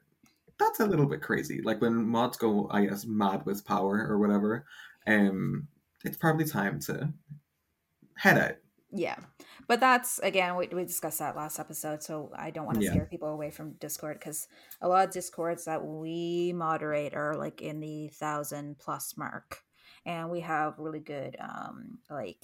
that's 0.58 0.80
a 0.80 0.86
little 0.86 1.06
bit 1.06 1.22
crazy. 1.22 1.62
Like 1.62 1.80
when 1.80 2.06
mods 2.06 2.36
go, 2.36 2.68
I 2.70 2.84
guess, 2.86 3.06
mad 3.06 3.46
with 3.46 3.64
power 3.64 4.06
or 4.08 4.18
whatever, 4.18 4.66
um, 5.06 5.68
it's 6.04 6.16
probably 6.16 6.44
time 6.44 6.80
to 6.80 7.12
head 8.16 8.38
out. 8.38 8.56
Yeah. 8.90 9.16
But 9.66 9.80
that's 9.80 10.18
again, 10.20 10.56
we, 10.56 10.66
we 10.68 10.84
discussed 10.84 11.18
that 11.18 11.36
last 11.36 11.58
episode, 11.58 12.02
so 12.02 12.32
I 12.34 12.50
don't 12.50 12.64
want 12.64 12.78
to 12.78 12.82
Yeah. 12.82 12.90
scare 12.90 13.04
people 13.06 13.28
away 13.28 13.50
from 13.50 13.72
Discord 13.74 14.18
because 14.18 14.48
a 14.80 14.88
lot 14.88 15.06
of 15.08 15.12
Discords 15.12 15.66
that 15.66 15.84
we 15.84 16.52
moderate 16.54 17.14
are 17.14 17.36
like 17.36 17.60
in 17.60 17.80
the 17.80 18.08
thousand 18.08 18.78
plus 18.78 19.16
mark, 19.16 19.62
and 20.06 20.30
we 20.30 20.40
have 20.40 20.78
really 20.78 21.00
good 21.00 21.36
um 21.38 21.98
like 22.08 22.42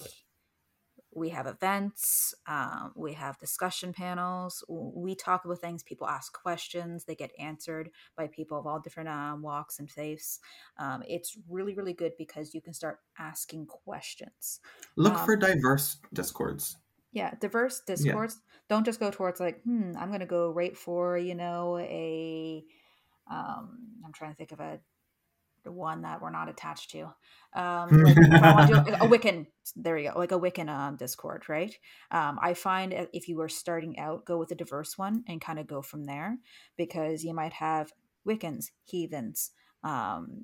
we 1.15 1.29
have 1.29 1.47
events 1.47 2.33
um, 2.47 2.91
we 2.95 3.13
have 3.13 3.37
discussion 3.39 3.93
panels 3.93 4.63
we 4.69 5.15
talk 5.15 5.45
about 5.45 5.59
things 5.59 5.83
people 5.83 6.07
ask 6.07 6.33
questions 6.33 7.05
they 7.05 7.15
get 7.15 7.31
answered 7.39 7.89
by 8.15 8.27
people 8.27 8.59
of 8.59 8.67
all 8.67 8.79
different 8.79 9.09
um, 9.09 9.41
walks 9.41 9.79
and 9.79 9.89
faiths 9.89 10.39
um, 10.77 11.03
it's 11.07 11.37
really 11.49 11.73
really 11.75 11.93
good 11.93 12.13
because 12.17 12.53
you 12.53 12.61
can 12.61 12.73
start 12.73 12.99
asking 13.17 13.65
questions. 13.65 14.59
Look 14.97 15.17
Um, 15.17 15.19
for 15.19 15.37
diverse 15.37 15.99
discords. 16.11 16.75
yeah 17.11 17.33
diverse 17.39 17.81
discords. 17.81 18.41
Don't 18.67 18.83
just 18.85 18.99
go 18.99 19.11
towards 19.11 19.39
like 19.39 19.61
hmm 19.63 19.93
i'm 19.97 20.11
gonna 20.11 20.25
go 20.25 20.49
right 20.51 20.75
for 20.77 21.17
you 21.17 21.35
know 21.35 21.77
a 21.77 22.65
um 23.29 23.79
i'm 24.05 24.13
trying 24.13 24.31
to 24.31 24.37
think 24.37 24.51
of 24.51 24.59
a 24.59 24.79
one 25.71 26.01
that 26.01 26.21
we're 26.21 26.31
not 26.31 26.49
attached 26.49 26.91
to. 26.91 27.09
Um 27.55 28.03
like 28.03 28.17
if 28.17 28.43
I 28.43 28.51
wanna 28.53 28.83
do 28.83 28.93
a 28.95 29.07
wiccan 29.07 29.47
there 29.77 29.97
you 29.97 30.11
go 30.11 30.19
like 30.19 30.33
a 30.33 30.37
wiccan 30.39 30.67
um 30.67 30.97
discord 30.97 31.47
right? 31.47 31.73
Um 32.11 32.37
i 32.41 32.53
find 32.53 32.93
if 33.13 33.29
you 33.29 33.39
are 33.39 33.47
starting 33.47 33.97
out 33.97 34.25
go 34.25 34.37
with 34.37 34.51
a 34.51 34.55
diverse 34.55 34.97
one 34.97 35.23
and 35.29 35.39
kind 35.39 35.57
of 35.57 35.65
go 35.65 35.81
from 35.81 36.03
there 36.03 36.37
because 36.75 37.23
you 37.23 37.33
might 37.33 37.53
have 37.53 37.93
wiccans 38.27 38.71
heathens 38.83 39.51
um 39.85 40.41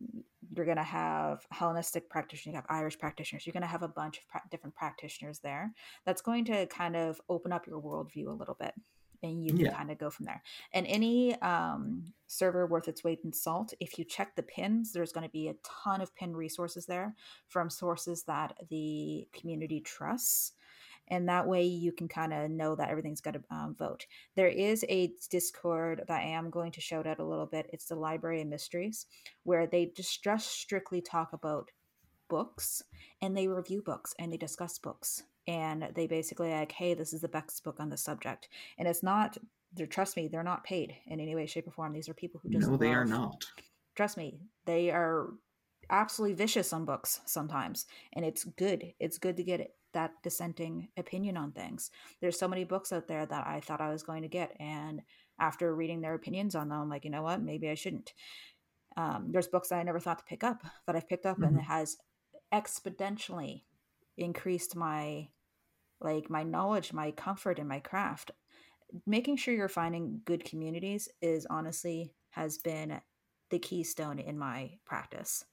you're 0.55 0.65
going 0.65 0.77
to 0.77 0.83
have 0.83 1.45
hellenistic 1.51 2.09
practitioners 2.09 2.53
you 2.53 2.55
have 2.55 2.65
irish 2.69 2.97
practitioners 2.97 3.45
you're 3.45 3.53
going 3.53 3.61
to 3.61 3.67
have 3.67 3.83
a 3.83 3.87
bunch 3.87 4.17
of 4.19 4.27
pra- 4.29 4.41
different 4.49 4.75
practitioners 4.75 5.39
there. 5.39 5.73
That's 6.05 6.21
going 6.21 6.45
to 6.45 6.65
kind 6.67 6.95
of 6.95 7.19
open 7.29 7.51
up 7.51 7.67
your 7.67 7.81
worldview 7.81 8.27
a 8.27 8.31
little 8.31 8.57
bit 8.59 8.73
and 9.23 9.43
you 9.45 9.53
can 9.53 9.65
Yeah. 9.65 9.75
kind 9.75 9.91
of 9.91 9.97
go 9.97 10.09
from 10.09 10.25
there. 10.25 10.41
And 10.73 10.87
any 10.87 11.39
um, 11.41 12.13
server 12.27 12.65
worth 12.65 12.87
its 12.87 13.03
weight 13.03 13.19
in 13.23 13.33
salt 13.33 13.73
if 13.79 13.99
you 13.99 14.05
check 14.05 14.35
the 14.35 14.43
pins 14.43 14.93
there's 14.93 15.11
going 15.11 15.25
to 15.25 15.31
be 15.31 15.49
a 15.49 15.55
ton 15.63 16.01
of 16.01 16.15
pin 16.15 16.35
resources 16.35 16.85
there 16.85 17.15
from 17.47 17.69
sources 17.69 18.23
that 18.23 18.55
the 18.69 19.27
community 19.33 19.81
trusts 19.81 20.53
and 21.09 21.27
that 21.27 21.45
way 21.47 21.63
you 21.65 21.91
can 21.91 22.07
kind 22.07 22.33
of 22.33 22.49
know 22.49 22.75
that 22.75 22.89
everything's 22.89 23.21
got 23.21 23.33
to 23.33 23.43
um, 23.51 23.75
vote. 23.77 24.05
There 24.35 24.47
is 24.47 24.85
a 24.87 25.11
discord 25.29 26.03
that 26.07 26.21
i 26.21 26.23
am 26.23 26.49
going 26.49 26.71
to 26.71 26.81
shout 26.81 27.05
out 27.05 27.19
a 27.19 27.25
little 27.25 27.45
bit. 27.45 27.69
It's 27.73 27.87
the 27.87 27.95
library 27.95 28.41
of 28.41 28.47
mysteries 28.47 29.07
where 29.43 29.67
they 29.67 29.87
just 29.95 30.23
just 30.23 30.47
strictly 30.51 31.01
talk 31.01 31.33
about 31.33 31.69
books 32.29 32.81
and 33.21 33.35
they 33.35 33.47
review 33.47 33.81
books 33.81 34.13
and 34.17 34.31
they 34.31 34.37
discuss 34.37 34.79
books 34.79 35.23
and 35.47 35.89
they 35.95 36.07
basically 36.07 36.51
like 36.51 36.71
hey 36.71 36.93
this 36.93 37.13
is 37.13 37.21
the 37.21 37.27
best 37.27 37.63
book 37.63 37.79
on 37.79 37.89
the 37.89 37.97
subject. 37.97 38.49
And 38.77 38.87
it's 38.87 39.03
not 39.03 39.37
they're 39.73 39.87
trust 39.87 40.17
me 40.17 40.27
they're 40.27 40.43
not 40.43 40.63
paid 40.63 40.95
in 41.07 41.19
any 41.19 41.35
way 41.35 41.45
shape 41.45 41.67
or 41.67 41.71
form. 41.71 41.93
These 41.93 42.09
are 42.09 42.13
people 42.13 42.39
who 42.43 42.49
just 42.49 42.69
No, 42.69 42.77
they 42.77 42.93
are 42.93 43.05
not. 43.05 43.45
trust 43.95 44.17
me 44.17 44.39
they 44.65 44.91
are 44.91 45.29
absolutely 45.89 46.35
vicious 46.35 46.71
on 46.73 46.85
books 46.85 47.21
sometimes 47.25 47.85
and 48.13 48.23
it's 48.23 48.43
good. 48.43 48.93
It's 48.99 49.17
good 49.17 49.37
to 49.37 49.43
get 49.43 49.75
that 49.93 50.13
dissenting 50.23 50.87
opinion 50.95 51.35
on 51.35 51.51
things. 51.51 51.91
There's 52.21 52.39
so 52.39 52.47
many 52.47 52.63
books 52.63 52.93
out 52.93 53.07
there 53.07 53.25
that 53.25 53.45
i 53.47 53.59
thought 53.59 53.81
i 53.81 53.91
was 53.91 54.03
going 54.03 54.21
to 54.21 54.29
get 54.29 54.55
and 54.59 55.01
after 55.39 55.73
reading 55.75 56.01
their 56.01 56.13
opinions 56.13 56.55
on 56.55 56.69
them 56.69 56.79
i'm 56.81 56.89
like 56.89 57.03
you 57.03 57.11
know 57.11 57.23
what? 57.23 57.41
Maybe 57.41 57.69
i 57.69 57.73
shouldn't. 57.75 58.13
Um, 58.97 59.29
there's 59.31 59.47
books 59.47 59.69
that 59.69 59.79
i 59.79 59.83
never 59.83 59.99
thought 59.99 60.19
to 60.19 60.25
pick 60.25 60.43
up 60.43 60.61
that 60.85 60.95
i've 60.95 61.09
picked 61.09 61.25
up 61.25 61.41
and 61.41 61.57
it 61.57 61.63
has 61.63 61.97
exponentially 62.53 63.63
increased 64.17 64.75
my 64.75 65.29
like 66.01 66.29
my 66.29 66.43
knowledge 66.43 66.93
my 66.93 67.11
comfort 67.11 67.59
in 67.59 67.67
my 67.67 67.79
craft 67.79 68.31
making 69.05 69.37
sure 69.37 69.53
you're 69.53 69.69
finding 69.69 70.21
good 70.25 70.43
communities 70.45 71.09
is 71.21 71.45
honestly 71.47 72.15
has 72.31 72.57
been 72.57 73.01
the 73.49 73.59
keystone 73.59 74.19
in 74.19 74.37
my 74.37 74.77
practice 74.85 75.45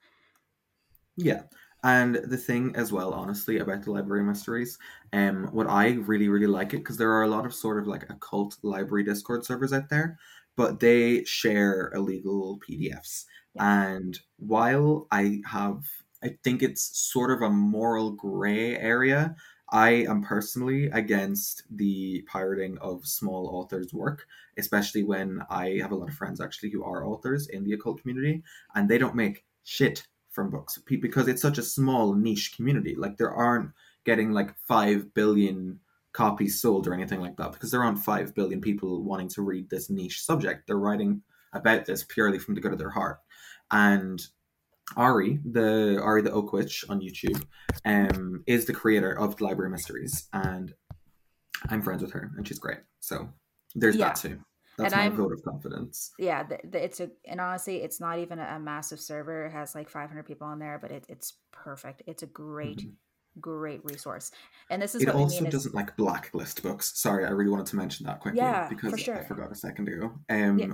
Yeah. 1.16 1.44
And 1.84 2.16
the 2.16 2.36
thing 2.36 2.74
as 2.74 2.92
well, 2.92 3.12
honestly, 3.12 3.58
about 3.58 3.82
the 3.84 3.92
library 3.92 4.24
mysteries, 4.24 4.78
um, 5.12 5.46
what 5.52 5.68
I 5.68 5.92
really, 5.92 6.28
really 6.28 6.46
like 6.46 6.74
it 6.74 6.78
because 6.78 6.96
there 6.96 7.12
are 7.12 7.22
a 7.22 7.28
lot 7.28 7.46
of 7.46 7.54
sort 7.54 7.78
of 7.78 7.86
like 7.86 8.08
occult 8.10 8.58
library 8.62 9.04
Discord 9.04 9.44
servers 9.44 9.72
out 9.72 9.88
there, 9.88 10.18
but 10.56 10.80
they 10.80 11.24
share 11.24 11.92
illegal 11.94 12.58
PDFs. 12.60 13.26
And 13.58 14.18
while 14.38 15.06
I 15.12 15.40
have, 15.46 15.84
I 16.22 16.36
think 16.42 16.62
it's 16.62 16.98
sort 16.98 17.30
of 17.30 17.42
a 17.42 17.50
moral 17.50 18.12
gray 18.12 18.76
area. 18.76 19.36
I 19.70 19.90
am 20.08 20.22
personally 20.22 20.86
against 20.86 21.62
the 21.70 22.22
pirating 22.22 22.78
of 22.78 23.06
small 23.06 23.48
authors' 23.48 23.92
work, 23.92 24.26
especially 24.56 25.02
when 25.04 25.42
I 25.50 25.78
have 25.82 25.92
a 25.92 25.94
lot 25.94 26.08
of 26.08 26.14
friends 26.14 26.40
actually 26.40 26.70
who 26.70 26.82
are 26.82 27.04
authors 27.04 27.48
in 27.48 27.64
the 27.64 27.74
occult 27.74 28.00
community, 28.00 28.42
and 28.74 28.88
they 28.88 28.98
don't 28.98 29.14
make 29.14 29.44
shit 29.64 30.06
from 30.30 30.50
books 30.50 30.78
because 30.86 31.28
it's 31.28 31.42
such 31.42 31.58
a 31.58 31.62
small 31.62 32.14
niche 32.14 32.54
community. 32.56 32.94
Like 32.94 33.16
there 33.16 33.32
aren't 33.32 33.72
getting 34.04 34.32
like 34.32 34.54
five 34.66 35.12
billion 35.12 35.80
copies 36.12 36.60
sold 36.60 36.86
or 36.86 36.94
anything 36.94 37.20
like 37.20 37.36
that 37.36 37.52
because 37.52 37.70
there 37.70 37.82
aren't 37.82 37.98
five 37.98 38.34
billion 38.34 38.60
people 38.60 39.02
wanting 39.02 39.28
to 39.28 39.42
read 39.42 39.68
this 39.68 39.90
niche 39.90 40.22
subject. 40.22 40.66
They're 40.66 40.78
writing 40.78 41.22
about 41.52 41.84
this 41.84 42.04
purely 42.04 42.38
from 42.38 42.54
the 42.54 42.60
good 42.60 42.72
of 42.72 42.78
their 42.78 42.90
heart. 42.90 43.18
And 43.70 44.24
Ari, 44.96 45.38
the 45.44 46.00
Ari 46.02 46.22
the 46.22 46.32
Oak 46.32 46.52
Witch 46.52 46.84
on 46.88 47.00
YouTube, 47.00 47.44
um, 47.84 48.42
is 48.46 48.64
the 48.64 48.72
creator 48.72 49.12
of 49.18 49.36
the 49.36 49.44
Library 49.44 49.70
Mysteries, 49.70 50.28
and 50.32 50.74
I'm 51.68 51.82
friends 51.82 52.02
with 52.02 52.12
her, 52.12 52.30
and 52.36 52.46
she's 52.46 52.58
great. 52.58 52.78
So 53.00 53.28
there's 53.74 53.96
Yeah. 53.96 54.08
that 54.08 54.16
too. 54.16 54.40
That's 54.76 54.92
And 54.92 55.00
my 55.00 55.04
I'm- 55.06 55.16
vote 55.16 55.32
of 55.32 55.42
confidence. 55.42 56.12
yeah 56.20 56.44
the, 56.44 56.58
the, 56.64 56.84
it's 56.84 57.00
a 57.00 57.10
and 57.24 57.40
honestly 57.40 57.78
it's 57.82 58.00
not 58.00 58.20
even 58.20 58.38
a, 58.38 58.44
a 58.44 58.58
massive 58.60 59.00
server 59.00 59.46
it 59.46 59.50
has 59.50 59.74
like 59.74 59.88
500 59.90 60.24
people 60.24 60.46
on 60.46 60.60
there 60.60 60.78
but 60.80 60.92
it, 60.92 61.04
it's 61.08 61.32
perfect 61.50 62.04
it's 62.06 62.22
a 62.22 62.26
great 62.26 62.78
Mhm. 62.78 62.92
great 63.40 63.80
resource 63.84 64.30
and 64.70 64.80
this 64.80 64.94
is 64.94 65.02
It 65.02 65.08
also 65.08 65.42
mean 65.42 65.50
doesn't 65.50 65.74
like 65.74 65.96
blacklist 65.96 66.62
books. 66.62 66.96
Sorry, 66.96 67.26
I 67.26 67.30
really 67.30 67.50
wanted 67.50 67.66
to 67.66 67.76
mention 67.76 68.06
that 68.06 68.20
quickly 68.20 68.38
Yeah, 68.38 68.68
because 68.68 69.00
sure. 69.00 69.18
I 69.18 69.24
forgot 69.24 69.50
a 69.50 69.56
second 69.56 69.88
ago. 69.88 70.12
Um, 70.30 70.58
Yeah. 70.60 70.66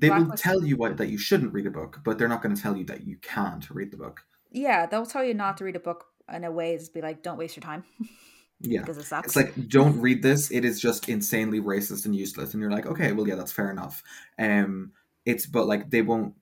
They 0.00 0.10
will 0.10 0.30
tell 0.36 0.64
you 0.64 0.76
what, 0.76 0.96
that 0.98 1.08
you 1.08 1.18
shouldn't 1.18 1.52
read 1.52 1.66
a 1.66 1.70
book, 1.70 2.00
but 2.04 2.18
they're 2.18 2.28
not 2.28 2.42
going 2.42 2.54
to 2.54 2.60
tell 2.62 2.76
you 2.76 2.84
that 2.86 3.06
you 3.06 3.16
can't 3.22 3.68
read 3.70 3.90
the 3.90 3.96
book. 3.96 4.24
yeah 4.50 4.86
they'll 4.86 5.06
tell 5.06 5.24
you 5.24 5.34
not 5.34 5.56
to 5.58 5.64
read 5.64 5.76
a 5.76 5.80
book 5.80 6.06
in 6.32 6.44
a 6.44 6.50
way 6.50 6.74
is 6.74 6.88
be 6.88 7.00
like 7.02 7.22
don't 7.22 7.38
waste 7.38 7.56
your 7.56 7.62
time 7.62 7.84
Yeah. 8.60 8.80
because 8.80 8.98
it 8.98 9.04
sucks 9.04 9.26
It's 9.28 9.36
like 9.36 9.68
don't 9.68 10.00
read 10.00 10.22
this. 10.22 10.50
It 10.50 10.64
is 10.64 10.80
just 10.80 11.08
insanely 11.08 11.60
racist 11.60 12.06
and 12.06 12.14
useless. 12.16 12.54
And 12.54 12.60
you're 12.62 12.70
like, 12.70 12.86
okay, 12.86 13.12
well, 13.12 13.28
yeah, 13.28 13.34
that's 13.34 13.52
fair 13.52 13.70
enough. 13.70 14.02
Um, 14.38 14.92
it's 15.26 15.44
but 15.44 15.66
like 15.66 15.90
they 15.90 16.00
won't 16.02 16.34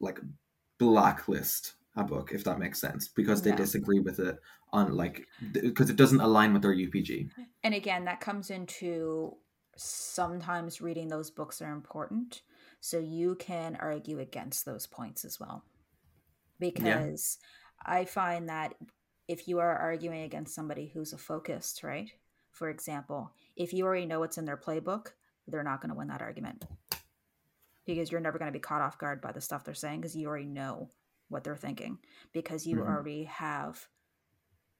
like 0.00 0.18
blacklist 0.78 1.74
a 1.94 2.02
book 2.02 2.32
if 2.32 2.42
that 2.44 2.58
makes 2.58 2.80
sense 2.80 3.06
because 3.08 3.42
they 3.42 3.50
No. 3.50 3.56
disagree 3.58 4.00
with 4.00 4.18
it 4.18 4.38
on 4.72 4.96
like 4.96 5.28
because 5.52 5.90
it 5.90 5.96
doesn't 5.96 6.20
align 6.20 6.52
with 6.52 6.62
their 6.62 6.74
UPG. 6.74 7.30
and 7.62 7.74
again 7.74 8.06
that 8.06 8.20
comes 8.20 8.50
into 8.50 9.36
sometimes 9.76 10.80
reading 10.80 11.08
those 11.08 11.30
books 11.30 11.60
are 11.62 11.70
important 11.72 12.42
so 12.82 12.98
you 12.98 13.34
can 13.36 13.78
argue 13.80 14.18
against 14.18 14.66
those 14.66 14.86
points 14.86 15.24
as 15.24 15.40
well 15.40 15.64
because 16.60 17.38
i 17.86 18.04
find 18.04 18.48
that 18.50 18.74
if 19.28 19.48
you 19.48 19.60
are 19.60 19.76
arguing 19.76 20.22
against 20.22 20.54
somebody 20.54 20.90
who's 20.92 21.12
a 21.12 21.16
focused, 21.18 21.82
right? 21.82 22.10
For 22.50 22.68
example, 22.68 23.32
if 23.56 23.72
you 23.72 23.86
already 23.86 24.04
know 24.04 24.18
what's 24.20 24.36
in 24.36 24.44
their 24.44 24.56
playbook, 24.56 25.12
they're 25.46 25.62
not 25.62 25.80
going 25.80 25.90
to 25.90 25.96
win 25.96 26.08
that 26.08 26.20
argument 26.20 26.64
because 27.86 28.10
you're 28.10 28.20
never 28.20 28.38
going 28.38 28.50
to 28.50 28.58
be 28.58 28.60
caught 28.60 28.82
off 28.82 28.98
guard 28.98 29.20
by 29.20 29.32
the 29.32 29.40
stuff 29.40 29.64
they're 29.64 29.74
saying 29.74 30.00
because 30.00 30.16
you 30.16 30.28
already 30.28 30.44
know 30.44 30.90
what 31.28 31.44
they're 31.44 31.56
thinking 31.56 31.98
because 32.32 32.66
you 32.66 32.78
Mhm. 32.78 32.86
already 32.86 33.24
have 33.24 33.88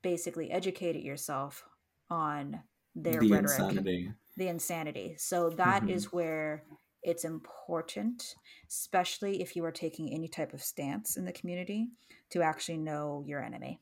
basically 0.03 0.51
educated 0.51 1.03
yourself 1.03 1.65
on 2.11 2.63
their 2.95 3.21
the 3.21 3.31
rhetoric 3.31 3.61
insanity. 3.61 4.13
the 4.37 4.49
insanity. 4.49 5.15
So 5.17 5.51
that 5.51 5.89
is 5.89 6.07
Mhm. 6.07 6.13
where 6.13 6.65
it's 7.03 7.25
important, 7.25 8.35
especially 8.69 9.43
if 9.43 9.57
you 9.57 9.65
are 9.65 9.73
taking 9.73 10.13
any 10.13 10.29
type 10.29 10.53
of 10.55 10.63
stance 10.63 11.17
in 11.17 11.25
the 11.25 11.33
community, 11.33 11.89
to 12.31 12.43
actually 12.43 12.79
know 12.79 13.25
your 13.27 13.43
enemy. 13.43 13.81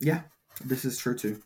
Yeah, 0.00 0.22
this 0.64 0.84
is 0.84 0.98
true 0.98 1.16
too. 1.16 1.40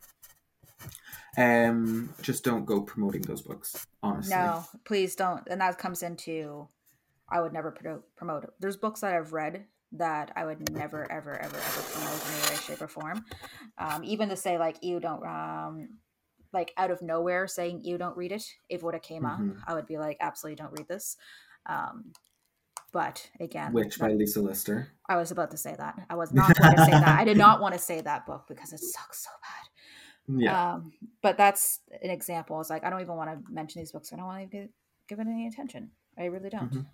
Um, 1.37 2.15
just 2.23 2.45
don't 2.45 2.65
go 2.65 2.81
promoting 2.81 3.23
those 3.23 3.43
books. 3.43 3.87
Honestly, 4.03 4.35
No, 4.35 4.65
please 4.85 5.15
don't. 5.15 5.47
And 5.49 5.61
that 5.61 5.79
comes 5.79 6.03
into 6.03 6.69
I 7.29 7.41
would 7.41 7.53
never 7.53 7.73
pro- 7.73 8.03
promote 8.17 8.45
it. 8.45 8.51
There's 8.61 8.77
books 8.77 9.01
that 9.01 9.13
I've 9.13 9.33
read 9.33 9.65
that 9.93 10.33
I 10.37 10.45
would 10.45 10.73
never, 10.73 11.11
ever, 11.11 11.41
ever, 11.41 11.57
ever 11.57 11.83
promote 11.83 12.27
in 12.27 12.33
any 12.33 12.51
way, 12.51 12.57
shape, 12.57 12.83
or 12.83 12.89
form. 12.89 13.25
Um, 13.79 14.05
even 14.05 14.29
to 14.29 14.37
say 14.37 14.59
like 14.59 14.83
you 14.83 15.01
don't, 15.01 15.25
um, 15.27 15.89
like 16.57 16.73
out 16.79 16.91
of 16.91 17.03
nowhere 17.03 17.47
saying 17.47 17.83
you 17.85 17.99
don't 17.99 18.17
read 18.17 18.33
it. 18.33 18.45
If 18.71 18.81
it 18.81 18.83
would 18.83 18.95
have 18.95 19.03
came 19.03 19.25
Mhm. 19.25 19.51
up, 19.59 19.63
I 19.69 19.75
would 19.75 19.87
be 19.87 19.99
like, 19.99 20.17
absolutely 20.21 20.57
don't 20.57 20.73
read 20.73 20.89
this. 20.89 21.17
Um, 21.67 22.13
but 22.93 23.31
again, 23.41 23.73
which 23.75 23.99
that- 23.99 24.09
by 24.09 24.13
Lisa 24.15 24.41
Lister. 24.41 24.89
I 25.09 25.17
was 25.17 25.31
about 25.31 25.51
to 25.51 25.59
say 25.59 25.75
that. 25.77 25.95
I 26.09 26.15
was 26.17 26.33
not 26.33 26.57
going 26.57 26.75
to 26.77 26.85
say 26.85 26.91
that. 26.93 27.19
I 27.21 27.25
did 27.25 27.37
not 27.37 27.61
want 27.61 27.75
to 27.75 27.79
say 27.81 28.01
that 28.01 28.25
book 28.27 28.47
because 28.49 28.73
it 28.73 28.81
sucks 28.81 29.23
so 29.25 29.31
bad. 29.43 30.39
Yeah, 30.41 30.73
Um, 30.75 30.93
but 31.23 31.37
that's 31.37 31.81
an 32.03 32.11
example. 32.11 32.61
It's 32.61 32.71
like 32.71 32.85
I 32.85 32.91
don't 32.91 33.01
even 33.03 33.17
want 33.17 33.31
to 33.31 33.53
mention 33.53 33.81
these 33.81 33.93
books. 33.93 34.13
I 34.13 34.17
don't 34.17 34.25
want 34.27 34.41
to 34.51 34.57
give, 34.57 34.69
give 35.09 35.19
it 35.21 35.27
any 35.29 35.47
attention. 35.47 35.91
I 36.19 36.25
really 36.25 36.49
don't. 36.51 36.73
Mhm. 36.73 36.87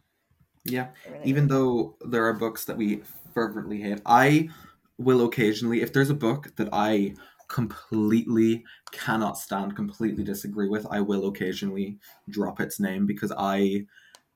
yeah. 0.64 0.88
Really 1.08 1.24
Even 1.24 1.46
don't. 1.46 1.96
though 2.00 2.08
there 2.10 2.26
are 2.26 2.32
books 2.34 2.64
that 2.66 2.76
we 2.76 3.02
fervently 3.32 3.80
hate, 3.80 4.02
I 4.04 4.50
will 4.98 5.24
occasionally, 5.24 5.80
if 5.82 5.92
there's 5.92 6.10
a 6.10 6.14
book 6.14 6.54
that 6.56 6.68
I 6.72 7.14
completely 7.52 8.64
cannot 8.92 9.38
stand, 9.38 9.76
completely 9.76 10.24
disagree 10.24 10.68
with, 10.68 10.86
I 10.90 11.00
will 11.00 11.28
occasionally 11.28 11.98
drop 12.28 12.60
its 12.60 12.80
name 12.80 13.06
because 13.06 13.32
I 13.36 13.84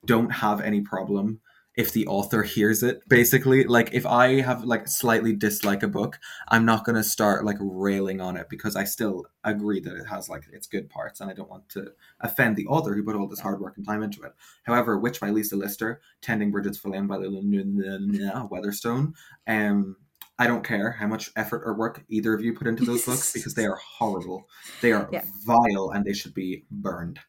don't 0.05 0.31
have 0.31 0.61
any 0.61 0.83
problem 0.83 1.41
if 1.77 1.93
the 1.93 2.07
author 2.07 2.43
hears 2.43 2.83
it 2.83 3.07
basically 3.07 3.65
like 3.65 3.91
if 3.93 4.07
i 4.07 4.41
have 4.41 4.65
like 4.65 4.89
slightly 4.89 5.35
dislike 5.35 5.83
a 5.83 5.89
book 5.89 6.19
i'm 6.49 6.65
not 6.65 6.85
going 6.87 6.97
to 6.97 7.03
start 7.03 7.45
like 7.45 7.59
railing 7.61 8.19
on 8.21 8.35
it 8.37 8.47
because 8.49 8.77
i 8.77 8.85
still 8.85 9.27
agree 9.45 9.79
that 9.79 9.95
it 9.95 10.07
has 10.07 10.29
like 10.29 10.45
its 10.53 10.67
good 10.67 10.89
parts 10.89 11.21
and 11.21 11.31
i 11.31 11.35
don't 11.35 11.51
want 11.51 11.69
to 11.69 11.93
offend 12.21 12.57
the 12.57 12.67
author 12.67 12.95
who 12.95 13.05
put 13.05 13.15
all 13.15 13.27
this 13.27 13.41
hard 13.41 13.61
work 13.61 13.77
and 13.77 13.87
time 13.87 14.03
into 14.03 14.23
it 14.23 14.33
however 14.63 14.99
witch 14.99 15.21
by 15.21 15.29
lisa 15.29 15.55
lister 15.55 16.01
tending 16.23 16.51
Brigid's 16.51 16.79
flame 16.79 17.07
by 17.07 17.19
the 17.19 18.49
weatherstone 18.51 19.13
um 19.47 19.97
I 20.39 20.47
don't 20.47 20.63
care 20.65 20.93
how 20.93 21.07
much 21.07 21.31
effort 21.37 21.63
or 21.65 21.75
work 21.75 22.05
either 22.09 22.35
of 22.35 22.43
you 22.43 22.53
put 22.53 22.67
into 22.67 22.85
those 22.85 23.05
books 23.07 23.33
because 23.33 23.55
they 23.55 23.65
are 23.65 23.77
horrible. 23.77 24.49
They 24.83 24.93
are 24.93 25.09
Yeah. 25.11 25.25
vile 25.45 25.91
and 25.91 26.05
they 26.05 26.13
should 26.13 26.35
be 26.35 26.67
burned. 26.71 27.21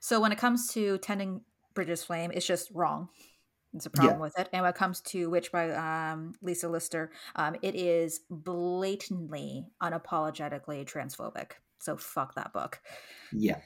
So 0.00 0.20
when 0.20 0.32
it 0.32 0.38
comes 0.38 0.68
to 0.72 0.98
tending 0.98 1.42
Brigid's 1.74 2.04
flame, 2.04 2.30
it's 2.34 2.46
just 2.46 2.70
wrong. 2.72 3.08
It's 3.72 3.86
a 3.86 3.90
Yeah. 3.94 4.00
problem 4.00 4.20
with 4.20 4.38
it. 4.38 4.50
And 4.52 4.62
when 4.62 4.70
it 4.70 4.76
comes 4.76 5.00
to 5.00 5.30
Witch 5.30 5.50
by 5.50 5.70
um, 5.70 6.34
Lisa 6.42 6.68
Lister, 6.68 7.10
um, 7.36 7.56
it 7.62 7.74
is 7.74 8.20
blatantly, 8.28 9.64
unapologetically 9.82 10.84
transphobic. 10.84 11.52
So 11.78 11.96
fuck 11.96 12.34
that 12.34 12.52
book. 12.52 12.80
Yeah. 13.32 13.60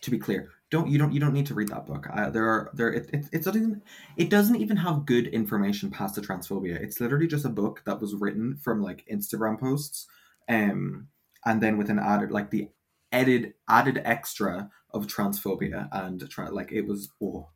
To 0.00 0.10
be 0.10 0.18
clear, 0.18 0.50
don't 0.74 0.88
you 0.90 0.98
don't 0.98 1.12
you 1.12 1.20
don't 1.20 1.32
need 1.32 1.46
to 1.46 1.54
read 1.54 1.68
that 1.68 1.86
book. 1.86 2.08
Uh, 2.12 2.28
there 2.30 2.48
are 2.48 2.70
there 2.74 2.92
it, 2.92 3.08
it 3.12 3.26
it 3.32 3.44
doesn't 3.44 3.62
even, 3.62 3.82
it 4.16 4.28
doesn't 4.28 4.56
even 4.56 4.76
have 4.76 5.06
good 5.06 5.28
information 5.28 5.90
past 5.90 6.16
the 6.16 6.20
transphobia. 6.20 6.80
It's 6.82 7.00
literally 7.00 7.28
just 7.28 7.44
a 7.44 7.56
book 7.60 7.82
that 7.86 8.00
was 8.00 8.14
written 8.14 8.56
from 8.56 8.82
like 8.82 9.06
Instagram 9.06 9.58
posts, 9.58 10.08
um, 10.48 11.08
and 11.44 11.62
then 11.62 11.78
with 11.78 11.90
an 11.90 12.00
added 12.00 12.32
like 12.32 12.50
the 12.50 12.70
added 13.12 13.54
added 13.68 14.02
extra 14.04 14.68
of 14.90 15.06
transphobia 15.06 15.88
and 15.92 16.28
tra- 16.28 16.50
like 16.50 16.72
it 16.72 16.86
was 16.86 17.10
oh 17.22 17.48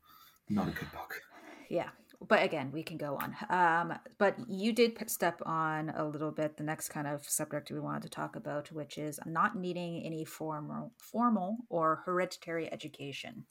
not 0.48 0.68
a 0.68 0.70
good 0.70 0.92
book. 0.92 1.20
Yeah. 1.68 1.90
But 2.26 2.42
again, 2.42 2.72
we 2.72 2.82
can 2.82 2.96
go 2.96 3.16
on. 3.16 3.36
Um, 3.48 3.98
but 4.18 4.36
you 4.48 4.72
did 4.72 5.08
step 5.08 5.40
on 5.46 5.90
a 5.90 6.04
little 6.04 6.32
bit 6.32 6.56
the 6.56 6.64
next 6.64 6.88
kind 6.88 7.06
of 7.06 7.24
subject 7.24 7.70
we 7.70 7.78
wanted 7.78 8.02
to 8.02 8.08
talk 8.08 8.34
about, 8.34 8.72
which 8.72 8.98
is 8.98 9.20
not 9.24 9.56
needing 9.56 10.02
any 10.04 10.24
formal, 10.24 10.92
formal 10.98 11.58
or 11.68 12.02
hereditary 12.04 12.72
education. 12.72 13.44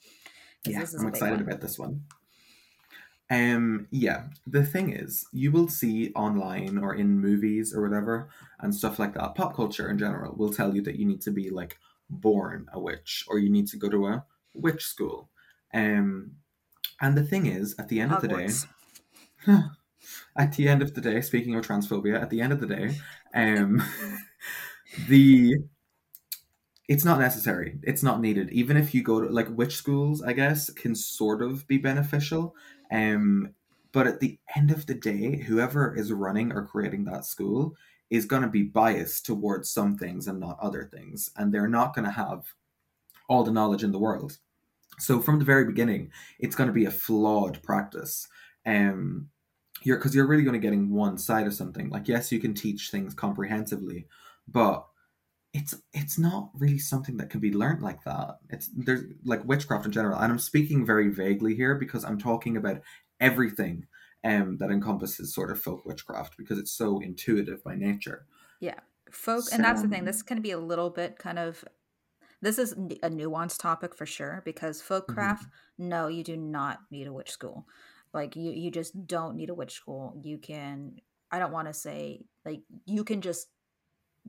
Yeah, 0.66 0.86
I'm 1.00 1.08
excited 1.08 1.40
one. 1.40 1.48
about 1.48 1.62
this 1.62 1.80
one. 1.80 2.02
Um, 3.30 3.88
yeah, 3.92 4.24
the 4.46 4.66
thing 4.66 4.94
is, 4.94 5.26
you 5.34 5.52
will 5.52 5.68
see 5.68 6.12
online 6.14 6.78
or 6.78 6.96
in 6.96 7.20
movies 7.20 7.74
or 7.74 7.82
whatever 7.82 8.30
and 8.60 8.74
stuff 8.74 9.00
like 9.00 9.14
that. 9.16 9.36
Pop 9.36 9.56
culture 9.56 9.90
in 9.90 9.98
general 9.98 10.36
will 10.36 10.54
tell 10.54 10.76
you 10.76 10.82
that 10.84 10.96
you 10.96 11.06
need 11.06 11.22
to 11.22 11.32
be 11.32 11.50
like 11.50 11.78
born 12.10 12.68
a 12.74 12.80
witch 12.80 13.26
or 13.28 13.40
you 13.40 13.50
need 13.50 13.68
to 13.68 13.78
go 13.78 13.90
to 13.90 14.08
a 14.08 14.26
witch 14.54 14.84
school. 14.84 15.30
Um, 15.74 16.32
and 17.02 17.18
the 17.18 17.24
thing 17.24 17.46
is, 17.46 17.76
at 17.78 17.90
the 17.90 18.00
end 18.00 18.12
of 18.12 18.22
the 18.22 18.28
day, 18.28 18.50
at 20.38 20.54
the 20.54 20.68
end 20.68 20.82
of 20.82 20.94
the 20.94 21.02
day, 21.02 21.22
speaking 21.22 21.56
of 21.56 21.66
transphobia, 21.66 22.22
at 22.22 22.30
the 22.30 22.42
end 22.42 22.54
of 22.54 22.60
the 22.60 22.68
day, 22.68 22.98
um, 23.34 23.84
the 25.08 25.58
it's 26.88 27.04
not 27.04 27.20
necessary. 27.20 27.80
It's 27.84 28.02
not 28.02 28.22
needed. 28.22 28.50
Even 28.52 28.78
if 28.78 28.96
you 28.96 29.04
go 29.04 29.20
to 29.20 29.28
like 29.28 29.50
witch 29.50 29.76
schools, 29.76 30.24
I 30.24 30.34
guess 30.34 30.70
can 30.70 30.96
sort 30.96 31.42
of 31.42 31.68
be 31.68 31.78
beneficial. 31.78 32.56
Um, 32.92 33.54
but 33.92 34.08
at 34.08 34.20
the 34.20 34.40
end 34.56 34.72
of 34.72 34.86
the 34.86 34.94
day, 34.94 35.38
whoever 35.38 35.94
is 35.96 36.14
running 36.14 36.54
or 36.54 36.66
creating 36.66 37.04
that 37.06 37.26
school 37.26 37.76
is 38.10 38.26
going 38.26 38.42
to 38.42 38.48
be 38.48 38.64
biased 38.64 39.26
towards 39.26 39.70
some 39.70 39.98
things 39.98 40.28
and 40.28 40.40
not 40.40 40.58
other 40.62 40.86
things, 40.86 41.30
and 41.36 41.54
they're 41.54 41.68
not 41.68 41.94
going 41.94 42.06
to 42.06 42.12
have 42.12 42.46
all 43.28 43.44
the 43.44 43.52
knowledge 43.52 43.84
in 43.84 43.92
the 43.92 44.00
world. 44.00 44.38
So 45.00 45.22
from 45.22 45.40
the 45.40 45.46
very 45.46 45.66
beginning, 45.66 46.12
it's 46.40 46.56
going 46.56 46.68
to 46.68 46.74
be 46.74 46.86
a 46.86 46.92
flawed 46.92 47.62
practice. 47.64 48.28
Um, 48.66 49.30
you're 49.84 49.98
because 49.98 50.16
you're 50.16 50.28
really 50.28 50.44
going 50.44 50.60
to 50.60 50.66
getting 50.66 50.92
one 50.92 51.18
side 51.18 51.48
of 51.48 51.54
something. 51.54 51.90
Like 51.90 52.08
yes, 52.08 52.32
you 52.32 52.40
can 52.40 52.54
teach 52.54 52.90
things 52.90 53.14
comprehensively, 53.14 54.08
but 54.48 54.86
it's 55.54 55.76
it's 55.94 56.18
not 56.18 56.50
really 56.56 56.80
something 56.80 57.18
that 57.18 57.30
can 57.30 57.40
be 57.40 57.54
learned 57.54 57.82
like 57.82 58.04
that. 58.04 58.38
It's 58.50 58.70
there's 58.76 59.04
like 59.24 59.46
witchcraft 59.46 59.86
in 59.86 59.92
general, 59.92 60.20
and 60.20 60.32
I'm 60.32 60.40
speaking 60.40 60.86
very 60.86 61.10
vaguely 61.10 61.56
here 61.56 61.76
because 61.76 62.04
I'm 62.04 62.18
talking 62.18 62.58
about 62.58 62.82
everything 63.20 63.86
um 64.24 64.58
that 64.58 64.72
encompasses 64.72 65.34
sort 65.34 65.52
of 65.52 65.60
folk 65.62 65.86
witchcraft 65.86 66.38
because 66.38 66.58
it's 66.58 66.72
so 66.72 67.00
intuitive 67.00 67.64
by 67.64 67.76
nature. 67.76 68.26
Yeah. 68.60 68.80
Folk, 69.12 69.46
and 69.54 69.64
that's 69.64 69.82
the 69.82 69.88
thing. 69.88 70.04
This 70.04 70.22
can 70.22 70.42
be 70.42 70.52
a 70.52 70.60
little 70.60 70.90
bit 70.90 71.18
kind 71.18 71.40
of. 71.40 71.64
This 72.42 72.60
is 72.60 72.74
a 72.74 73.10
nuanced 73.10 73.60
topic 73.60 73.96
for 73.96 74.06
sure 74.06 74.42
because 74.46 74.82
folk 74.82 75.08
craft, 75.08 75.48
no, 75.78 76.08
you 76.08 76.24
do 76.24 76.38
not 76.38 76.80
need 76.92 77.08
a 77.08 77.14
witch 77.14 77.32
school. 77.32 77.66
Like 78.14 78.36
you, 78.36 78.52
you 78.52 78.70
just 78.70 79.08
don't 79.08 79.36
need 79.36 79.50
a 79.50 79.56
witch 79.56 79.74
school. 79.74 80.20
You 80.24 80.38
can. 80.38 81.02
I 81.32 81.40
don't 81.40 81.52
want 81.52 81.68
to 81.68 81.74
say 81.74 82.22
like 82.46 82.62
you 82.86 83.04
can 83.04 83.22
just 83.22 83.50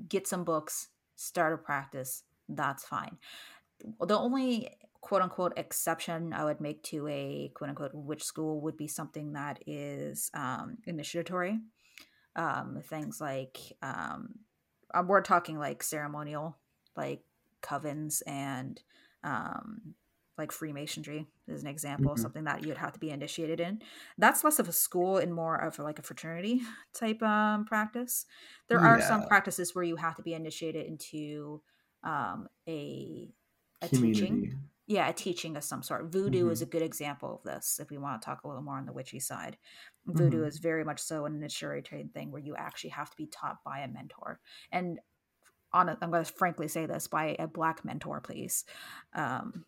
get 0.09 0.27
some 0.27 0.45
books, 0.45 0.89
start 1.17 1.53
a 1.53 1.59
practice. 1.59 2.25
That's 2.49 2.85
fine. 2.85 3.19
The 4.01 4.19
only 4.19 4.71
quote 5.01 5.23
unquote 5.23 5.53
exception 5.57 6.33
I 6.33 6.45
would 6.45 6.61
make 6.61 6.83
to 6.85 7.07
a 7.09 7.51
quote 7.55 7.71
unquote 7.71 7.95
witch 7.95 8.25
school 8.25 8.61
would 8.63 8.77
be 8.77 8.89
something 8.89 9.35
that 9.35 9.63
is 9.67 10.31
um, 10.35 10.79
initiatory. 10.87 11.61
Um, 12.37 12.81
things 12.85 13.21
like 13.21 13.59
um, 13.83 14.35
uh, 14.95 15.03
we're 15.07 15.23
talking 15.23 15.59
like 15.59 15.83
ceremonial, 15.83 16.57
like 16.97 17.23
covens 17.63 18.23
and 18.27 18.83
um, 19.25 19.95
like 20.37 20.53
Freemasonry 20.53 21.27
is 21.49 21.63
an 21.63 21.67
example 21.69 22.17
Mhm. 22.17 22.17
something 22.17 22.45
that 22.45 22.63
you'd 22.65 22.79
have 22.79 22.93
to 22.93 23.01
be 23.01 23.11
initiated 23.11 23.61
in. 23.61 23.83
That's 24.19 24.45
less 24.45 24.59
of 24.61 24.69
a 24.69 24.73
school 24.73 25.19
and 25.19 25.35
more 25.35 25.57
of 25.57 25.79
like 25.79 25.99
a 25.99 26.03
fraternity 26.03 26.61
type 26.95 27.23
um, 27.23 27.65
practice. 27.65 28.27
There 28.69 28.81
are 28.81 29.01
some 29.01 29.23
practices 29.25 29.75
where 29.75 29.85
you 29.85 29.97
have 29.97 30.17
to 30.17 30.23
be 30.23 30.35
initiated 30.35 30.87
into 30.87 31.63
um, 32.03 32.49
a 32.69 33.33
a 33.83 33.89
teaching 33.89 34.49
yeah 34.87 35.09
a 35.09 35.13
teaching 35.13 35.57
of 35.57 35.63
some 35.65 35.83
sort 35.83 36.07
voodoo 36.11 36.49
is 36.49 36.63
a 36.63 36.67
good 36.67 36.83
example 36.83 37.37
of 37.37 37.43
this 37.45 37.79
if 37.79 37.91
we 37.91 37.99
want 37.99 38.21
to 38.21 38.25
talk 38.27 38.43
a 38.43 38.49
little 38.49 38.63
more 38.63 38.77
on 38.79 38.87
the 38.87 38.93
witchy 38.93 39.21
side 39.21 39.57
voodoo 40.07 40.43
Mhm. 40.43 40.45
is 40.45 40.59
very 40.59 40.85
much 40.85 41.01
so 41.01 41.25
an 41.27 41.35
initiatory 41.37 41.83
thing 42.13 42.31
where 42.31 42.43
you 42.43 42.57
actually 42.57 42.91
have 42.91 43.11
to 43.11 43.17
be 43.17 43.27
taught 43.27 43.63
by 43.65 43.81
a 43.81 43.89
mentor 43.89 44.41
and 44.73 44.99
on 45.73 45.89
a, 45.89 45.99
i'm 46.03 46.11
going 46.11 46.25
to 46.25 46.33
frankly 46.33 46.69
say 46.69 46.87
this 46.87 47.07
by 47.07 47.37
a 47.39 47.47
black 47.47 47.85
mentor 47.85 48.21
please 48.21 48.65
um, 49.15 49.65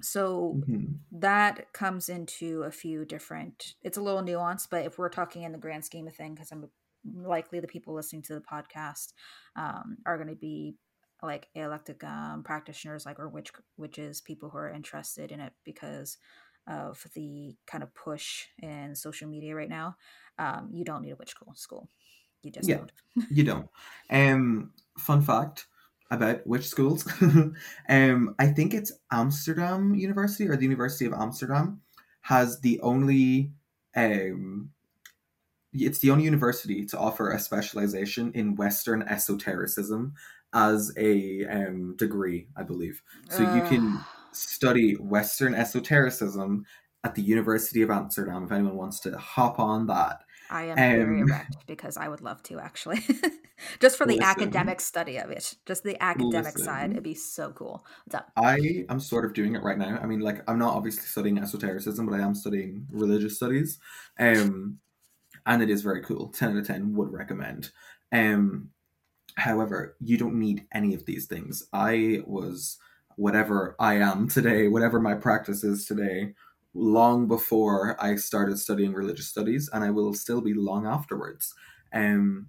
so 0.00 0.60
Mhm. 0.66 1.04
that 1.10 1.72
comes 1.72 2.08
into 2.08 2.62
a 2.62 2.70
few 2.70 3.04
different 3.04 3.74
it's 3.82 3.98
a 3.98 4.02
little 4.02 4.22
nuanced 4.22 4.68
but 4.70 4.86
if 4.86 4.98
we're 4.98 5.08
talking 5.10 5.42
in 5.42 5.52
the 5.52 5.58
grand 5.58 5.84
scheme 5.84 6.06
of 6.08 6.14
thing 6.14 6.34
because 6.34 6.50
i'm 6.52 6.68
likely 7.14 7.60
the 7.60 7.66
people 7.66 7.94
listening 7.94 8.22
to 8.22 8.34
the 8.34 8.40
podcast 8.40 9.12
um, 9.56 9.98
are 10.06 10.16
going 10.16 10.28
to 10.28 10.34
be 10.36 10.76
like 11.22 11.48
eclectic 11.54 12.02
um, 12.02 12.42
practitioners, 12.42 13.06
like 13.06 13.18
or 13.20 13.28
witch 13.28 13.52
witches, 13.76 14.20
people 14.20 14.50
who 14.50 14.58
are 14.58 14.70
interested 14.70 15.30
in 15.30 15.38
it 15.40 15.52
because 15.64 16.18
of 16.66 17.04
the 17.14 17.56
kind 17.66 17.82
of 17.84 17.94
push 17.94 18.46
in 18.60 18.94
social 18.94 19.28
media 19.28 19.54
right 19.54 19.68
now. 19.68 19.96
Um, 20.38 20.70
you 20.72 20.84
don't 20.84 21.02
need 21.02 21.12
a 21.12 21.16
witch 21.16 21.34
school. 21.54 21.88
You 22.42 22.50
just 22.50 22.68
yeah, 22.68 22.76
don't. 22.76 22.92
you 23.30 23.44
don't. 23.44 23.68
Um, 24.10 24.72
fun 24.98 25.22
fact 25.22 25.66
about 26.10 26.46
which 26.46 26.68
schools. 26.68 27.06
um, 27.88 28.34
I 28.38 28.46
think 28.48 28.74
it's 28.74 28.92
Amsterdam 29.10 29.94
University 29.94 30.48
or 30.48 30.56
the 30.56 30.64
University 30.64 31.06
of 31.06 31.14
Amsterdam 31.14 31.80
has 32.22 32.60
the 32.60 32.80
only 32.80 33.50
um 33.96 34.70
it's 35.72 35.98
the 35.98 36.10
only 36.10 36.24
university 36.24 36.84
to 36.84 36.98
offer 36.98 37.30
a 37.30 37.38
specialization 37.38 38.30
in 38.34 38.56
Western 38.56 39.02
esotericism 39.02 40.14
as 40.52 40.92
a 40.98 41.46
um, 41.46 41.96
degree, 41.96 42.46
I 42.56 42.62
believe. 42.62 43.02
So 43.30 43.44
uh. 43.44 43.54
you 43.54 43.62
can 43.62 43.98
study 44.32 44.94
Western 44.94 45.54
esotericism 45.54 46.66
at 47.04 47.14
the 47.14 47.22
University 47.22 47.82
of 47.82 47.90
Amsterdam 47.90 48.44
if 48.44 48.52
anyone 48.52 48.76
wants 48.76 49.00
to 49.00 49.16
hop 49.16 49.58
on 49.58 49.86
that. 49.86 50.20
I 50.52 50.64
am 50.64 50.72
um, 50.72 50.76
very 50.76 51.20
erect 51.20 51.66
because 51.66 51.96
I 51.96 52.08
would 52.08 52.20
love 52.20 52.42
to 52.44 52.60
actually. 52.60 53.00
just 53.80 53.96
for 53.96 54.04
the 54.04 54.16
listen, 54.16 54.28
academic 54.28 54.80
study 54.82 55.16
of 55.16 55.30
it. 55.30 55.54
Just 55.64 55.82
the 55.82 56.00
academic 56.02 56.54
listen, 56.54 56.64
side. 56.64 56.90
It'd 56.90 57.02
be 57.02 57.14
so 57.14 57.52
cool. 57.52 57.84
What's 58.04 58.16
up? 58.16 58.30
I 58.36 58.84
am 58.90 59.00
sort 59.00 59.24
of 59.24 59.32
doing 59.32 59.54
it 59.54 59.62
right 59.62 59.78
now. 59.78 59.98
I 60.00 60.06
mean, 60.06 60.20
like 60.20 60.42
I'm 60.46 60.58
not 60.58 60.74
obviously 60.74 61.04
studying 61.04 61.38
esotericism, 61.38 62.06
but 62.06 62.20
I 62.20 62.22
am 62.22 62.34
studying 62.34 62.86
religious 62.90 63.36
studies. 63.36 63.78
Um 64.18 64.78
and 65.46 65.62
it 65.62 65.70
is 65.70 65.82
very 65.82 66.02
cool. 66.02 66.28
10 66.28 66.50
out 66.50 66.58
of 66.58 66.66
10 66.66 66.94
would 66.94 67.12
recommend. 67.12 67.70
Um 68.12 68.70
however, 69.36 69.96
you 70.00 70.18
don't 70.18 70.38
need 70.38 70.66
any 70.74 70.94
of 70.94 71.06
these 71.06 71.26
things. 71.26 71.64
I 71.72 72.20
was 72.26 72.76
whatever 73.16 73.74
I 73.78 73.94
am 73.94 74.28
today, 74.28 74.68
whatever 74.68 75.00
my 75.00 75.14
practice 75.14 75.64
is 75.64 75.86
today, 75.86 76.34
long 76.74 77.28
before 77.28 77.96
I 78.02 78.16
started 78.16 78.58
studying 78.58 78.92
religious 78.92 79.28
studies, 79.28 79.68
and 79.72 79.84
I 79.84 79.90
will 79.90 80.14
still 80.14 80.40
be 80.40 80.54
long 80.54 80.86
afterwards. 80.86 81.54
Um, 81.92 82.48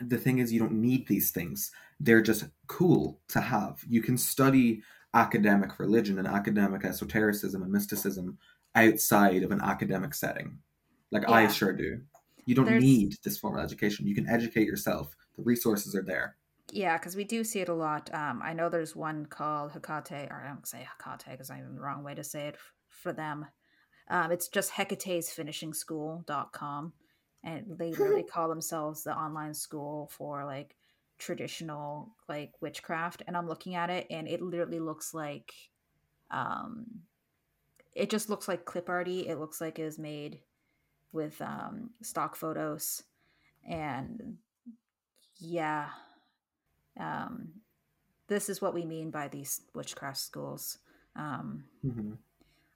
the 0.00 0.18
thing 0.18 0.38
is, 0.38 0.52
you 0.52 0.60
don't 0.60 0.72
need 0.72 1.06
these 1.06 1.30
things. 1.30 1.70
They're 2.00 2.22
just 2.22 2.44
cool 2.66 3.20
to 3.28 3.40
have. 3.40 3.82
You 3.88 4.02
can 4.02 4.18
study 4.18 4.82
academic 5.14 5.78
religion 5.78 6.18
and 6.18 6.28
academic 6.28 6.84
esotericism 6.84 7.62
and 7.62 7.72
mysticism 7.72 8.38
outside 8.74 9.42
of 9.42 9.50
an 9.50 9.60
academic 9.62 10.14
setting. 10.14 10.58
Like 11.10 11.22
yeah. 11.22 11.34
I 11.34 11.48
sure 11.48 11.72
do. 11.72 12.00
You 12.44 12.54
don't 12.54 12.66
There's... 12.66 12.82
need 12.82 13.16
this 13.24 13.38
formal 13.38 13.60
education. 13.60 14.06
You 14.06 14.14
can 14.14 14.28
educate 14.28 14.66
yourself. 14.66 15.16
The 15.36 15.42
resources 15.42 15.94
are 15.94 16.02
there. 16.02 16.36
Yeah, 16.72 16.98
because 16.98 17.14
we 17.14 17.24
do 17.24 17.44
see 17.44 17.60
it 17.60 17.68
a 17.68 17.74
lot. 17.74 18.12
Um, 18.12 18.40
I 18.42 18.52
know 18.52 18.68
there's 18.68 18.96
one 18.96 19.26
called 19.26 19.72
Hecate, 19.72 20.28
or 20.30 20.42
I 20.44 20.48
don't 20.48 20.66
say 20.66 20.84
Hecate 20.84 21.30
because 21.30 21.48
I'm 21.48 21.76
the 21.76 21.80
wrong 21.80 22.02
way 22.02 22.14
to 22.14 22.24
say 22.24 22.48
it 22.48 22.56
for 22.96 23.12
them. 23.12 23.46
Um, 24.08 24.30
it's 24.30 24.48
just 24.48 24.72
Hecate's 24.72 25.30
Finishing 25.30 25.72
School.com. 25.72 26.92
And 27.44 27.64
they 27.78 27.90
literally 27.92 28.24
call 28.24 28.48
themselves 28.48 29.04
the 29.04 29.16
online 29.16 29.54
school 29.54 30.10
for 30.12 30.44
like 30.44 30.76
traditional 31.18 32.14
like 32.28 32.52
witchcraft. 32.60 33.22
And 33.26 33.36
I'm 33.36 33.48
looking 33.48 33.74
at 33.74 33.90
it 33.90 34.06
and 34.10 34.26
it 34.26 34.42
literally 34.42 34.80
looks 34.80 35.14
like 35.14 35.54
um 36.30 36.86
it 37.94 38.10
just 38.10 38.28
looks 38.28 38.48
like 38.48 38.64
clip 38.64 38.88
arty. 38.88 39.28
It 39.28 39.38
looks 39.38 39.60
like 39.60 39.78
it 39.78 39.84
was 39.84 39.98
made 39.98 40.40
with 41.12 41.40
um 41.40 41.90
stock 42.02 42.34
photos. 42.34 43.04
And 43.68 44.38
yeah. 45.38 45.88
Um 46.98 47.48
this 48.28 48.48
is 48.48 48.60
what 48.60 48.74
we 48.74 48.84
mean 48.84 49.10
by 49.10 49.28
these 49.28 49.60
witchcraft 49.72 50.18
schools. 50.18 50.78
Um, 51.14 51.64
mm-hmm 51.84 52.14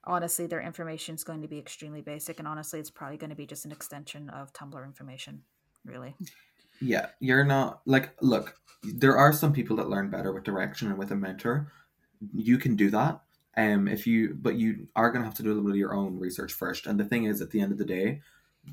honestly 0.04 0.46
their 0.46 0.60
information 0.60 1.14
is 1.14 1.24
going 1.24 1.42
to 1.42 1.48
be 1.48 1.58
extremely 1.58 2.00
basic 2.00 2.38
and 2.38 2.48
honestly 2.48 2.80
it's 2.80 2.90
probably 2.90 3.16
going 3.16 3.30
to 3.30 3.36
be 3.36 3.46
just 3.46 3.64
an 3.64 3.72
extension 3.72 4.30
of 4.30 4.52
tumblr 4.52 4.84
information 4.84 5.42
really. 5.84 6.14
Yeah 6.80 7.08
you're 7.20 7.44
not 7.44 7.82
like 7.86 8.10
look 8.20 8.56
there 8.82 9.16
are 9.16 9.32
some 9.32 9.52
people 9.52 9.76
that 9.76 9.90
learn 9.90 10.10
better 10.10 10.32
with 10.32 10.44
direction 10.44 10.88
and 10.88 10.98
with 10.98 11.10
a 11.10 11.16
mentor. 11.16 11.70
You 12.34 12.58
can 12.58 12.76
do 12.76 12.90
that 12.90 13.20
um 13.56 13.88
if 13.88 14.06
you 14.06 14.36
but 14.40 14.56
you 14.56 14.88
are 14.96 15.10
going 15.10 15.22
to 15.22 15.26
have 15.26 15.36
to 15.36 15.42
do 15.42 15.48
a 15.48 15.52
little 15.52 15.64
bit 15.64 15.72
of 15.72 15.76
your 15.76 15.94
own 15.94 16.18
research 16.18 16.52
first 16.52 16.86
and 16.86 16.98
the 16.98 17.04
thing 17.04 17.24
is 17.24 17.40
at 17.40 17.50
the 17.50 17.60
end 17.60 17.72
of 17.72 17.78
the 17.78 17.84
day 17.84 18.20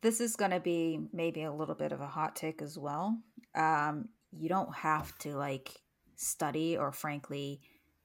This 0.00 0.22
is 0.22 0.34
going 0.34 0.52
to 0.52 0.60
be 0.60 0.98
maybe 1.12 1.42
a 1.42 1.52
little 1.52 1.74
bit 1.74 1.92
of 1.92 2.00
a 2.00 2.06
hot 2.06 2.34
take 2.34 2.62
as 2.62 2.78
well. 2.78 3.18
Um, 3.54 4.08
you 4.32 4.48
don't 4.48 4.74
have 4.74 5.16
to 5.18 5.36
like 5.36 5.72
study 6.16 6.78
or 6.78 6.90
frankly 6.90 7.60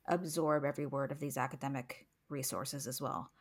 absorb 0.10 0.66
every 0.66 0.88
word 0.88 1.14
of 1.14 1.22
these 1.22 1.38
academic 1.38 2.08
resources 2.28 2.86
as 2.86 3.00
well. 3.00 3.32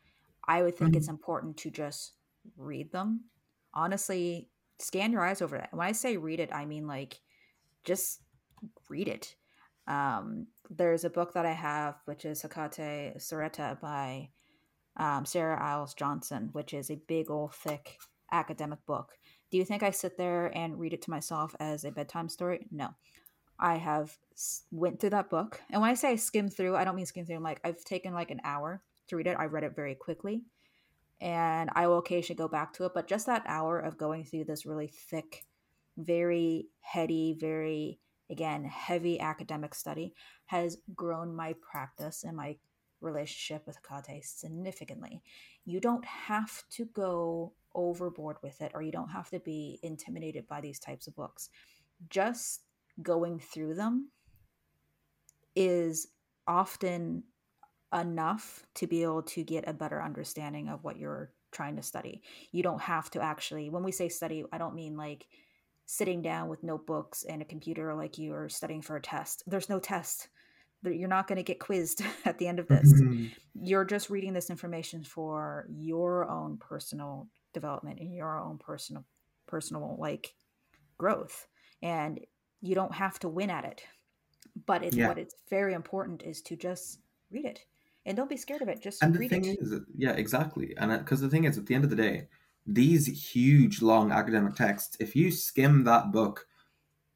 I 0.47 0.63
would 0.63 0.77
think 0.77 0.91
mm-hmm. 0.91 0.99
it's 0.99 1.09
important 1.09 1.57
to 1.59 1.71
just 1.71 2.13
read 2.57 2.93
them. 2.93 3.25
Honestly, 3.73 4.49
scan 4.79 5.13
your 5.13 5.25
eyes 5.25 5.43
over 5.43 5.57
it. 5.57 5.69
When 5.73 5.87
I 5.87 5.93
say 5.93 6.17
read 6.17 6.41
it, 6.41 6.51
I 6.53 6.65
mean 6.65 6.87
like 6.87 7.21
just 7.85 8.21
read 8.89 9.09
it. 9.09 9.35
Um, 9.87 10.47
there's 10.71 11.05
a 11.05 11.11
book 11.11 11.35
that 11.35 11.47
I 11.47 11.53
have, 11.53 11.97
which 12.07 12.25
is 12.25 12.43
Hecate 12.43 13.19
Soteira 13.19 13.81
by 13.81 14.31
um, 14.97 15.27
Sarah 15.27 15.63
Iles 15.63 15.95
Johnston, 15.95 16.51
which 16.53 16.73
is 16.73 16.91
a 16.91 17.01
big 17.07 17.31
old 17.31 17.55
thick 17.55 17.99
academic 18.33 18.85
book. 18.87 19.13
Do 19.51 19.59
you 19.59 19.65
think 19.65 19.83
I 19.83 19.91
sit 19.91 20.17
there 20.17 20.57
and 20.57 20.79
read 20.79 20.95
it 20.95 21.03
to 21.03 21.11
myself 21.11 21.55
as 21.61 21.85
a 21.85 21.91
bedtime 21.91 22.29
story? 22.29 22.67
No. 22.71 22.89
I 23.59 23.77
have 23.77 24.17
went 24.73 24.99
through 25.01 25.11
that 25.11 25.31
book, 25.31 25.61
and 25.71 25.81
when 25.81 25.91
I 25.91 25.95
say 25.95 26.17
skim 26.17 26.49
through, 26.49 26.75
I 26.75 26.85
don't 26.85 26.97
mean 26.97 27.07
skim 27.07 27.25
through. 27.25 27.37
I'm 27.37 27.43
like 27.43 27.61
I've 27.63 27.85
taken 27.85 28.13
like 28.13 28.33
an 28.33 28.41
hour 28.43 28.83
to 29.09 29.17
read 29.17 29.29
it. 29.29 29.37
I 29.39 29.45
read 29.45 29.63
it 29.63 29.77
very 29.77 29.95
quickly, 29.95 30.43
and 31.25 31.71
I 31.75 31.87
will 31.87 31.99
occasionally 31.99 32.37
go 32.37 32.49
back 32.49 32.75
to 32.75 32.85
it. 32.85 32.93
But 32.95 33.09
just 33.09 33.27
that 33.27 33.45
hour 33.47 33.81
of 33.81 33.97
going 33.97 34.25
through 34.25 34.45
this 34.45 34.67
really 34.67 34.89
thick, 34.89 35.47
very 35.97 36.67
heady, 36.81 37.35
very 37.41 37.99
again 38.31 38.65
heavy 38.65 39.19
academic 39.19 39.75
study 39.75 40.15
has 40.47 40.79
grown 40.95 41.35
my 41.35 41.55
practice 41.61 42.25
and 42.25 42.37
my 42.37 42.57
relationship 43.01 43.67
with 43.67 43.79
Hecate 43.89 44.25
significantly. 44.25 45.23
You 45.65 45.81
don't 45.81 46.05
have 46.05 46.63
to 46.73 46.85
go 46.87 47.55
overboard 47.75 48.37
with 48.43 48.61
it, 48.61 48.73
or 48.75 48.83
you 48.83 48.93
don't 48.93 49.09
have 49.09 49.31
to 49.31 49.41
be 49.41 49.81
intimidated 49.83 50.47
by 50.47 50.61
these 50.61 50.79
types 50.79 51.07
of 51.07 51.17
books. 51.17 51.49
Just 52.11 52.65
going 53.03 53.39
through 53.39 53.75
them 53.75 54.11
is 55.57 56.09
often 56.47 57.25
enough 57.95 58.65
to 58.75 58.87
be 58.87 59.03
able 59.03 59.23
to 59.23 59.45
get 59.45 59.69
a 59.69 59.73
better 59.73 60.03
understanding 60.03 60.69
of 60.69 60.83
what 60.83 60.99
you're 60.99 61.31
trying 61.53 61.77
to 61.77 61.83
study. 61.83 62.23
You 62.53 62.63
don't 62.63 62.81
have 62.81 63.11
to 63.11 63.21
actually, 63.21 63.71
when 63.71 63.85
we 63.85 63.93
say 63.93 64.09
study, 64.09 64.45
I 64.53 64.59
don't 64.59 64.75
mean 64.75 64.97
like 64.97 65.27
sitting 65.87 66.23
down 66.23 66.49
with 66.49 66.65
notebooks 66.65 67.25
and 67.25 67.41
a 67.41 67.47
computer 67.47 67.95
like 67.95 68.19
you 68.19 68.35
are 68.35 68.49
studying 68.49 68.83
for 68.83 68.97
a 68.97 69.03
test. 69.03 69.45
There's 69.47 69.69
no 69.69 69.79
test. 69.79 70.29
You're 70.83 71.09
not 71.09 71.29
going 71.29 71.37
to 71.37 71.43
get 71.43 71.61
quizzed 71.61 72.03
at 72.25 72.39
the 72.39 72.49
end 72.49 72.59
of 72.59 72.69
this. 72.69 72.93
Mm-hmm. 72.93 73.27
You're 73.55 73.85
just 73.85 74.11
reading 74.11 74.33
this 74.35 74.51
information 74.51 75.05
for 75.05 75.67
your 75.71 76.29
own 76.29 76.59
personal 76.59 77.29
development 77.53 78.01
and 78.01 78.13
your 78.15 78.39
own 78.39 78.59
personal 78.59 79.05
personal 79.47 79.97
like 79.99 80.35
growth. 80.99 81.47
And 81.83 82.21
you 82.61 82.75
don't 82.75 82.95
have 82.95 83.19
to 83.21 83.29
win 83.29 83.51
at 83.51 83.65
it. 83.65 83.85
But 84.67 84.83
it's 84.83 84.97
yeah. 84.97 85.09
what 85.09 85.19
it's 85.19 85.35
very 85.51 85.75
important 85.75 86.23
is 86.23 86.41
to 86.43 86.57
just 86.57 86.99
read 87.31 87.45
it 87.45 87.65
and 88.07 88.17
don't 88.17 88.31
be 88.31 88.37
scared 88.37 88.63
of 88.63 88.69
it. 88.69 88.83
Just 88.83 89.03
and 89.03 89.15
the 89.15 89.29
thing 89.29 89.45
it. 89.45 89.59
is, 89.61 89.81
yeah, 89.97 90.13
exactly. 90.13 90.75
And 90.77 90.93
uh, 90.93 90.99
because 90.99 91.21
the 91.21 91.29
thing 91.29 91.45
is, 91.45 91.59
at 91.59 91.67
the 91.67 91.75
end 91.75 91.85
of 91.85 91.91
the 91.91 91.97
day, 91.97 92.29
these 92.67 93.07
huge, 93.07 93.83
long 93.83 94.13
academic 94.13 94.55
texts, 94.55 94.97
if 95.01 95.15
you 95.15 95.31
skim 95.31 95.85
that 95.85 96.13
book 96.13 96.47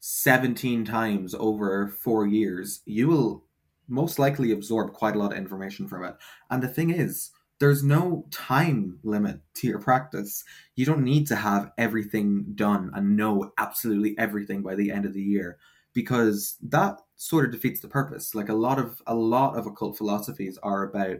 17 0.00 0.84
times 0.84 1.34
over 1.34 1.88
four 1.88 2.26
years, 2.26 2.80
you 2.86 3.08
will 3.08 3.44
most 3.88 4.18
likely 4.18 4.52
absorb 4.52 4.92
quite 4.92 5.16
a 5.16 5.18
lot 5.18 5.32
of 5.32 5.38
information 5.38 5.88
from 5.88 6.04
it. 6.04 6.14
And 6.50 6.62
the 6.62 6.68
thing 6.68 6.90
is, 6.90 7.30
there's 7.60 7.82
no 7.82 8.26
time 8.30 9.00
limit 9.02 9.40
to 9.54 9.66
your 9.66 9.80
practice. 9.80 10.44
You 10.76 10.86
don't 10.86 11.02
need 11.02 11.26
to 11.28 11.36
have 11.36 11.72
everything 11.76 12.52
done 12.54 12.92
and 12.94 13.16
know 13.16 13.52
absolutely 13.58 14.16
everything 14.16 14.62
by 14.62 14.76
the 14.76 14.92
end 14.92 15.06
of 15.06 15.12
the 15.12 15.22
year 15.22 15.58
because 15.94 16.56
that 16.62 17.00
sort 17.16 17.44
of 17.44 17.52
defeats 17.52 17.80
the 17.80 17.88
purpose. 17.88 18.34
Like 18.34 18.48
a 18.48 18.54
lot 18.54 18.78
of 18.78 19.02
a 19.06 19.14
lot 19.14 19.56
of 19.56 19.66
occult 19.66 19.96
philosophies 19.96 20.58
are 20.62 20.84
about 20.84 21.18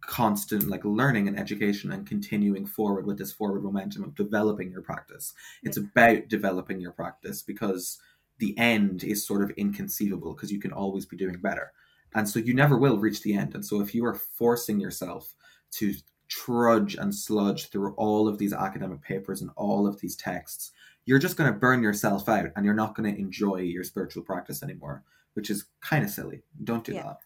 constant 0.00 0.68
like 0.68 0.84
learning 0.84 1.26
and 1.26 1.38
education 1.38 1.90
and 1.90 2.06
continuing 2.06 2.64
forward 2.64 3.04
with 3.04 3.18
this 3.18 3.32
forward 3.32 3.62
momentum 3.62 4.04
of 4.04 4.14
developing 4.14 4.70
your 4.70 4.82
practice. 4.82 5.34
It's 5.62 5.76
about 5.76 6.28
developing 6.28 6.80
your 6.80 6.92
practice 6.92 7.42
because 7.42 7.98
the 8.38 8.56
end 8.56 9.02
is 9.02 9.26
sort 9.26 9.42
of 9.42 9.50
inconceivable 9.50 10.34
because 10.34 10.52
you 10.52 10.60
can 10.60 10.72
always 10.72 11.04
be 11.04 11.16
doing 11.16 11.40
better. 11.40 11.72
And 12.14 12.28
so 12.28 12.38
you 12.38 12.54
never 12.54 12.78
will 12.78 12.98
reach 12.98 13.22
the 13.22 13.34
end. 13.34 13.54
And 13.54 13.64
so 13.64 13.80
if 13.80 13.94
you 13.94 14.04
are 14.06 14.14
forcing 14.14 14.80
yourself 14.80 15.34
to 15.72 15.94
trudge 16.28 16.94
and 16.94 17.14
sludge 17.14 17.70
through 17.70 17.94
all 17.94 18.28
of 18.28 18.38
these 18.38 18.52
academic 18.52 19.02
papers 19.02 19.42
and 19.42 19.50
all 19.56 19.86
of 19.86 20.00
these 20.00 20.16
texts, 20.16 20.72
you're 21.08 21.18
just 21.18 21.38
going 21.38 21.50
to 21.50 21.58
burn 21.58 21.82
yourself 21.82 22.28
out 22.28 22.50
and 22.54 22.66
you're 22.66 22.74
not 22.74 22.94
going 22.94 23.10
to 23.10 23.18
enjoy 23.18 23.56
your 23.56 23.82
spiritual 23.82 24.22
practice 24.22 24.62
anymore, 24.62 25.02
which 25.32 25.48
is 25.48 25.64
kind 25.80 26.04
of 26.04 26.10
silly. 26.10 26.42
Don't 26.64 26.84
do 26.84 26.92
yeah. 26.92 27.02
that. 27.02 27.20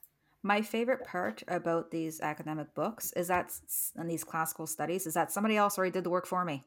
My 0.44 0.62
favorite 0.62 1.04
part 1.04 1.42
about 1.48 1.90
these 1.90 2.20
academic 2.20 2.72
books 2.76 3.12
is 3.14 3.26
that, 3.26 3.52
and 3.96 4.08
these 4.08 4.22
classical 4.22 4.68
studies, 4.68 5.08
is 5.08 5.14
that 5.14 5.32
somebody 5.32 5.56
else 5.56 5.78
already 5.78 5.90
did 5.90 6.04
the 6.04 6.10
work 6.10 6.26
for 6.26 6.44
me. 6.44 6.62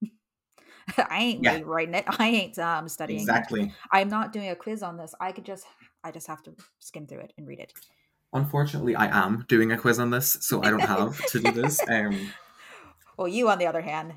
I 0.96 1.18
ain't 1.18 1.42
yeah. 1.42 1.62
writing 1.64 1.94
it. 1.94 2.04
I 2.20 2.28
ain't 2.28 2.56
um, 2.60 2.88
studying. 2.88 3.18
Exactly. 3.18 3.62
It. 3.62 3.70
I'm 3.90 4.08
not 4.08 4.32
doing 4.32 4.48
a 4.48 4.54
quiz 4.54 4.84
on 4.84 4.96
this. 4.96 5.16
I 5.18 5.32
could 5.32 5.44
just, 5.44 5.66
I 6.04 6.12
just 6.12 6.28
have 6.28 6.44
to 6.44 6.52
skim 6.78 7.08
through 7.08 7.22
it 7.22 7.32
and 7.36 7.48
read 7.48 7.58
it. 7.58 7.72
Unfortunately, 8.32 8.94
I 8.94 9.06
am 9.24 9.46
doing 9.48 9.72
a 9.72 9.76
quiz 9.76 9.98
on 9.98 10.10
this, 10.10 10.38
so 10.42 10.62
I 10.62 10.70
don't 10.70 10.78
have 10.78 11.18
to 11.26 11.40
do 11.40 11.50
this. 11.50 11.80
Um, 11.88 12.30
well, 13.16 13.26
you, 13.26 13.48
on 13.50 13.58
the 13.58 13.66
other 13.66 13.82
hand, 13.82 14.14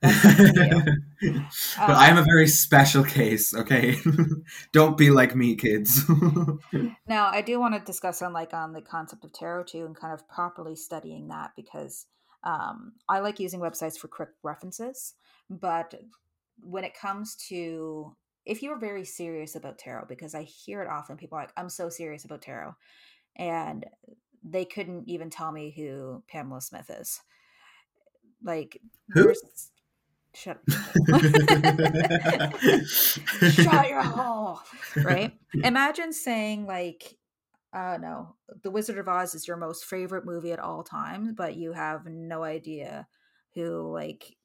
but 0.02 0.12
um, 0.12 1.48
I 1.78 2.08
am 2.08 2.18
a 2.18 2.22
very 2.22 2.46
special 2.46 3.02
case, 3.02 3.52
okay? 3.52 3.96
Don't 4.72 4.96
be 4.96 5.10
like 5.10 5.34
me, 5.34 5.56
kids. 5.56 6.04
now, 7.08 7.28
I 7.28 7.42
do 7.42 7.58
want 7.58 7.74
to 7.74 7.80
discuss 7.80 8.22
on 8.22 8.32
like 8.32 8.54
on 8.54 8.72
the 8.72 8.80
concept 8.80 9.24
of 9.24 9.32
tarot 9.32 9.64
too, 9.64 9.86
and 9.86 9.96
kind 9.96 10.14
of 10.14 10.28
properly 10.28 10.76
studying 10.76 11.28
that 11.28 11.50
because 11.56 12.06
um, 12.44 12.92
I 13.08 13.18
like 13.18 13.40
using 13.40 13.58
websites 13.58 13.98
for 13.98 14.06
quick 14.06 14.28
references. 14.44 15.14
But 15.50 15.94
when 16.60 16.84
it 16.84 16.94
comes 16.94 17.34
to 17.48 18.14
if 18.46 18.62
you're 18.62 18.78
very 18.78 19.04
serious 19.04 19.56
about 19.56 19.78
tarot, 19.78 20.06
because 20.08 20.34
I 20.34 20.42
hear 20.42 20.80
it 20.80 20.88
often, 20.88 21.16
people 21.16 21.36
are 21.36 21.42
like, 21.42 21.52
"I'm 21.56 21.68
so 21.68 21.88
serious 21.90 22.24
about 22.24 22.42
tarot," 22.42 22.74
and 23.36 23.84
they 24.42 24.64
couldn't 24.64 25.08
even 25.08 25.28
tell 25.28 25.52
me 25.52 25.70
who 25.76 26.22
Pamela 26.28 26.62
Smith 26.62 26.88
is. 26.88 27.20
Like, 28.42 28.80
who? 29.10 29.34
Shut 30.38 30.60
shut 33.50 33.88
your 33.88 34.02
hole 34.02 34.60
right? 34.96 35.32
Imagine 35.64 36.12
saying 36.12 36.66
like 36.66 37.16
uh 37.72 37.98
no 38.00 38.36
the 38.62 38.70
wizard 38.70 38.98
of 38.98 39.08
oz 39.08 39.34
is 39.34 39.48
your 39.48 39.56
most 39.56 39.84
favorite 39.84 40.24
movie 40.24 40.52
at 40.52 40.58
all 40.58 40.82
times 40.82 41.32
but 41.36 41.56
you 41.56 41.72
have 41.72 42.06
no 42.06 42.42
idea 42.42 43.06
who 43.54 43.92
like 43.92 44.36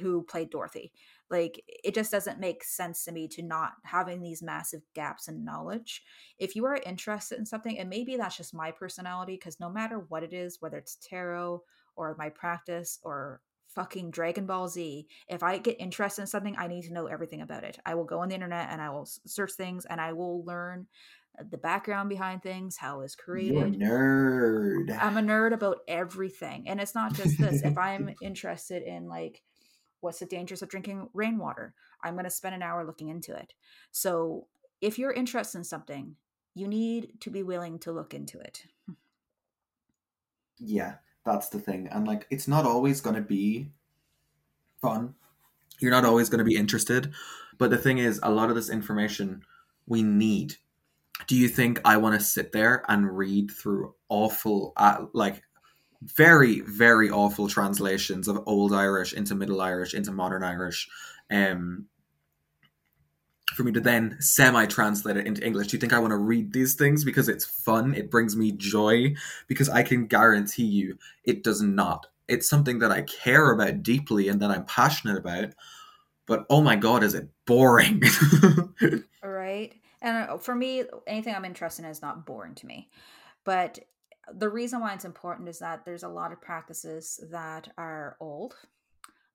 who 0.00 0.22
played 0.22 0.50
dorothy. 0.50 0.92
Like 1.30 1.62
it 1.66 1.94
just 1.94 2.10
doesn't 2.10 2.40
make 2.40 2.64
sense 2.64 3.04
to 3.04 3.12
me 3.12 3.28
to 3.28 3.42
not 3.42 3.72
having 3.84 4.20
these 4.20 4.42
massive 4.42 4.82
gaps 4.94 5.28
in 5.28 5.44
knowledge. 5.44 6.02
If 6.38 6.56
you 6.56 6.64
are 6.66 6.76
interested 6.76 7.38
in 7.38 7.46
something 7.46 7.78
and 7.78 7.88
maybe 7.88 8.16
that's 8.16 8.36
just 8.36 8.54
my 8.54 8.70
personality 8.70 9.34
because 9.34 9.60
no 9.60 9.70
matter 9.70 10.04
what 10.08 10.22
it 10.22 10.32
is 10.32 10.58
whether 10.60 10.78
it's 10.78 10.96
tarot 10.96 11.62
or 11.96 12.16
my 12.18 12.28
practice 12.28 12.98
or 13.02 13.40
fucking 13.74 14.10
Dragon 14.10 14.46
Ball 14.46 14.68
Z. 14.68 15.06
If 15.28 15.42
I 15.42 15.58
get 15.58 15.80
interested 15.80 16.22
in 16.22 16.26
something, 16.26 16.56
I 16.58 16.66
need 16.66 16.82
to 16.84 16.92
know 16.92 17.06
everything 17.06 17.40
about 17.40 17.64
it. 17.64 17.78
I 17.84 17.94
will 17.94 18.04
go 18.04 18.20
on 18.20 18.28
the 18.28 18.34
internet 18.34 18.68
and 18.70 18.80
I 18.80 18.90
will 18.90 19.06
search 19.26 19.52
things 19.52 19.84
and 19.86 20.00
I 20.00 20.12
will 20.12 20.44
learn 20.44 20.86
uh, 21.38 21.44
the 21.50 21.58
background 21.58 22.08
behind 22.08 22.42
things, 22.42 22.76
how 22.76 23.00
it's 23.00 23.14
created. 23.14 23.78
Nerd. 23.80 24.96
I'm 25.00 25.16
a 25.16 25.22
nerd 25.22 25.52
about 25.52 25.78
everything. 25.88 26.68
And 26.68 26.80
it's 26.80 26.94
not 26.94 27.14
just 27.14 27.38
this. 27.38 27.62
if 27.62 27.76
I'm 27.78 28.14
interested 28.22 28.82
in 28.82 29.08
like 29.08 29.42
what's 30.00 30.18
the 30.18 30.26
dangers 30.26 30.62
of 30.62 30.68
drinking 30.68 31.08
rainwater, 31.14 31.74
I'm 32.02 32.14
going 32.14 32.24
to 32.24 32.30
spend 32.30 32.54
an 32.54 32.62
hour 32.62 32.84
looking 32.84 33.08
into 33.08 33.34
it. 33.34 33.54
So 33.90 34.48
if 34.80 34.98
you're 34.98 35.12
interested 35.12 35.58
in 35.58 35.64
something, 35.64 36.16
you 36.54 36.68
need 36.68 37.20
to 37.20 37.30
be 37.30 37.42
willing 37.42 37.78
to 37.80 37.92
look 37.92 38.14
into 38.14 38.38
it. 38.38 38.64
Yeah. 40.64 40.96
That's 41.24 41.48
the 41.48 41.58
thing. 41.58 41.88
And 41.90 42.06
like 42.06 42.26
it's 42.30 42.48
not 42.48 42.66
always 42.66 43.00
going 43.00 43.16
to 43.16 43.22
be 43.22 43.70
fun. 44.80 45.14
You're 45.78 45.90
not 45.90 46.04
always 46.04 46.28
going 46.28 46.38
to 46.38 46.44
be 46.44 46.56
interested. 46.56 47.12
But 47.58 47.70
the 47.70 47.78
thing 47.78 47.98
is, 47.98 48.18
a 48.22 48.30
lot 48.30 48.48
of 48.48 48.56
this 48.56 48.70
information 48.70 49.42
we 49.86 50.02
need. 50.02 50.54
Do 51.26 51.36
you 51.36 51.48
think 51.48 51.80
I 51.84 51.96
want 51.96 52.18
to 52.18 52.24
sit 52.24 52.52
there 52.52 52.84
and 52.88 53.16
read 53.16 53.50
through 53.50 53.94
awful, 54.08 54.72
uh, 54.76 55.06
like 55.12 55.42
very, 56.02 56.60
very 56.60 57.10
awful 57.10 57.48
translations 57.48 58.26
of 58.26 58.42
Old 58.46 58.72
Irish 58.72 59.12
into 59.12 59.34
Middle 59.34 59.60
Irish 59.60 59.94
into 59.94 60.10
Modern 60.10 60.42
Irish, 60.42 60.88
um, 61.30 61.86
for 63.54 63.64
me 63.64 63.72
to 63.72 63.80
then 63.80 64.16
semi 64.20 64.66
translate 64.66 65.16
it 65.16 65.26
into 65.26 65.44
English. 65.44 65.68
Do 65.68 65.76
you 65.76 65.80
think 65.80 65.92
I 65.92 65.98
want 65.98 66.12
to 66.12 66.16
read 66.16 66.52
these 66.52 66.74
things 66.74 67.04
because 67.04 67.28
it's 67.28 67.44
fun? 67.44 67.94
It 67.94 68.10
brings 68.10 68.36
me 68.36 68.52
joy? 68.52 69.14
Because 69.46 69.68
I 69.68 69.82
can 69.82 70.06
guarantee 70.06 70.64
you 70.64 70.98
it 71.24 71.42
does 71.42 71.62
not. 71.62 72.06
It's 72.28 72.48
something 72.48 72.78
that 72.78 72.90
I 72.90 73.02
care 73.02 73.52
about 73.52 73.82
deeply 73.82 74.28
and 74.28 74.40
that 74.40 74.50
I'm 74.50 74.64
passionate 74.64 75.18
about. 75.18 75.50
But 76.26 76.46
oh 76.48 76.62
my 76.62 76.76
God, 76.76 77.02
is 77.02 77.14
it 77.14 77.28
boring? 77.46 78.02
right. 79.22 79.74
And 80.00 80.30
uh, 80.30 80.38
for 80.38 80.54
me, 80.54 80.84
anything 81.06 81.34
I'm 81.34 81.44
interested 81.44 81.84
in 81.84 81.90
is 81.90 82.02
not 82.02 82.24
boring 82.24 82.54
to 82.56 82.66
me. 82.66 82.88
But 83.44 83.80
the 84.32 84.48
reason 84.48 84.80
why 84.80 84.94
it's 84.94 85.04
important 85.04 85.48
is 85.48 85.58
that 85.58 85.84
there's 85.84 86.04
a 86.04 86.08
lot 86.08 86.32
of 86.32 86.40
practices 86.40 87.20
that 87.30 87.68
are 87.76 88.16
old, 88.20 88.54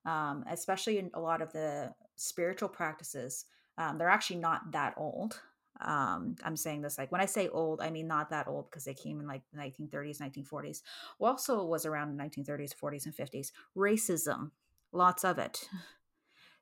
um, 0.06 0.44
especially 0.50 0.98
in 0.98 1.10
a 1.14 1.20
lot 1.20 1.42
of 1.42 1.52
the 1.52 1.92
spiritual 2.16 2.68
practices 2.68 3.44
um, 3.78 3.96
they're 3.96 4.10
actually 4.10 4.40
not 4.40 4.72
that 4.72 4.94
old. 4.96 5.40
Um, 5.80 6.34
I'm 6.42 6.56
saying 6.56 6.82
this 6.82 6.98
like 6.98 7.12
when 7.12 7.20
I 7.20 7.26
say 7.26 7.48
old, 7.48 7.80
I 7.80 7.90
mean 7.90 8.08
not 8.08 8.30
that 8.30 8.48
old 8.48 8.68
because 8.68 8.84
they 8.84 8.94
came 8.94 9.20
in 9.20 9.26
like 9.26 9.42
the 9.52 9.58
1930s, 9.58 10.20
1940s. 10.20 10.82
Also 11.20 11.64
was 11.64 11.86
around 11.86 12.16
the 12.16 12.22
1930s, 12.22 12.72
40s, 12.74 13.06
and 13.06 13.14
50s. 13.14 13.52
Racism, 13.76 14.50
lots 14.92 15.24
of 15.24 15.38
it. 15.38 15.68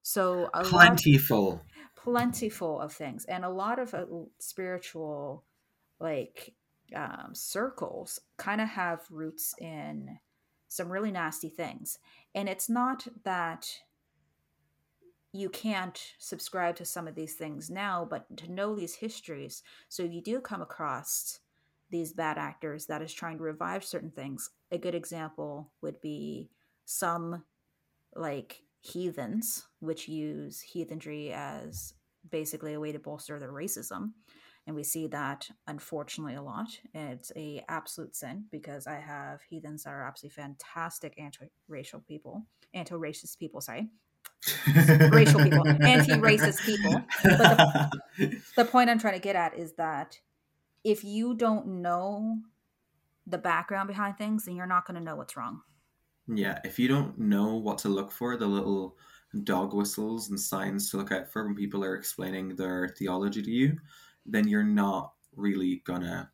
So 0.02 0.50
plentiful, 0.62 1.62
plentiful 1.96 2.80
of 2.80 2.92
things, 2.92 3.24
and 3.24 3.44
a 3.44 3.50
lot 3.50 3.80
of 3.80 3.92
uh, 3.92 4.04
spiritual, 4.38 5.44
like 5.98 6.54
um, 6.94 7.30
circles, 7.32 8.20
kind 8.36 8.60
of 8.60 8.68
have 8.68 9.00
roots 9.10 9.52
in 9.58 10.20
some 10.68 10.92
really 10.92 11.10
nasty 11.10 11.48
things. 11.48 11.98
And 12.36 12.48
it's 12.48 12.68
not 12.68 13.08
that 13.24 13.66
you 15.37 15.49
can't 15.51 16.01
subscribe 16.18 16.76
to 16.76 16.84
some 16.84 17.07
of 17.07 17.14
these 17.14 17.34
things 17.34 17.70
now, 17.70 18.07
but 18.09 18.37
to 18.39 18.51
know 18.51 18.74
these 18.74 18.95
histories. 18.95 19.62
So 19.89 20.03
if 20.03 20.12
you 20.12 20.22
do 20.22 20.41
come 20.41 20.62
across 20.62 21.41
these 21.91 22.12
bad 22.12 22.39
actors 22.39 22.87
that 22.87 23.03
is 23.03 23.12
trying 23.12 23.39
to 23.39 23.45
revive 23.45 23.84
certain 23.84 24.11
things, 24.11 24.51
a 24.70 24.78
good 24.78 24.95
example 24.95 25.70
would 25.82 26.01
be 26.01 26.51
some 26.84 27.45
like 28.14 28.62
heathens, 28.80 29.66
which 29.80 30.09
use 30.09 30.61
heathenry 30.61 31.32
as 31.32 31.95
basically 32.30 32.74
a 32.74 32.80
way 32.80 32.93
to 32.93 32.99
bolster 32.99 33.39
their 33.39 33.53
racism. 33.53 34.12
And 34.66 34.74
we 34.74 34.82
see 34.82 35.07
that 35.09 35.49
unfortunately 35.68 36.34
a 36.34 36.43
lot. 36.43 36.68
It's 36.93 37.30
a 37.37 37.64
absolute 37.68 38.16
sin 38.16 38.47
because 38.51 38.87
I 38.89 38.99
have 38.99 39.41
heathens 39.49 39.84
that 39.84 39.91
are 39.91 40.03
absolutely 40.03 40.43
fantastic 40.43 41.14
anti-racial 41.18 42.01
people 42.01 42.47
anti-racist 42.74 43.39
people 43.39 43.61
sorry 43.61 43.89
racial 45.10 45.42
people 45.42 45.66
anti-racist 45.82 46.64
people. 46.64 47.02
But 47.22 47.90
the, 48.16 48.42
the 48.56 48.64
point 48.64 48.90
i'm 48.90 48.98
trying 48.98 49.14
to 49.14 49.20
get 49.20 49.36
at 49.36 49.58
is 49.58 49.72
that 49.74 50.18
if 50.84 51.04
you 51.04 51.34
don't 51.34 51.66
know 51.66 52.38
the 53.26 53.38
background 53.38 53.88
behind 53.88 54.16
things 54.16 54.44
then 54.44 54.54
you're 54.54 54.66
not 54.66 54.86
going 54.86 54.96
to 54.96 55.04
know 55.04 55.16
what's 55.16 55.36
wrong. 55.36 55.62
Yeah 56.28 56.60
if 56.64 56.78
you 56.78 56.88
don't 56.88 57.18
know 57.18 57.54
what 57.54 57.78
to 57.78 57.88
look 57.88 58.12
for 58.12 58.36
the 58.36 58.46
little 58.46 58.96
dog 59.42 59.74
whistles 59.74 60.30
and 60.30 60.40
signs 60.40 60.90
to 60.90 60.96
look 60.96 61.12
out 61.12 61.28
for 61.28 61.44
when 61.44 61.54
people 61.54 61.84
are 61.84 61.96
explaining 61.96 62.56
their 62.56 62.94
theology 62.96 63.42
to 63.42 63.50
you 63.50 63.76
then 64.24 64.48
you're 64.48 64.62
not 64.62 65.12
really 65.34 65.82
gonna 65.84 66.30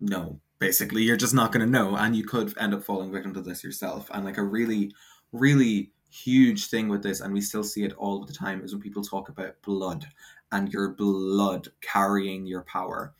know. 0.00 0.40
Basically 0.58 1.02
you're 1.02 1.16
just 1.16 1.34
not 1.34 1.52
going 1.52 1.64
to 1.64 1.70
know 1.70 1.96
and 1.96 2.14
you 2.14 2.24
could 2.24 2.56
end 2.58 2.74
up 2.74 2.84
falling 2.84 3.12
victim 3.12 3.34
to 3.34 3.40
this 3.40 3.64
yourself. 3.64 4.10
And 4.12 4.24
like 4.24 4.38
a 4.38 4.42
really 4.42 4.92
really 5.32 5.92
huge 6.12 6.66
thing 6.66 6.88
with 6.88 7.02
this 7.02 7.20
and 7.20 7.32
we 7.32 7.40
still 7.40 7.64
see 7.64 7.84
it 7.84 7.94
all 7.94 8.24
the 8.24 8.32
time 8.32 8.62
is 8.62 8.72
when 8.72 8.82
people 8.82 9.02
talk 9.02 9.28
about 9.28 9.60
blood 9.62 10.06
and 10.52 10.72
your 10.72 10.90
blood 10.90 11.68
carrying 11.80 12.46
your 12.46 12.62
power. 12.62 13.14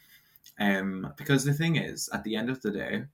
Um 0.58 1.12
because 1.16 1.44
the 1.44 1.54
thing 1.54 1.76
is 1.76 2.08
at 2.12 2.22
the 2.24 2.36
end 2.36 2.50
of 2.50 2.60
the 2.62 2.70
day 2.70 3.04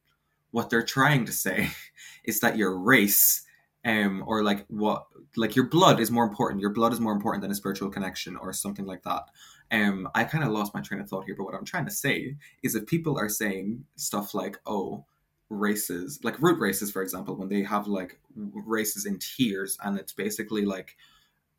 what 0.51 0.71
they're 0.71 0.83
trying 0.83 1.25
to 1.27 1.33
say 1.33 1.71
is 2.25 2.41
that 2.41 2.57
your 2.57 2.79
race 2.79 3.43
um 3.85 4.25
or 4.27 4.43
like 4.43 4.67
what 4.69 5.07
like 5.37 5.55
your 5.55 5.67
blood 5.67 6.01
is 6.01 6.11
more 6.11 6.25
important. 6.25 6.61
Your 6.61 6.73
blood 6.73 6.93
is 6.93 7.01
more 7.01 7.13
important 7.13 7.43
than 7.43 7.51
a 7.51 7.55
spiritual 7.55 7.91
connection 7.91 8.37
or 8.37 8.53
something 8.53 8.87
like 8.87 9.03
that. 9.05 9.25
Um, 9.71 10.09
I 10.15 10.25
kind 10.25 10.45
of 10.45 10.51
lost 10.51 10.75
my 10.75 10.81
train 10.81 11.01
of 11.01 11.09
thought 11.09 11.25
here, 11.25 11.35
but 11.37 11.45
what 11.45 11.55
I'm 11.55 11.65
trying 11.65 11.85
to 11.85 11.91
say 11.91 12.37
is 12.63 12.73
that 12.73 12.87
people 12.87 13.19
are 13.19 13.29
saying 13.29 13.85
stuff 13.97 14.35
like, 14.35 14.59
oh, 14.67 15.05
races, 15.51 16.21
like 16.23 16.41
root 16.41 16.59
races, 16.59 16.91
for 16.91 17.03
example, 17.03 17.37
when 17.37 17.49
they 17.49 17.63
have 17.63 17.87
like 17.87 18.19
races 18.35 19.07
in 19.07 19.19
tiers 19.19 19.79
and 19.83 19.99
it's 19.99 20.13
basically 20.13 20.65
like 20.65 20.97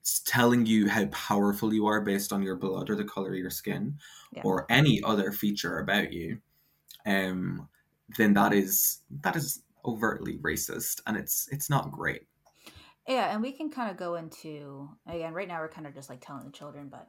it's 0.02 0.22
telling 0.22 0.66
you 0.66 0.88
how 0.88 1.06
powerful 1.08 1.74
you 1.74 1.86
are 1.88 2.02
based 2.02 2.32
on 2.32 2.42
your 2.42 2.56
blood 2.56 2.90
or 2.90 2.96
the 2.96 3.04
color 3.04 3.30
of 3.32 3.38
your 3.38 3.50
skin 3.50 3.98
yeah. 4.32 4.42
or 4.44 4.66
any 4.70 5.02
other 5.04 5.32
feature 5.32 5.80
about 5.80 6.14
you, 6.14 6.40
um, 7.06 7.68
then 8.18 8.34
that 8.34 8.54
is 8.54 9.00
that 9.22 9.36
is 9.36 9.64
overtly 9.86 10.38
racist 10.38 11.02
and 11.08 11.18
it's 11.18 11.48
it's 11.52 11.70
not 11.70 11.92
great. 11.92 12.28
Yeah, 13.08 13.34
and 13.34 13.42
we 13.42 13.52
can 13.52 13.72
kind 13.72 13.90
of 13.90 13.98
go 13.98 14.16
into 14.16 14.90
again 15.08 15.34
right 15.34 15.48
now 15.48 15.60
we're 15.60 15.70
kind 15.70 15.88
of 15.88 15.94
just 15.94 16.10
like 16.10 16.22
telling 16.22 16.46
the 16.46 16.52
children, 16.52 16.90
but 16.90 17.08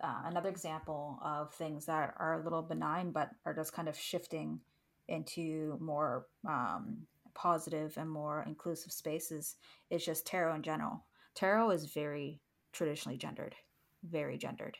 uh, 0.00 0.22
another 0.24 0.48
example 0.48 1.18
of 1.22 1.52
things 1.54 1.86
that 1.86 2.14
are 2.16 2.40
a 2.40 2.42
little 2.42 2.62
benign 2.62 3.12
but 3.12 3.30
are 3.46 3.54
just 3.54 3.72
kind 3.72 3.88
of 3.88 3.96
shifting 3.96 4.60
into 5.08 5.76
more 5.80 6.26
um, 6.48 6.98
positive 7.34 7.96
and 7.96 8.10
more 8.10 8.44
inclusive 8.46 8.92
spaces 8.92 9.56
is 9.90 10.04
just 10.04 10.26
tarot 10.26 10.54
in 10.54 10.62
general. 10.62 11.04
Tarot 11.34 11.70
is 11.70 11.86
very 11.86 12.40
traditionally 12.72 13.18
gendered, 13.18 13.54
very 14.02 14.38
gendered. 14.38 14.78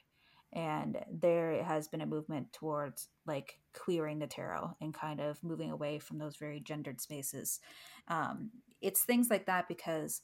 And 0.52 0.98
there 1.10 1.64
has 1.64 1.88
been 1.88 2.00
a 2.00 2.06
movement 2.06 2.52
towards 2.52 3.08
like 3.26 3.58
queering 3.72 4.20
the 4.20 4.26
tarot 4.28 4.76
and 4.80 4.94
kind 4.94 5.20
of 5.20 5.42
moving 5.42 5.72
away 5.72 5.98
from 5.98 6.18
those 6.18 6.36
very 6.36 6.60
gendered 6.60 7.00
spaces. 7.00 7.60
Um, 8.06 8.50
it's 8.80 9.02
things 9.02 9.30
like 9.30 9.46
that 9.46 9.66
because 9.66 10.22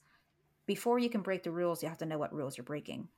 before 0.66 1.00
you 1.00 1.10
can 1.10 1.22
break 1.22 1.42
the 1.42 1.50
rules, 1.50 1.82
you 1.82 1.88
have 1.88 1.98
to 1.98 2.06
know 2.06 2.18
what 2.18 2.32
rules 2.32 2.56
you're 2.56 2.64
breaking 2.64 3.08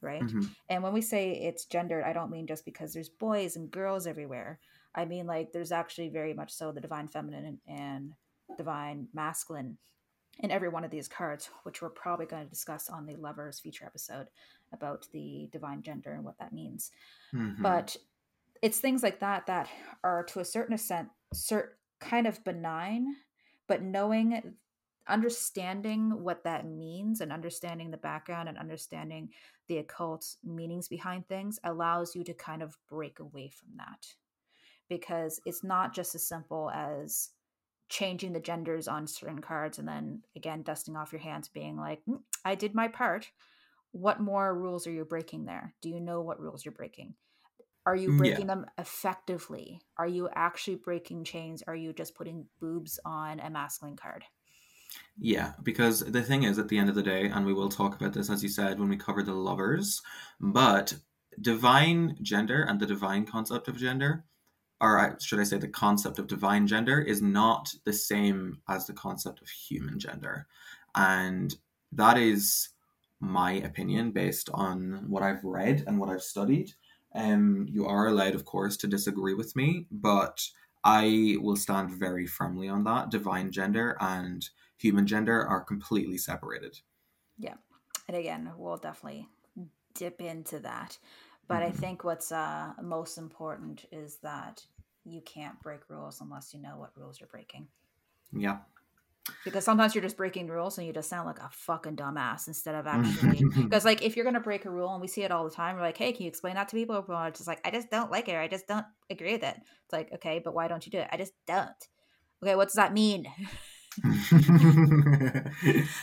right? 0.00 0.22
Mm-hmm. 0.22 0.42
And 0.68 0.82
when 0.82 0.92
we 0.92 1.02
say 1.02 1.32
it's 1.32 1.64
gendered, 1.64 2.04
I 2.04 2.12
don't 2.12 2.30
mean 2.30 2.46
just 2.46 2.64
because 2.64 2.92
there's 2.92 3.08
boys 3.08 3.56
and 3.56 3.70
girls 3.70 4.06
everywhere. 4.06 4.58
I 4.94 5.04
mean 5.04 5.26
like 5.26 5.52
there's 5.52 5.72
actually 5.72 6.08
very 6.08 6.34
much 6.34 6.52
so 6.52 6.72
the 6.72 6.80
divine 6.80 7.08
feminine 7.08 7.58
and, 7.68 7.78
and 7.78 8.12
divine 8.56 9.08
masculine 9.14 9.78
in 10.40 10.50
every 10.50 10.68
one 10.68 10.84
of 10.84 10.90
these 10.90 11.08
cards, 11.08 11.50
which 11.64 11.82
we're 11.82 11.90
probably 11.90 12.26
going 12.26 12.44
to 12.44 12.48
discuss 12.48 12.88
on 12.88 13.06
the 13.06 13.16
lovers 13.16 13.60
feature 13.60 13.84
episode 13.84 14.26
about 14.72 15.06
the 15.12 15.48
divine 15.52 15.82
gender 15.82 16.12
and 16.12 16.24
what 16.24 16.38
that 16.38 16.52
means. 16.52 16.90
Mm-hmm. 17.34 17.62
But 17.62 17.96
it's 18.62 18.78
things 18.78 19.02
like 19.02 19.20
that 19.20 19.46
that 19.46 19.68
are 20.02 20.24
to 20.24 20.40
a 20.40 20.44
certain 20.44 20.74
extent 20.74 21.08
cert 21.34 21.68
kind 22.00 22.26
of 22.26 22.42
benign, 22.44 23.06
but 23.68 23.82
knowing 23.82 24.54
understanding 25.08 26.22
what 26.22 26.44
that 26.44 26.66
means 26.66 27.20
and 27.20 27.32
understanding 27.32 27.90
the 27.90 27.96
background 27.96 28.48
and 28.48 28.56
understanding 28.56 29.28
the 29.68 29.78
occult 29.78 30.36
meanings 30.44 30.88
behind 30.88 31.26
things 31.26 31.58
allows 31.64 32.14
you 32.14 32.22
to 32.24 32.34
kind 32.34 32.62
of 32.62 32.76
break 32.88 33.18
away 33.18 33.48
from 33.48 33.68
that 33.76 34.06
because 34.90 35.40
it's 35.46 35.64
not 35.64 35.94
just 35.94 36.14
as 36.14 36.28
simple 36.28 36.70
as 36.70 37.30
changing 37.88 38.34
the 38.34 38.40
genders 38.40 38.86
on 38.86 39.06
certain 39.06 39.40
cards 39.40 39.78
and 39.78 39.88
then 39.88 40.22
again 40.36 40.62
dusting 40.62 40.96
off 40.96 41.12
your 41.12 41.20
hands 41.20 41.48
being 41.48 41.76
like 41.76 42.00
mm, 42.08 42.20
i 42.44 42.54
did 42.54 42.74
my 42.74 42.86
part. 42.86 43.30
What 43.92 44.20
more 44.20 44.54
rules 44.54 44.86
are 44.86 44.92
you 44.92 45.04
breaking 45.04 45.46
there? 45.46 45.74
Do 45.82 45.88
you 45.88 45.98
know 45.98 46.20
what 46.20 46.38
rules 46.38 46.64
you're 46.64 46.72
breaking? 46.72 47.14
Are 47.86 47.96
you 47.96 48.16
breaking 48.16 48.46
yeah. 48.46 48.54
them 48.54 48.66
effectively? 48.78 49.80
Are 49.96 50.06
you 50.06 50.28
actually 50.32 50.76
breaking 50.76 51.24
chains? 51.24 51.64
Are 51.66 51.74
you 51.74 51.92
just 51.92 52.14
putting 52.14 52.46
boobs 52.60 53.00
on 53.04 53.40
a 53.40 53.50
masculine 53.50 53.96
card? 53.96 54.22
Yeah, 55.18 55.54
because 55.62 56.00
the 56.00 56.22
thing 56.22 56.44
is, 56.44 56.58
at 56.58 56.68
the 56.68 56.78
end 56.78 56.88
of 56.88 56.94
the 56.94 57.02
day, 57.02 57.26
and 57.26 57.44
we 57.46 57.54
will 57.54 57.68
talk 57.68 57.94
about 57.94 58.12
this, 58.12 58.30
as 58.30 58.42
you 58.42 58.48
said, 58.48 58.78
when 58.78 58.88
we 58.88 58.96
cover 58.96 59.22
the 59.22 59.34
lovers, 59.34 60.02
but 60.40 60.94
divine 61.40 62.16
gender 62.22 62.62
and 62.62 62.78
the 62.78 62.86
divine 62.86 63.24
concept 63.26 63.66
of 63.66 63.76
gender, 63.76 64.24
or 64.80 65.16
should 65.20 65.40
I 65.40 65.44
say, 65.44 65.58
the 65.58 65.68
concept 65.68 66.18
of 66.18 66.26
divine 66.26 66.66
gender, 66.66 67.00
is 67.00 67.20
not 67.20 67.72
the 67.84 67.92
same 67.92 68.60
as 68.68 68.86
the 68.86 68.92
concept 68.92 69.42
of 69.42 69.48
human 69.48 69.98
gender. 69.98 70.46
And 70.94 71.54
that 71.92 72.18
is 72.18 72.70
my 73.20 73.52
opinion 73.52 74.12
based 74.12 74.48
on 74.54 75.04
what 75.08 75.22
I've 75.22 75.44
read 75.44 75.84
and 75.86 75.98
what 75.98 76.08
I've 76.08 76.22
studied. 76.22 76.72
Um, 77.14 77.66
you 77.68 77.86
are 77.86 78.08
allowed, 78.08 78.34
of 78.34 78.44
course, 78.44 78.76
to 78.78 78.86
disagree 78.86 79.34
with 79.34 79.54
me, 79.56 79.86
but 79.90 80.40
I 80.84 81.36
will 81.40 81.56
stand 81.56 81.90
very 81.90 82.26
firmly 82.26 82.68
on 82.68 82.84
that. 82.84 83.10
Divine 83.10 83.50
gender 83.50 83.96
and 84.00 84.48
human 84.78 85.06
gender 85.06 85.46
are 85.46 85.62
completely 85.62 86.16
separated. 86.16 86.78
Yeah. 87.38 87.54
And 88.08 88.16
again, 88.16 88.50
we'll 88.56 88.78
definitely 88.78 89.28
dip 89.94 90.20
into 90.22 90.58
that. 90.60 90.98
But 91.50 91.62
mm-hmm. 91.62 91.66
I 91.66 91.70
think 91.72 92.04
what's 92.04 92.30
uh, 92.30 92.74
most 92.80 93.18
important 93.18 93.84
is 93.90 94.18
that 94.22 94.64
you 95.04 95.20
can't 95.20 95.60
break 95.60 95.80
rules 95.88 96.20
unless 96.20 96.54
you 96.54 96.62
know 96.62 96.76
what 96.76 96.90
rules 96.94 97.18
you're 97.18 97.28
breaking. 97.28 97.66
Yeah. 98.32 98.58
Because 99.44 99.64
sometimes 99.64 99.92
you're 99.92 100.02
just 100.02 100.16
breaking 100.16 100.46
rules 100.46 100.78
and 100.78 100.86
you 100.86 100.92
just 100.92 101.10
sound 101.10 101.26
like 101.26 101.40
a 101.40 101.50
fucking 101.50 101.96
dumbass 101.96 102.46
instead 102.46 102.76
of 102.76 102.86
actually. 102.86 103.42
Because, 103.64 103.84
like, 103.84 104.00
if 104.00 104.14
you're 104.14 104.24
going 104.24 104.34
to 104.34 104.40
break 104.40 104.64
a 104.64 104.70
rule, 104.70 104.92
and 104.92 105.00
we 105.00 105.08
see 105.08 105.24
it 105.24 105.32
all 105.32 105.42
the 105.42 105.50
time, 105.50 105.74
we're 105.74 105.82
like, 105.82 105.96
hey, 105.96 106.12
can 106.12 106.22
you 106.22 106.28
explain 106.28 106.54
that 106.54 106.68
to 106.68 106.76
people? 106.76 107.02
People 107.02 107.16
are 107.16 107.32
just 107.32 107.48
like, 107.48 107.60
I 107.64 107.72
just 107.72 107.90
don't 107.90 108.12
like 108.12 108.28
it. 108.28 108.36
I 108.36 108.46
just 108.46 108.68
don't 108.68 108.86
agree 109.10 109.32
with 109.32 109.42
it. 109.42 109.56
It's 109.56 109.92
like, 109.92 110.12
okay, 110.14 110.40
but 110.42 110.54
why 110.54 110.68
don't 110.68 110.86
you 110.86 110.92
do 110.92 110.98
it? 110.98 111.08
I 111.10 111.16
just 111.16 111.32
don't. 111.48 111.68
Okay, 112.44 112.54
what 112.54 112.68
does 112.68 112.74
that 112.74 112.94
mean? 112.94 113.26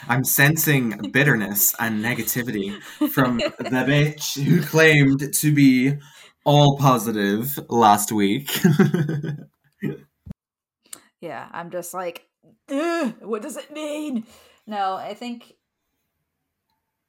I'm 0.09 0.23
sensing 0.23 1.11
bitterness 1.11 1.73
and 1.79 2.03
negativity 2.03 2.81
from 3.11 3.37
the 3.37 3.85
bitch 3.87 4.41
who 4.41 4.61
claimed 4.61 5.33
to 5.33 5.53
be 5.53 5.97
all 6.43 6.77
positive 6.77 7.57
last 7.69 8.11
week. 8.11 8.49
yeah, 11.21 11.47
I'm 11.51 11.71
just 11.71 11.93
like, 11.93 12.25
what 12.67 13.41
does 13.41 13.57
it 13.57 13.71
mean? 13.71 14.25
No, 14.65 14.95
I 14.95 15.13
think 15.13 15.53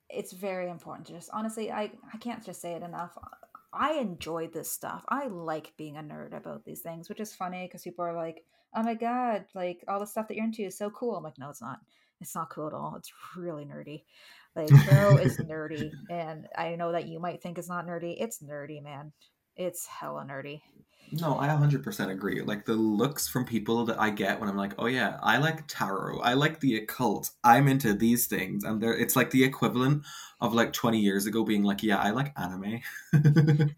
it's 0.08 0.32
very 0.32 0.70
important 0.70 1.06
to 1.08 1.12
just 1.12 1.30
honestly, 1.32 1.70
I 1.70 1.90
I 2.12 2.18
can't 2.18 2.44
just 2.44 2.60
say 2.60 2.72
it 2.72 2.82
enough. 2.82 3.16
I 3.78 3.92
enjoy 3.94 4.48
this 4.48 4.70
stuff. 4.70 5.04
I 5.08 5.28
like 5.28 5.72
being 5.76 5.96
a 5.96 6.02
nerd 6.02 6.36
about 6.36 6.64
these 6.64 6.80
things, 6.80 7.08
which 7.08 7.20
is 7.20 7.34
funny 7.34 7.66
because 7.66 7.82
people 7.82 8.04
are 8.04 8.16
like, 8.16 8.44
oh 8.74 8.82
my 8.82 8.94
god, 8.94 9.44
like 9.54 9.84
all 9.86 10.00
the 10.00 10.06
stuff 10.06 10.26
that 10.28 10.34
you're 10.34 10.44
into 10.44 10.62
is 10.62 10.76
so 10.76 10.90
cool. 10.90 11.16
I'm 11.16 11.22
like, 11.22 11.38
no, 11.38 11.48
it's 11.48 11.62
not. 11.62 11.78
It's 12.20 12.34
not 12.34 12.50
cool 12.50 12.66
at 12.66 12.74
all. 12.74 12.96
It's 12.96 13.12
really 13.36 13.64
nerdy. 13.64 14.02
Like 14.56 14.68
tarot 14.88 15.18
is 15.18 15.36
nerdy, 15.38 15.92
and 16.10 16.48
I 16.56 16.74
know 16.74 16.90
that 16.90 17.06
you 17.06 17.20
might 17.20 17.40
think 17.40 17.56
it's 17.56 17.68
not 17.68 17.86
nerdy. 17.86 18.16
It's 18.18 18.42
nerdy, 18.42 18.82
man. 18.82 19.12
It's 19.58 19.86
hella 19.86 20.24
nerdy. 20.24 20.62
No, 21.10 21.38
I 21.38 21.48
100% 21.48 22.10
agree. 22.10 22.42
Like 22.42 22.64
the 22.64 22.74
looks 22.74 23.28
from 23.28 23.44
people 23.44 23.84
that 23.86 23.98
I 23.98 24.10
get 24.10 24.38
when 24.38 24.48
I'm 24.48 24.56
like, 24.56 24.74
"Oh 24.78 24.86
yeah, 24.86 25.18
I 25.22 25.38
like 25.38 25.66
tarot. 25.66 26.20
I 26.20 26.34
like 26.34 26.60
the 26.60 26.76
occult. 26.76 27.30
I'm 27.42 27.66
into 27.66 27.94
these 27.94 28.26
things." 28.26 28.62
And 28.62 28.80
there 28.80 28.94
it's 28.94 29.16
like 29.16 29.30
the 29.30 29.42
equivalent 29.42 30.04
of 30.40 30.54
like 30.54 30.72
20 30.72 31.00
years 31.00 31.26
ago 31.26 31.44
being 31.44 31.62
like, 31.62 31.82
"Yeah, 31.82 31.98
I 31.98 32.10
like 32.10 32.32
anime." 32.38 32.80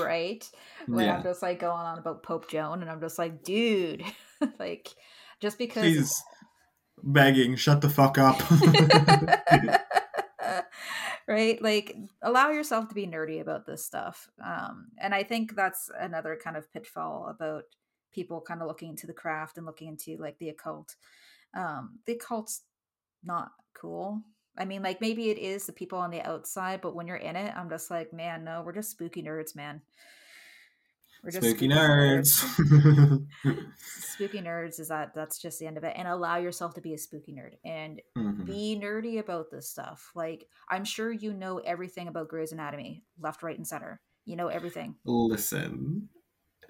right. 0.00 0.50
When 0.86 1.04
yeah. 1.04 1.16
I'm 1.16 1.22
just 1.22 1.42
like 1.42 1.60
going 1.60 1.72
on 1.72 1.98
about 1.98 2.22
Pope 2.22 2.50
Joan 2.50 2.82
and 2.82 2.90
I'm 2.90 3.00
just 3.00 3.18
like, 3.18 3.44
"Dude, 3.44 4.02
like 4.58 4.88
just 5.40 5.58
because 5.58 5.84
He's 5.84 6.22
begging, 7.02 7.56
shut 7.56 7.82
the 7.82 7.90
fuck 7.90 8.16
up." 8.18 8.40
right 11.26 11.62
like 11.62 11.96
allow 12.22 12.50
yourself 12.50 12.88
to 12.88 12.94
be 12.94 13.06
nerdy 13.06 13.40
about 13.40 13.66
this 13.66 13.84
stuff 13.84 14.28
um 14.44 14.88
and 14.98 15.14
i 15.14 15.22
think 15.22 15.54
that's 15.56 15.90
another 15.98 16.38
kind 16.42 16.56
of 16.56 16.70
pitfall 16.72 17.28
about 17.30 17.64
people 18.12 18.40
kind 18.40 18.60
of 18.62 18.68
looking 18.68 18.90
into 18.90 19.06
the 19.06 19.12
craft 19.12 19.56
and 19.56 19.66
looking 19.66 19.88
into 19.88 20.16
like 20.20 20.38
the 20.38 20.50
occult 20.50 20.96
Um, 21.54 22.00
the 22.06 22.16
cult's 22.16 22.62
not 23.24 23.52
cool. 23.74 24.22
I 24.58 24.64
mean, 24.64 24.82
like 24.82 25.00
maybe 25.00 25.30
it 25.30 25.38
is 25.38 25.66
the 25.66 25.72
people 25.72 25.98
on 25.98 26.10
the 26.10 26.22
outside, 26.22 26.80
but 26.80 26.94
when 26.94 27.06
you're 27.08 27.16
in 27.16 27.36
it, 27.36 27.54
I'm 27.56 27.70
just 27.70 27.90
like, 27.90 28.12
man, 28.12 28.44
no, 28.44 28.62
we're 28.62 28.74
just 28.74 28.90
spooky 28.92 29.22
nerds, 29.22 29.56
man. 29.56 29.82
We're 31.24 31.30
just 31.30 31.46
spooky, 31.46 31.68
nerds. 31.68 32.44
nerds. 32.58 33.26
spooky 33.78 34.40
nerds 34.40 34.78
is 34.78 34.88
that 34.88 35.14
that's 35.14 35.38
just 35.38 35.58
the 35.58 35.66
end 35.66 35.78
of 35.78 35.84
it. 35.84 35.94
And 35.96 36.06
allow 36.06 36.36
yourself 36.36 36.74
to 36.74 36.82
be 36.82 36.92
a 36.92 36.98
spooky 36.98 37.32
nerd 37.32 37.54
and 37.64 38.02
mm-hmm. 38.16 38.44
be 38.44 38.78
nerdy 38.80 39.18
about 39.20 39.50
this 39.50 39.70
stuff. 39.70 40.10
Like 40.14 40.46
I'm 40.68 40.84
sure 40.84 41.10
you 41.10 41.32
know 41.32 41.58
everything 41.58 42.08
about 42.08 42.28
Grey's 42.28 42.52
Anatomy, 42.52 43.04
left, 43.18 43.42
right, 43.42 43.56
and 43.56 43.66
center. 43.66 44.00
You 44.26 44.36
know 44.36 44.48
everything. 44.48 44.96
Listen, 45.06 46.08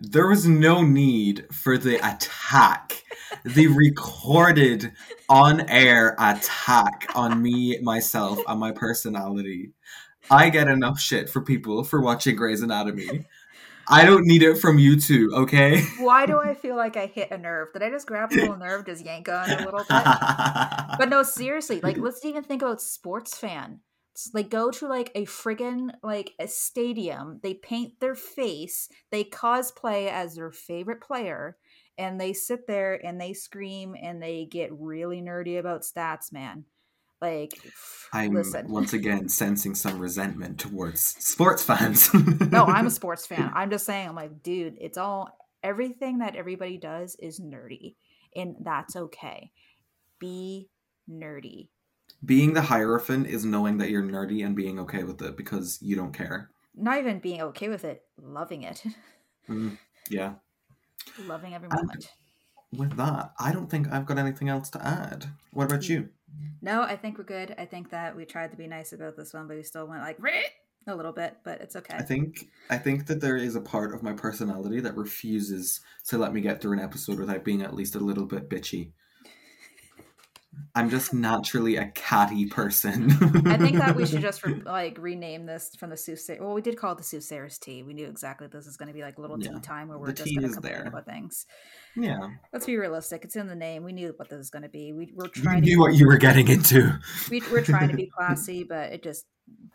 there 0.01 0.29
was 0.29 0.47
no 0.47 0.83
need 0.83 1.47
for 1.53 1.77
the 1.77 1.97
attack, 1.97 3.03
the 3.45 3.67
recorded 3.77 4.93
on 5.29 5.69
air 5.69 6.15
attack 6.19 7.11
on 7.15 7.43
me, 7.43 7.79
myself, 7.83 8.39
and 8.47 8.61
my 8.61 8.71
personality. 8.71 9.73
I 10.31 10.49
get 10.49 10.69
enough 10.69 10.99
shit 10.99 11.29
for 11.29 11.43
people 11.43 11.85
for 11.85 12.01
watching 12.01 12.37
Grey's 12.37 12.63
Anatomy. 12.63 13.27
I 13.89 14.05
don't 14.05 14.27
need 14.27 14.43
it 14.43 14.59
from 14.59 14.79
you 14.79 14.99
two, 14.99 15.31
okay? 15.35 15.83
Why 15.99 16.27
do 16.27 16.39
I 16.39 16.55
feel 16.55 16.77
like 16.77 16.97
I 16.97 17.07
hit 17.07 17.31
a 17.31 17.39
nerve? 17.39 17.73
Did 17.73 17.83
I 17.83 17.91
just 17.91 18.07
grab 18.07 18.33
a 18.33 18.35
little 18.35 18.57
nerve, 18.57 18.87
just 18.87 19.05
yank 19.05 19.29
on 19.29 19.51
a 19.51 19.65
little 19.65 19.81
bit? 19.81 19.89
but 20.99 21.09
no, 21.09 21.23
seriously, 21.23 21.81
like 21.81 21.99
let's 21.99 22.25
even 22.25 22.43
think 22.43 22.63
about 22.63 22.81
sports 22.81 23.37
fan. 23.37 23.81
Like 24.33 24.49
go 24.49 24.71
to 24.71 24.87
like 24.87 25.11
a 25.15 25.27
friggin' 25.27 25.91
like 26.03 26.33
a 26.39 26.47
stadium, 26.47 27.41
they 27.43 27.55
paint 27.55 27.99
their 28.01 28.15
face, 28.15 28.89
they 29.11 29.25
cosplay 29.25 30.09
as 30.09 30.37
their 30.37 30.53
favorite 30.53 31.01
player, 31.01 31.57
and 31.99 32.21
they 32.21 32.33
sit 32.33 32.67
there 32.67 33.05
and 33.05 33.21
they 33.21 33.33
scream 33.33 33.95
and 34.01 34.23
they 34.23 34.47
get 34.47 34.73
really 34.73 35.21
nerdy 35.21 35.59
about 35.59 35.83
stats, 35.83 36.33
man. 36.33 36.65
Like, 37.21 37.53
I'm 38.13 38.35
listen. 38.35 38.71
once 38.71 38.93
again 38.93 39.29
sensing 39.29 39.75
some 39.75 39.99
resentment 39.99 40.59
towards 40.59 41.01
sports 41.01 41.63
fans. 41.63 42.13
no, 42.51 42.65
I'm 42.67 42.87
a 42.87 42.91
sports 42.91 43.27
fan. 43.27 43.51
I'm 43.55 43.71
just 43.71 43.87
saying, 43.87 44.09
I'm 44.09 44.15
like, 44.15 44.43
dude, 44.43 44.77
it's 44.81 44.99
all 44.99 45.37
everything 45.63 46.19
that 46.19 46.37
everybody 46.37 46.77
does 46.77 47.17
is 47.21 47.41
nerdy, 47.41 47.95
and 48.37 48.57
that's 48.61 48.95
okay. 48.95 49.51
Be 50.19 50.69
nerdy. 51.11 51.69
Being 52.25 52.53
the 52.53 52.63
hierophant 52.63 53.27
is 53.27 53.45
knowing 53.45 53.79
that 53.79 53.91
you're 53.91 54.03
nerdy 54.03 54.45
and 54.45 54.55
being 54.55 54.79
okay 54.81 55.03
with 55.03 55.21
it 55.23 55.37
because 55.37 55.79
you 55.83 55.97
don't 55.97 56.13
care. 56.13 56.51
Not 56.75 56.99
even 56.99 57.19
being 57.19 57.43
okay 57.43 57.69
with 57.69 57.85
it, 57.85 58.03
loving 58.21 58.63
it. 58.63 58.83
Mm, 59.47 59.77
yeah. 60.09 60.37
Loving 61.27 61.53
every 61.53 61.69
moment. 61.69 62.09
And 62.73 62.81
with 62.81 62.97
that, 62.97 63.33
I 63.39 63.53
don't 63.53 63.71
think 63.71 63.93
I've 63.93 64.07
got 64.07 64.17
anything 64.17 64.49
else 64.49 64.71
to 64.71 64.83
add. 64.83 65.27
What 65.53 65.67
about 65.67 65.87
you? 65.87 66.09
No, 66.63 66.83
I 66.83 66.97
think 66.97 67.19
we're 67.19 67.25
good. 67.25 67.55
I 67.59 67.67
think 67.67 67.91
that 67.91 68.17
we 68.17 68.25
tried 68.25 68.51
to 68.51 68.57
be 68.57 68.67
nice 68.67 68.93
about 68.93 69.17
this 69.17 69.35
one, 69.35 69.47
but 69.47 69.57
we 69.57 69.63
still 69.63 69.87
went 69.87 70.03
like 70.03 70.19
a 70.87 70.95
little 70.95 71.13
bit, 71.13 71.37
but 71.45 71.61
it's 71.61 71.77
okay. 71.77 71.97
I 71.97 72.03
think 72.03 72.49
I 72.71 72.79
think 72.79 73.07
that 73.07 73.21
there 73.21 73.37
is 73.37 73.57
a 73.57 73.61
part 73.61 73.95
of 73.95 74.03
my 74.03 74.13
personality 74.13 74.81
that 74.81 74.97
refuses 74.97 75.81
to 76.09 76.19
let 76.19 76.33
me 76.33 76.41
get 76.41 76.61
through 76.61 76.75
an 76.75 76.85
episode 76.85 77.19
without 77.19 77.45
being 77.45 77.63
at 77.63 77.75
least 77.75 77.95
a 77.95 78.01
little 78.01 78.27
bit 78.27 78.49
bitchy. 78.49 78.93
I'm 80.75 80.91
just 80.91 81.15
naturally 81.15 81.77
a 81.77 81.87
catty 81.95 82.47
person. 82.47 83.13
I 83.47 83.57
think 83.57 83.79
that 83.79 83.95
we 83.95 84.07
should 84.07 84.21
just 84.23 84.45
re- 84.45 84.61
like 84.65 84.99
rename 84.99 85.47
this 85.47 85.71
from 85.79 85.91
the 85.91 85.97
Soothsayer. 85.97 86.39
Well, 86.41 86.53
we 86.53 86.63
did 86.63 86.77
call 86.77 86.93
it 86.93 86.99
the 86.99 87.05
Soothsayer's 87.05 87.59
tea. 87.59 87.85
We 87.85 87.95
knew 87.95 88.07
exactly 88.07 88.49
this 88.49 88.67
is 88.67 88.77
going 88.77 88.89
to 88.89 88.95
be 88.95 89.03
like 89.03 89.19
a 89.19 89.21
little 89.21 89.39
tea 89.39 89.51
yeah. 89.53 89.61
time 89.61 89.89
where 89.89 89.99
we're 89.99 90.09
the 90.09 90.15
just 90.15 90.35
going 90.35 90.49
to 90.49 90.55
complain 90.55 90.73
there. 90.73 90.87
about 90.87 91.07
things. 91.07 91.47
Yeah. 91.97 92.31
Let's 92.53 92.67
be 92.67 92.77
realistic. 92.77 93.25
It's 93.25 93.37
in 93.37 93.47
the 93.47 93.55
name. 93.55 93.85
We 93.85 93.93
knew 93.93 94.13
what 94.17 94.29
this 94.31 94.41
is 94.41 94.51
going 94.51 94.65
to 94.65 94.69
be. 94.69 94.93
We 94.93 95.13
were 95.15 95.29
trying. 95.29 95.63
You 95.63 95.71
knew 95.71 95.77
to, 95.77 95.81
what 95.81 95.95
you 95.95 96.07
were 96.07 96.19
getting 96.19 96.49
into. 96.49 96.99
We 97.31 97.41
were 97.53 97.63
trying 97.63 97.91
to 97.91 97.97
be 97.97 98.07
classy, 98.17 98.65
but 98.65 98.93
it 98.93 99.05
just 99.05 99.27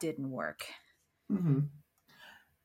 didn't 0.01 0.29
work. 0.29 0.65
Mm-hmm. 1.31 1.59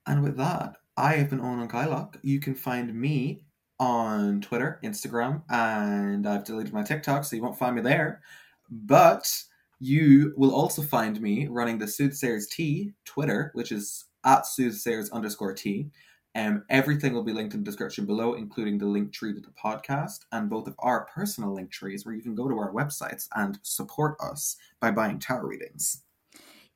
And 0.07 0.23
with 0.23 0.37
that, 0.39 0.75
I 0.97 1.15
have 1.15 1.31
been 1.31 1.41
Eóin 1.41 1.69
Kylock. 1.69 2.17
You 2.23 2.41
can 2.41 2.55
find 2.55 2.93
me 2.95 3.44
on 3.79 4.41
Twitter, 4.41 4.81
Instagram, 4.85 5.43
and 5.49 6.27
I've 6.27 6.45
deleted 6.45 6.73
my 6.73 6.83
TikTok, 6.83 7.25
so 7.25 7.37
you 7.37 7.43
won't 7.43 7.59
find 7.59 7.77
me 7.77 7.83
there. 7.83 8.21
But 8.71 9.31
you 9.81 10.33
will 10.37 10.55
also 10.55 10.83
find 10.83 11.21
me 11.21 11.47
running 11.49 11.79
the 11.79 11.87
Soothsayers 11.87 12.49
Tea 12.49 12.93
Twitter, 13.05 13.51
which 13.55 13.73
is 13.73 14.07
at 14.25 14.47
soothsayers 14.47 15.11
underscore 15.11 15.53
T. 15.53 15.91
Um, 16.37 16.65
everything 16.69 17.13
will 17.13 17.23
be 17.23 17.33
linked 17.33 17.55
in 17.55 17.61
the 17.61 17.65
description 17.65 18.07
below, 18.07 18.35
including 18.35 18.79
the 18.79 18.87
link 18.87 19.13
tree 19.13 19.35
to 19.35 19.41
the 19.41 19.53
podcast 19.63 20.21
and 20.33 20.51
both 20.51 20.67
of 20.67 20.75
our 20.81 21.07
personal 21.07 21.55
link 21.55 21.71
trees 21.71 22.05
where 22.05 22.15
you 22.15 22.23
can 22.23 22.35
go 22.35 22.49
to 22.49 22.59
our 22.59 22.73
websites 22.73 23.29
and 23.37 23.59
support 23.63 24.17
us 24.21 24.57
by 24.81 24.91
buying 24.91 25.19
tarot 25.19 25.47
readings. 25.47 26.04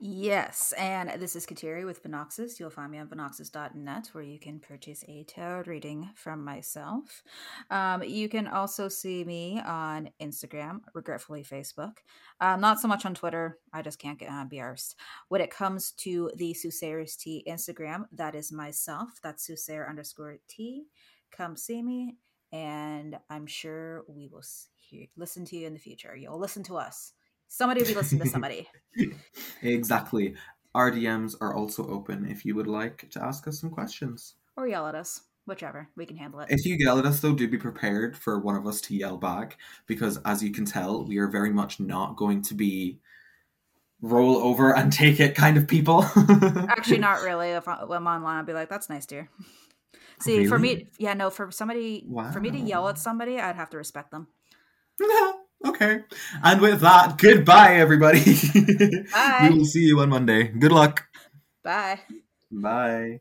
Yes, 0.01 0.73
and 0.79 1.21
this 1.21 1.35
is 1.35 1.45
Kateri 1.45 1.85
with 1.85 2.05
Vinoxus. 2.05 2.61
You'll 2.61 2.71
find 2.71 2.93
me 2.93 2.99
on 2.99 3.09
vinoxus.net 3.09 4.11
where 4.13 4.23
you 4.23 4.39
can 4.39 4.61
purchase 4.61 5.03
a 5.09 5.25
tarot 5.25 5.65
reading 5.67 6.11
from 6.15 6.45
myself. 6.45 7.25
Um, 7.69 8.05
you 8.05 8.29
can 8.29 8.47
also 8.47 8.89
see 8.89 9.25
me 9.25 9.61
on 9.67 10.11
Instagram, 10.23 10.83
regretfully 10.95 11.43
Facebook. 11.43 11.95
Um, 12.41 12.61
not 12.61 12.79
so 12.79 12.87
much 12.87 13.07
on 13.07 13.15
Twitter. 13.17 13.59
I 13.73 13.83
just 13.83 13.99
can't 13.99 14.21
get 14.21 14.31
uh, 14.31 14.45
be 14.45 14.59
arsed. 14.59 14.95
When 15.31 15.41
it 15.41 15.51
comes 15.51 15.91
to 15.99 16.31
the 16.37 16.55
Soothsayers 16.55 17.17
T 17.17 17.45
Instagram, 17.49 18.05
that 18.13 18.37
is 18.37 18.53
myself. 18.53 19.09
That's 19.21 19.45
Soothsayer 19.45 19.89
underscore 19.89 20.37
T. 20.47 20.85
Come 21.33 21.57
see 21.57 21.83
me, 21.83 22.19
and 22.53 23.19
I'm 23.29 23.49
sure 23.49 24.05
we 24.07 24.29
will 24.29 24.45
hear, 24.77 25.07
listen 25.17 25.45
to 25.47 25.57
you 25.57 25.67
in 25.67 25.75
the 25.75 25.81
future. 25.81 26.15
You'll 26.17 26.39
listen 26.39 26.63
to 26.65 26.77
us. 26.77 27.15
Somebody 27.49 27.81
will 27.81 27.89
be 27.89 27.95
listening 27.95 28.23
to 28.23 28.29
somebody. 28.29 28.69
exactly. 29.63 30.35
Our 30.75 30.93
DMs 30.93 31.35
are 31.41 31.55
also 31.55 31.89
open 31.89 32.27
if 32.27 32.45
you 32.45 32.55
would 32.55 32.67
like 32.67 33.09
to 33.11 33.25
ask 33.25 33.49
us 33.49 33.61
some 33.61 33.71
questions. 33.71 34.35
Or 34.57 34.69
yell 34.69 34.87
at 34.87 34.95
us. 34.95 35.23
Whichever. 35.47 35.89
We 35.97 36.05
can 36.05 36.19
handle 36.19 36.41
it. 36.41 36.51
If 36.51 36.67
you 36.67 36.77
yell 36.79 36.99
at 36.99 37.07
us, 37.07 37.21
though, 37.21 37.33
do 37.33 37.49
be 37.49 37.57
prepared 37.57 38.17
for 38.19 38.39
one 38.39 38.55
of 38.55 38.67
us 38.67 38.83
to 38.83 38.95
yell 38.95 39.17
back 39.17 39.57
because, 39.87 40.19
as 40.27 40.43
you 40.43 40.51
can 40.53 40.67
tell, 40.67 41.05
we 41.05 41.17
are 41.17 41.27
very 41.27 41.51
much 41.51 41.81
not 41.81 42.17
going 42.17 42.43
to 42.43 42.55
be 42.55 43.01
roll 44.03 44.37
over 44.37 44.77
and 44.77 44.93
take 44.93 45.21
it 45.21 45.35
kind 45.35 45.57
of 45.57 45.67
people. 45.67 46.05
Actually, 46.69 46.99
not 46.99 47.23
really. 47.23 47.49
If 47.51 47.67
I'm 47.67 48.07
online, 48.07 48.37
I'll 48.37 48.45
be 48.45 48.53
like, 48.53 48.69
that's 48.69 48.91
nice, 48.91 49.07
dear. 49.07 49.31
See, 50.21 50.37
really? 50.37 50.49
for 50.49 50.59
me, 50.59 50.87
yeah, 50.99 51.15
no, 51.15 51.31
for 51.31 51.51
somebody, 51.51 52.05
wow. 52.07 52.31
for 52.31 52.41
me 52.41 52.51
to 52.51 52.59
yell 52.59 52.89
at 52.89 52.99
somebody, 52.99 53.39
I'd 53.41 53.57
have 53.57 53.71
to 53.71 53.79
respect 53.79 54.11
them. 54.11 54.29
Okay. 55.67 56.01
And 56.43 56.61
with 56.61 56.81
that, 56.81 57.19
goodbye, 57.19 57.77
everybody. 57.77 58.23
Bye. 59.13 59.49
we 59.51 59.59
will 59.59 59.65
see 59.65 59.87
you 59.87 60.01
on 60.01 60.11
Monday. 60.11 60.49
Good 60.49 60.73
luck. 60.73 61.07
Bye. 61.63 62.01
Bye. 62.51 63.21